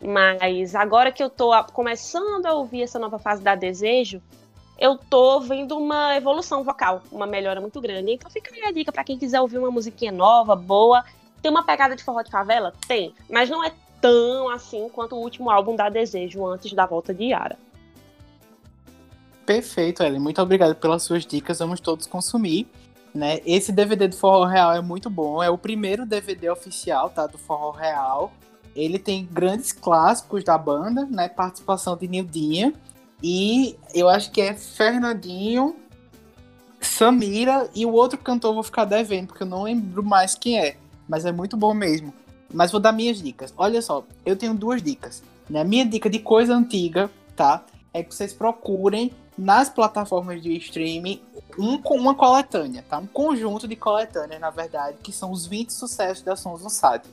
Mas 0.00 0.74
agora 0.74 1.10
que 1.10 1.22
eu 1.22 1.30
tô 1.30 1.50
começando 1.72 2.46
a 2.46 2.52
ouvir 2.52 2.82
essa 2.82 2.98
nova 2.98 3.18
fase 3.18 3.42
da 3.42 3.54
Desejo, 3.54 4.22
eu 4.78 4.98
tô 4.98 5.40
vendo 5.40 5.76
uma 5.76 6.14
evolução 6.16 6.62
vocal, 6.62 7.02
uma 7.10 7.26
melhora 7.26 7.60
muito 7.60 7.80
grande. 7.80 8.12
Então 8.12 8.30
fica 8.30 8.54
aí 8.54 8.62
a 8.62 8.70
dica 8.70 8.92
pra 8.92 9.02
quem 9.02 9.18
quiser 9.18 9.40
ouvir 9.40 9.58
uma 9.58 9.70
musiquinha 9.70 10.12
nova, 10.12 10.54
boa. 10.54 11.04
Tem 11.44 11.50
uma 11.50 11.62
pegada 11.62 11.94
de 11.94 12.02
forró 12.02 12.22
de 12.22 12.30
favela? 12.30 12.72
Tem. 12.88 13.14
Mas 13.28 13.50
não 13.50 13.62
é 13.62 13.70
tão 14.00 14.48
assim 14.48 14.88
quanto 14.88 15.14
o 15.14 15.18
último 15.18 15.50
álbum 15.50 15.76
da 15.76 15.90
Desejo, 15.90 16.46
antes 16.46 16.72
da 16.72 16.86
volta 16.86 17.12
de 17.12 17.24
Yara. 17.24 17.58
Perfeito, 19.44 20.02
Ellen. 20.02 20.20
Muito 20.20 20.40
obrigado 20.40 20.74
pelas 20.74 21.02
suas 21.02 21.26
dicas. 21.26 21.58
Vamos 21.58 21.80
todos 21.80 22.06
consumir. 22.06 22.66
Né? 23.14 23.40
Esse 23.44 23.72
DVD 23.72 24.08
do 24.08 24.16
Forró 24.16 24.46
Real 24.46 24.72
é 24.72 24.80
muito 24.80 25.10
bom. 25.10 25.42
É 25.42 25.50
o 25.50 25.58
primeiro 25.58 26.06
DVD 26.06 26.48
oficial 26.48 27.10
tá, 27.10 27.26
do 27.26 27.36
Forró 27.36 27.72
Real. 27.72 28.32
Ele 28.74 28.98
tem 28.98 29.28
grandes 29.30 29.70
clássicos 29.70 30.44
da 30.44 30.56
banda, 30.56 31.04
né? 31.04 31.28
Participação 31.28 31.94
de 31.94 32.08
Nildinha. 32.08 32.72
E 33.22 33.76
eu 33.94 34.08
acho 34.08 34.30
que 34.30 34.40
é 34.40 34.54
Fernandinho, 34.54 35.76
Samira 36.80 37.68
e 37.74 37.84
o 37.84 37.92
outro 37.92 38.16
cantor 38.16 38.54
vou 38.54 38.62
ficar 38.62 38.86
devendo, 38.86 39.26
porque 39.26 39.42
eu 39.42 39.46
não 39.46 39.64
lembro 39.64 40.02
mais 40.02 40.34
quem 40.34 40.58
é. 40.58 40.78
Mas 41.08 41.24
é 41.24 41.32
muito 41.32 41.56
bom 41.56 41.74
mesmo. 41.74 42.12
Mas 42.52 42.70
vou 42.70 42.80
dar 42.80 42.92
minhas 42.92 43.20
dicas. 43.20 43.52
Olha 43.56 43.80
só, 43.82 44.04
eu 44.24 44.36
tenho 44.36 44.54
duas 44.54 44.82
dicas. 44.82 45.22
Né? 45.48 45.64
Minha 45.64 45.84
dica 45.84 46.08
de 46.08 46.18
coisa 46.18 46.54
antiga, 46.54 47.10
tá? 47.36 47.64
É 47.92 48.02
que 48.02 48.14
vocês 48.14 48.32
procurem 48.32 49.12
nas 49.36 49.68
plataformas 49.68 50.40
de 50.42 50.56
streaming 50.56 51.20
um, 51.58 51.76
uma 51.96 52.14
coletânea, 52.14 52.84
tá? 52.88 52.98
Um 52.98 53.06
conjunto 53.06 53.66
de 53.66 53.76
coletâneas, 53.76 54.40
na 54.40 54.50
verdade, 54.50 54.98
que 55.02 55.12
são 55.12 55.30
os 55.30 55.46
20 55.46 55.70
sucessos 55.72 56.22
da 56.22 56.36
Sons 56.36 56.62
no 56.62 56.70
Sat. 56.70 57.04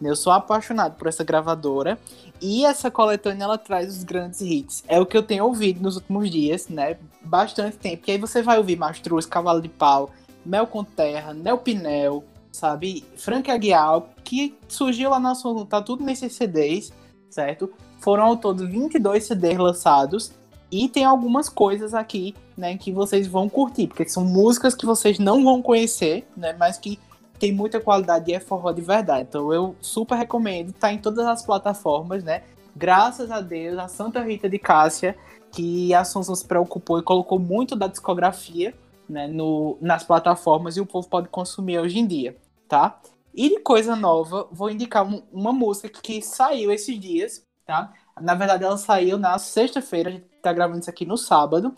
Eu 0.00 0.14
sou 0.14 0.32
apaixonado 0.32 0.94
por 0.96 1.08
essa 1.08 1.24
gravadora 1.24 1.98
e 2.40 2.64
essa 2.64 2.90
coletânea 2.90 3.44
ela 3.44 3.58
traz 3.58 3.88
os 3.88 4.04
grandes 4.04 4.40
hits. 4.40 4.84
É 4.86 5.00
o 5.00 5.06
que 5.06 5.16
eu 5.16 5.22
tenho 5.22 5.44
ouvido 5.44 5.80
nos 5.82 5.96
últimos 5.96 6.30
dias, 6.30 6.68
né? 6.68 6.96
Bastante 7.20 7.76
tempo. 7.76 8.04
E 8.06 8.12
aí 8.12 8.18
você 8.18 8.40
vai 8.40 8.58
ouvir 8.58 8.76
Mastruz, 8.76 9.26
Cavalo 9.26 9.60
de 9.60 9.68
Pau, 9.68 10.10
Mel 10.46 10.66
com 10.66 10.84
Terra, 10.84 11.34
Nel 11.34 11.58
Pinel, 11.58 12.24
sabe? 12.58 13.04
Frank 13.16 13.50
Aguiar, 13.50 14.02
que 14.24 14.54
surgiu 14.68 15.10
lá 15.10 15.20
na 15.20 15.34
sua. 15.34 15.64
Tá 15.64 15.80
tudo 15.80 16.04
nesses 16.04 16.34
CDs, 16.34 16.92
certo? 17.30 17.70
Foram 18.00 18.24
ao 18.24 18.36
todo 18.36 18.66
22 18.66 19.24
CDs 19.24 19.58
lançados. 19.58 20.32
E 20.70 20.86
tem 20.88 21.04
algumas 21.04 21.48
coisas 21.48 21.94
aqui, 21.94 22.34
né, 22.54 22.76
que 22.76 22.92
vocês 22.92 23.26
vão 23.26 23.48
curtir, 23.48 23.86
porque 23.86 24.06
são 24.06 24.22
músicas 24.22 24.74
que 24.74 24.84
vocês 24.84 25.18
não 25.18 25.42
vão 25.42 25.62
conhecer, 25.62 26.28
né, 26.36 26.54
mas 26.58 26.76
que 26.76 26.98
tem 27.38 27.52
muita 27.52 27.80
qualidade 27.80 28.30
e 28.30 28.34
é 28.34 28.40
forró 28.40 28.70
de 28.70 28.82
verdade. 28.82 29.26
Então 29.30 29.50
eu 29.50 29.74
super 29.80 30.16
recomendo, 30.16 30.72
tá 30.72 30.92
em 30.92 30.98
todas 30.98 31.24
as 31.26 31.42
plataformas, 31.42 32.22
né? 32.22 32.42
Graças 32.76 33.30
a 33.30 33.40
Deus, 33.40 33.78
a 33.78 33.88
Santa 33.88 34.22
Rita 34.22 34.46
de 34.46 34.58
Cássia, 34.58 35.16
que 35.50 35.94
a 35.94 36.04
Sonson 36.04 36.34
se 36.34 36.44
preocupou 36.44 36.98
e 36.98 37.02
colocou 37.02 37.38
muito 37.38 37.74
da 37.74 37.86
discografia 37.86 38.74
né, 39.08 39.26
no, 39.26 39.78
nas 39.80 40.04
plataformas 40.04 40.76
e 40.76 40.80
o 40.80 40.86
povo 40.86 41.08
pode 41.08 41.28
consumir 41.28 41.78
hoje 41.78 41.98
em 41.98 42.06
dia, 42.06 42.36
tá? 42.68 43.00
E 43.34 43.48
de 43.48 43.60
coisa 43.60 43.96
nova, 43.96 44.48
vou 44.50 44.70
indicar 44.70 45.06
um, 45.06 45.22
uma 45.32 45.52
música 45.52 45.88
que 45.88 46.20
saiu 46.20 46.70
esses 46.70 46.98
dias, 46.98 47.44
tá? 47.64 47.92
Na 48.20 48.34
verdade, 48.34 48.64
ela 48.64 48.76
saiu 48.76 49.16
na 49.16 49.38
sexta-feira, 49.38 50.10
a 50.10 50.12
gente 50.12 50.26
tá 50.42 50.52
gravando 50.52 50.80
isso 50.80 50.90
aqui 50.90 51.06
no 51.06 51.16
sábado, 51.16 51.74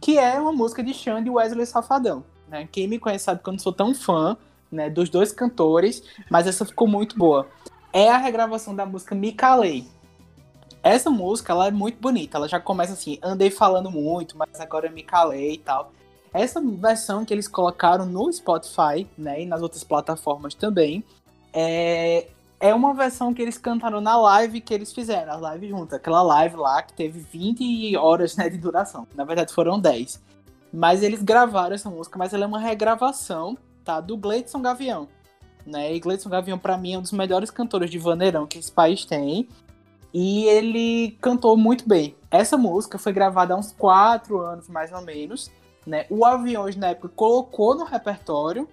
que 0.00 0.18
é 0.18 0.38
uma 0.40 0.52
música 0.52 0.82
de 0.82 0.92
Xande 0.92 1.28
e 1.28 1.30
Wesley 1.30 1.66
Safadão. 1.66 2.24
Né? 2.48 2.68
Quem 2.70 2.88
me 2.88 2.98
conhece 2.98 3.24
sabe 3.24 3.42
que 3.42 3.48
eu 3.48 3.52
não 3.52 3.58
sou 3.58 3.72
tão 3.72 3.94
fã, 3.94 4.36
né, 4.70 4.90
dos 4.90 5.08
dois 5.08 5.32
cantores, 5.32 6.02
mas 6.28 6.46
essa 6.46 6.64
ficou 6.64 6.88
muito 6.88 7.16
boa. 7.16 7.48
É 7.92 8.10
a 8.10 8.18
regravação 8.18 8.74
da 8.74 8.84
música 8.84 9.14
Me 9.14 9.32
Calei. 9.32 9.86
Essa 10.82 11.08
música, 11.08 11.52
ela 11.52 11.68
é 11.68 11.70
muito 11.70 11.98
bonita, 11.98 12.36
ela 12.36 12.48
já 12.48 12.60
começa 12.60 12.92
assim, 12.92 13.18
andei 13.22 13.50
falando 13.50 13.90
muito, 13.90 14.36
mas 14.36 14.60
agora 14.60 14.90
me 14.90 15.02
calei 15.02 15.54
e 15.54 15.58
tal. 15.58 15.92
Essa 16.34 16.60
versão 16.60 17.24
que 17.24 17.32
eles 17.32 17.48
colocaram 17.48 18.04
no 18.04 18.30
Spotify, 18.32 19.06
né, 19.16 19.42
e 19.42 19.46
nas 19.46 19.62
outras 19.62 19.84
plataformas 19.84 20.52
também, 20.52 21.04
é, 21.52 22.26
é 22.58 22.74
uma 22.74 22.92
versão 22.92 23.32
que 23.32 23.40
eles 23.40 23.56
cantaram 23.56 24.00
na 24.00 24.16
live 24.16 24.60
que 24.60 24.74
eles 24.74 24.92
fizeram, 24.92 25.32
a 25.32 25.36
live 25.36 25.68
junto, 25.68 25.94
aquela 25.94 26.22
live 26.22 26.56
lá 26.56 26.82
que 26.82 26.92
teve 26.92 27.20
20 27.20 27.96
horas 27.96 28.36
né, 28.36 28.50
de 28.50 28.58
duração. 28.58 29.06
Na 29.14 29.24
verdade 29.24 29.54
foram 29.54 29.78
10. 29.78 30.20
Mas 30.72 31.04
eles 31.04 31.22
gravaram 31.22 31.74
essa 31.74 31.88
música, 31.88 32.18
mas 32.18 32.34
ela 32.34 32.44
é 32.44 32.46
uma 32.48 32.58
regravação 32.58 33.56
tá? 33.84 34.00
Do 34.00 34.16
Gleidson 34.16 34.60
Gavião. 34.60 35.06
Né? 35.64 35.94
E 35.94 36.00
Gleidson 36.00 36.30
Gavião, 36.30 36.58
para 36.58 36.76
mim, 36.76 36.94
é 36.94 36.98
um 36.98 37.02
dos 37.02 37.12
melhores 37.12 37.50
cantores 37.50 37.90
de 37.90 37.98
vaneirão 37.98 38.46
que 38.46 38.58
esse 38.58 38.72
país 38.72 39.04
tem. 39.04 39.48
E 40.12 40.44
ele 40.44 41.16
cantou 41.20 41.56
muito 41.56 41.88
bem. 41.88 42.16
Essa 42.30 42.56
música 42.56 42.98
foi 42.98 43.12
gravada 43.12 43.54
há 43.54 43.56
uns 43.56 43.72
quatro 43.72 44.40
anos, 44.40 44.68
mais 44.68 44.92
ou 44.92 45.02
menos. 45.02 45.50
Né? 45.86 46.06
O 46.08 46.24
Aviões, 46.24 46.76
na 46.76 46.88
época, 46.88 47.08
colocou 47.08 47.74
no 47.74 47.84
repertório. 47.84 48.68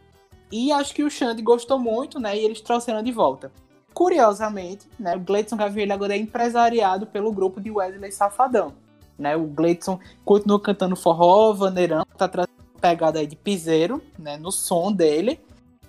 E 0.52 0.72
acho 0.72 0.94
que 0.94 1.04
o 1.04 1.10
Xande 1.10 1.42
gostou 1.42 1.80
muito, 1.80 2.20
né? 2.20 2.38
E 2.38 2.44
eles 2.44 2.60
trouxeram 2.60 3.02
de 3.02 3.12
volta. 3.12 3.52
Curiosamente, 3.94 4.88
né, 4.98 5.16
o 5.16 5.20
Gleidson 5.20 5.58
ele 5.76 5.92
agora 5.92 6.16
é 6.16 6.18
empresariado 6.18 7.06
pelo 7.06 7.32
grupo 7.32 7.60
de 7.60 7.70
Wesley 7.70 8.12
Safadão. 8.12 8.74
Né? 9.18 9.36
O 9.36 9.46
Gleidson 9.46 10.00
continua 10.24 10.60
cantando 10.60 10.96
forró, 10.96 11.54
vaneirão, 11.54 12.06
tá 12.18 12.28
trazendo 12.28 12.52
pegada 12.80 13.20
aí 13.20 13.28
de 13.28 13.36
piseiro, 13.36 14.02
né, 14.18 14.38
no 14.38 14.52
som 14.52 14.92
dele, 14.92 15.40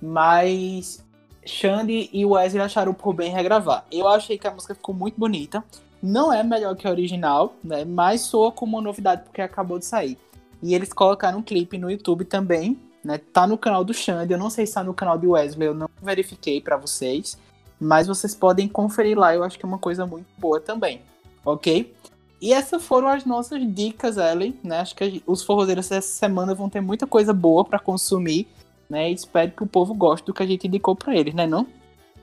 mas 0.01 1.03
Xande 1.47 2.11
e 2.13 2.27
Wesley 2.27 2.63
acharam 2.63 2.93
por 2.93 3.15
bem 3.15 3.31
regravar. 3.31 3.87
Eu 3.91 4.09
achei 4.09 4.37
que 4.37 4.47
a 4.47 4.51
música 4.51 4.75
ficou 4.75 4.95
muito 4.95 5.19
bonita. 5.19 5.65
Não 6.03 6.33
é 6.33 6.43
melhor 6.43 6.75
que 6.77 6.87
a 6.87 6.91
original, 6.91 7.55
né, 7.63 7.85
mas 7.85 8.23
soa 8.23 8.51
como 8.51 8.77
uma 8.77 8.83
novidade 8.83 9.23
porque 9.23 9.41
acabou 9.41 9.79
de 9.79 9.87
sair. 9.87 10.19
E 10.63 10.75
eles 10.75 10.93
colocaram 10.93 11.39
um 11.39 11.43
clipe 11.43 11.77
no 11.77 11.91
YouTube 11.91 12.25
também, 12.25 12.79
né? 13.05 13.19
Tá 13.19 13.47
no 13.47 13.59
canal 13.59 13.85
do 13.85 13.93
Xande, 13.93 14.33
eu 14.33 14.39
não 14.39 14.49
sei 14.49 14.67
se 14.67 14.75
tá 14.75 14.85
no 14.85 14.95
canal 14.95 15.19
de 15.19 15.27
Wesley, 15.27 15.69
eu 15.69 15.75
não 15.75 15.89
verifiquei 16.01 16.61
para 16.61 16.77
vocês, 16.77 17.37
mas 17.81 18.07
vocês 18.07 18.35
podem 18.35 18.69
conferir 18.69 19.19
lá, 19.19 19.35
eu 19.35 19.43
acho 19.43 19.59
que 19.59 19.65
é 19.65 19.69
uma 19.69 19.79
coisa 19.79 20.07
muito 20.07 20.27
boa 20.39 20.61
também, 20.61 21.03
ok? 21.45 21.93
E 22.41 22.53
essas 22.53 22.85
foram 22.85 23.09
as 23.09 23.25
nossas 23.25 23.61
dicas, 23.75 24.17
Ellen, 24.17 24.55
né? 24.65 24.81
Acho 24.81 24.95
que 24.97 25.23
os 25.27 25.43
forrozeiros 25.43 25.91
essa 25.91 26.09
semana 26.09 26.55
vão 26.55 26.69
ter 26.69 26.81
muita 26.81 27.07
coisa 27.07 27.33
boa 27.33 27.65
para 27.65 27.79
consumir, 27.79 28.49
né? 28.89 29.11
Espero 29.11 29.53
que 29.53 29.63
o 29.63 29.67
povo 29.67 29.95
goste 29.95 30.27
do 30.27 30.35
que 30.35 30.43
a 30.43 30.47
gente 30.47 30.67
indicou 30.67 30.95
para 30.95 31.17
eles, 31.17 31.35
né, 31.35 31.47
não? 31.47 31.67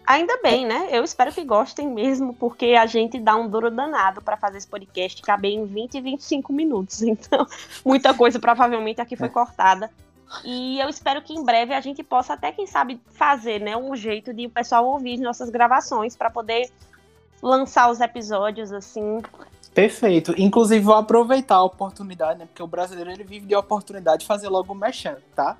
Ainda 0.09 0.39
bem, 0.41 0.65
né? 0.65 0.87
Eu 0.89 1.03
espero 1.03 1.31
que 1.31 1.43
gostem 1.43 1.87
mesmo, 1.87 2.33
porque 2.33 2.73
a 2.73 2.87
gente 2.87 3.19
dá 3.19 3.35
um 3.35 3.47
duro 3.47 3.69
danado 3.69 4.23
para 4.23 4.35
fazer 4.35 4.57
esse 4.57 4.65
podcast 4.65 5.21
caber 5.21 5.51
em 5.51 5.67
20 5.67 5.93
e 5.93 6.01
25 6.01 6.51
minutos. 6.51 7.03
Então, 7.05 7.45
muita 7.85 8.11
coisa 8.11 8.39
provavelmente 8.39 8.99
aqui 8.99 9.15
foi 9.15 9.27
é. 9.27 9.29
cortada. 9.29 9.91
E 10.43 10.79
eu 10.79 10.89
espero 10.89 11.21
que 11.21 11.31
em 11.31 11.43
breve 11.43 11.75
a 11.75 11.79
gente 11.79 12.01
possa 12.01 12.33
até, 12.33 12.51
quem 12.51 12.65
sabe, 12.65 12.99
fazer, 13.11 13.61
né, 13.61 13.77
um 13.77 13.95
jeito 13.95 14.33
de 14.33 14.47
o 14.47 14.49
pessoal 14.49 14.83
ouvir 14.87 15.19
nossas 15.19 15.51
gravações 15.51 16.15
para 16.15 16.31
poder 16.31 16.71
lançar 17.39 17.91
os 17.91 18.01
episódios 18.01 18.71
assim 18.71 19.21
Perfeito. 19.75 20.33
Inclusive, 20.39 20.83
vou 20.83 20.95
aproveitar 20.95 21.57
a 21.57 21.63
oportunidade, 21.63 22.39
né? 22.39 22.45
Porque 22.47 22.63
o 22.63 22.67
brasileiro 22.67 23.11
ele 23.11 23.23
vive 23.23 23.45
de 23.45 23.55
oportunidade 23.55 24.21
de 24.21 24.25
fazer 24.25 24.49
logo 24.49 24.73
o 24.73 24.75
mexendo, 24.75 25.21
tá? 25.35 25.55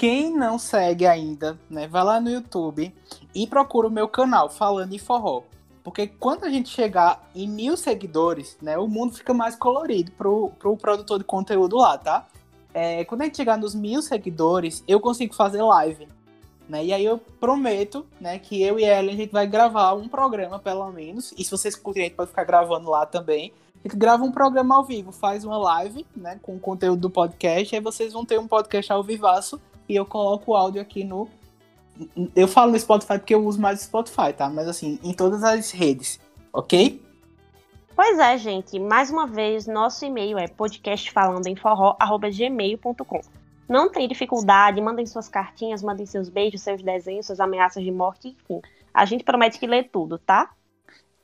Quem 0.00 0.34
não 0.34 0.58
segue 0.58 1.06
ainda, 1.06 1.58
né? 1.68 1.86
Vai 1.86 2.02
lá 2.02 2.18
no 2.18 2.30
YouTube 2.30 2.90
e 3.34 3.46
procura 3.46 3.86
o 3.86 3.90
meu 3.90 4.08
canal 4.08 4.48
Falando 4.48 4.94
em 4.94 4.98
Forró. 4.98 5.42
Porque 5.84 6.06
quando 6.06 6.44
a 6.44 6.48
gente 6.48 6.70
chegar 6.70 7.28
em 7.34 7.46
mil 7.46 7.76
seguidores, 7.76 8.56
né? 8.62 8.78
O 8.78 8.88
mundo 8.88 9.14
fica 9.14 9.34
mais 9.34 9.56
colorido 9.56 10.10
pro, 10.12 10.52
pro 10.58 10.74
produtor 10.74 11.18
de 11.18 11.24
conteúdo 11.24 11.76
lá, 11.76 11.98
tá? 11.98 12.26
É, 12.72 13.04
quando 13.04 13.20
a 13.20 13.24
gente 13.26 13.36
chegar 13.36 13.58
nos 13.58 13.74
mil 13.74 14.00
seguidores, 14.00 14.82
eu 14.88 15.00
consigo 15.00 15.34
fazer 15.34 15.60
live. 15.60 16.08
Né? 16.66 16.86
E 16.86 16.94
aí 16.94 17.04
eu 17.04 17.18
prometo, 17.38 18.06
né, 18.18 18.38
que 18.38 18.62
eu 18.62 18.78
e 18.78 18.84
Ellen 18.84 19.14
a 19.14 19.18
gente 19.18 19.32
vai 19.32 19.46
gravar 19.46 19.92
um 19.92 20.08
programa, 20.08 20.58
pelo 20.58 20.90
menos. 20.90 21.34
E 21.36 21.44
se 21.44 21.50
vocês 21.50 21.76
curtirem, 21.76 22.06
a 22.06 22.08
gente 22.08 22.16
pode 22.16 22.30
ficar 22.30 22.44
gravando 22.44 22.88
lá 22.88 23.04
também. 23.04 23.52
A 23.84 23.86
gente 23.86 23.98
grava 23.98 24.24
um 24.24 24.32
programa 24.32 24.76
ao 24.76 24.84
vivo, 24.84 25.12
faz 25.12 25.44
uma 25.44 25.58
live, 25.58 26.06
né, 26.16 26.40
com 26.40 26.56
o 26.56 26.60
conteúdo 26.60 27.00
do 27.02 27.10
podcast, 27.10 27.74
aí 27.74 27.82
vocês 27.82 28.14
vão 28.14 28.24
ter 28.24 28.40
um 28.40 28.48
podcast 28.48 28.90
ao 28.90 29.02
vivaço 29.02 29.60
e 29.90 29.96
eu 29.96 30.06
coloco 30.06 30.52
o 30.52 30.56
áudio 30.56 30.80
aqui 30.80 31.02
no 31.02 31.28
eu 32.34 32.48
falo 32.48 32.72
no 32.72 32.78
Spotify 32.78 33.18
porque 33.18 33.34
eu 33.34 33.44
uso 33.44 33.60
mais 33.60 33.78
o 33.80 33.82
Spotify, 33.84 34.32
tá? 34.34 34.48
Mas 34.48 34.66
assim, 34.68 34.98
em 35.02 35.12
todas 35.12 35.44
as 35.44 35.70
redes, 35.70 36.18
OK? 36.52 37.04
Pois 37.94 38.18
é, 38.18 38.38
gente. 38.38 38.78
Mais 38.78 39.10
uma 39.10 39.26
vez, 39.26 39.66
nosso 39.66 40.06
e-mail 40.06 40.38
é 40.38 40.48
podcastfalandoemforró@gmail.com. 40.48 43.20
Não 43.68 43.90
tem 43.90 44.08
dificuldade, 44.08 44.80
mandem 44.80 45.04
suas 45.04 45.28
cartinhas, 45.28 45.82
mandem 45.82 46.06
seus 46.06 46.30
beijos, 46.30 46.62
seus 46.62 46.82
desenhos, 46.82 47.26
suas 47.26 47.40
ameaças 47.40 47.84
de 47.84 47.90
morte, 47.90 48.28
enfim. 48.28 48.62
A 48.94 49.04
gente 49.04 49.22
promete 49.22 49.58
que 49.58 49.66
lê 49.66 49.82
tudo, 49.82 50.18
tá? 50.18 50.50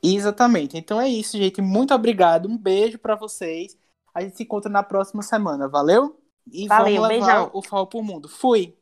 Exatamente. 0.03 0.77
Então 0.77 1.01
é 1.01 1.09
isso, 1.09 1.35
gente. 1.37 1.61
Muito 1.61 1.91
obrigado. 1.93 2.47
Um 2.47 2.57
beijo 2.57 2.99
para 2.99 3.15
vocês. 3.15 3.75
A 4.13 4.21
gente 4.21 4.37
se 4.37 4.43
encontra 4.43 4.71
na 4.71 4.83
próxima 4.83 5.23
semana. 5.23 5.67
Valeu? 5.67 6.15
E 6.51 6.67
Valeu, 6.67 7.01
vamos 7.01 7.07
levar 7.09 7.25
beijão. 7.25 7.51
o 7.53 7.61
FAO 7.61 7.87
pro 7.87 8.01
mundo. 8.03 8.27
Fui! 8.29 8.75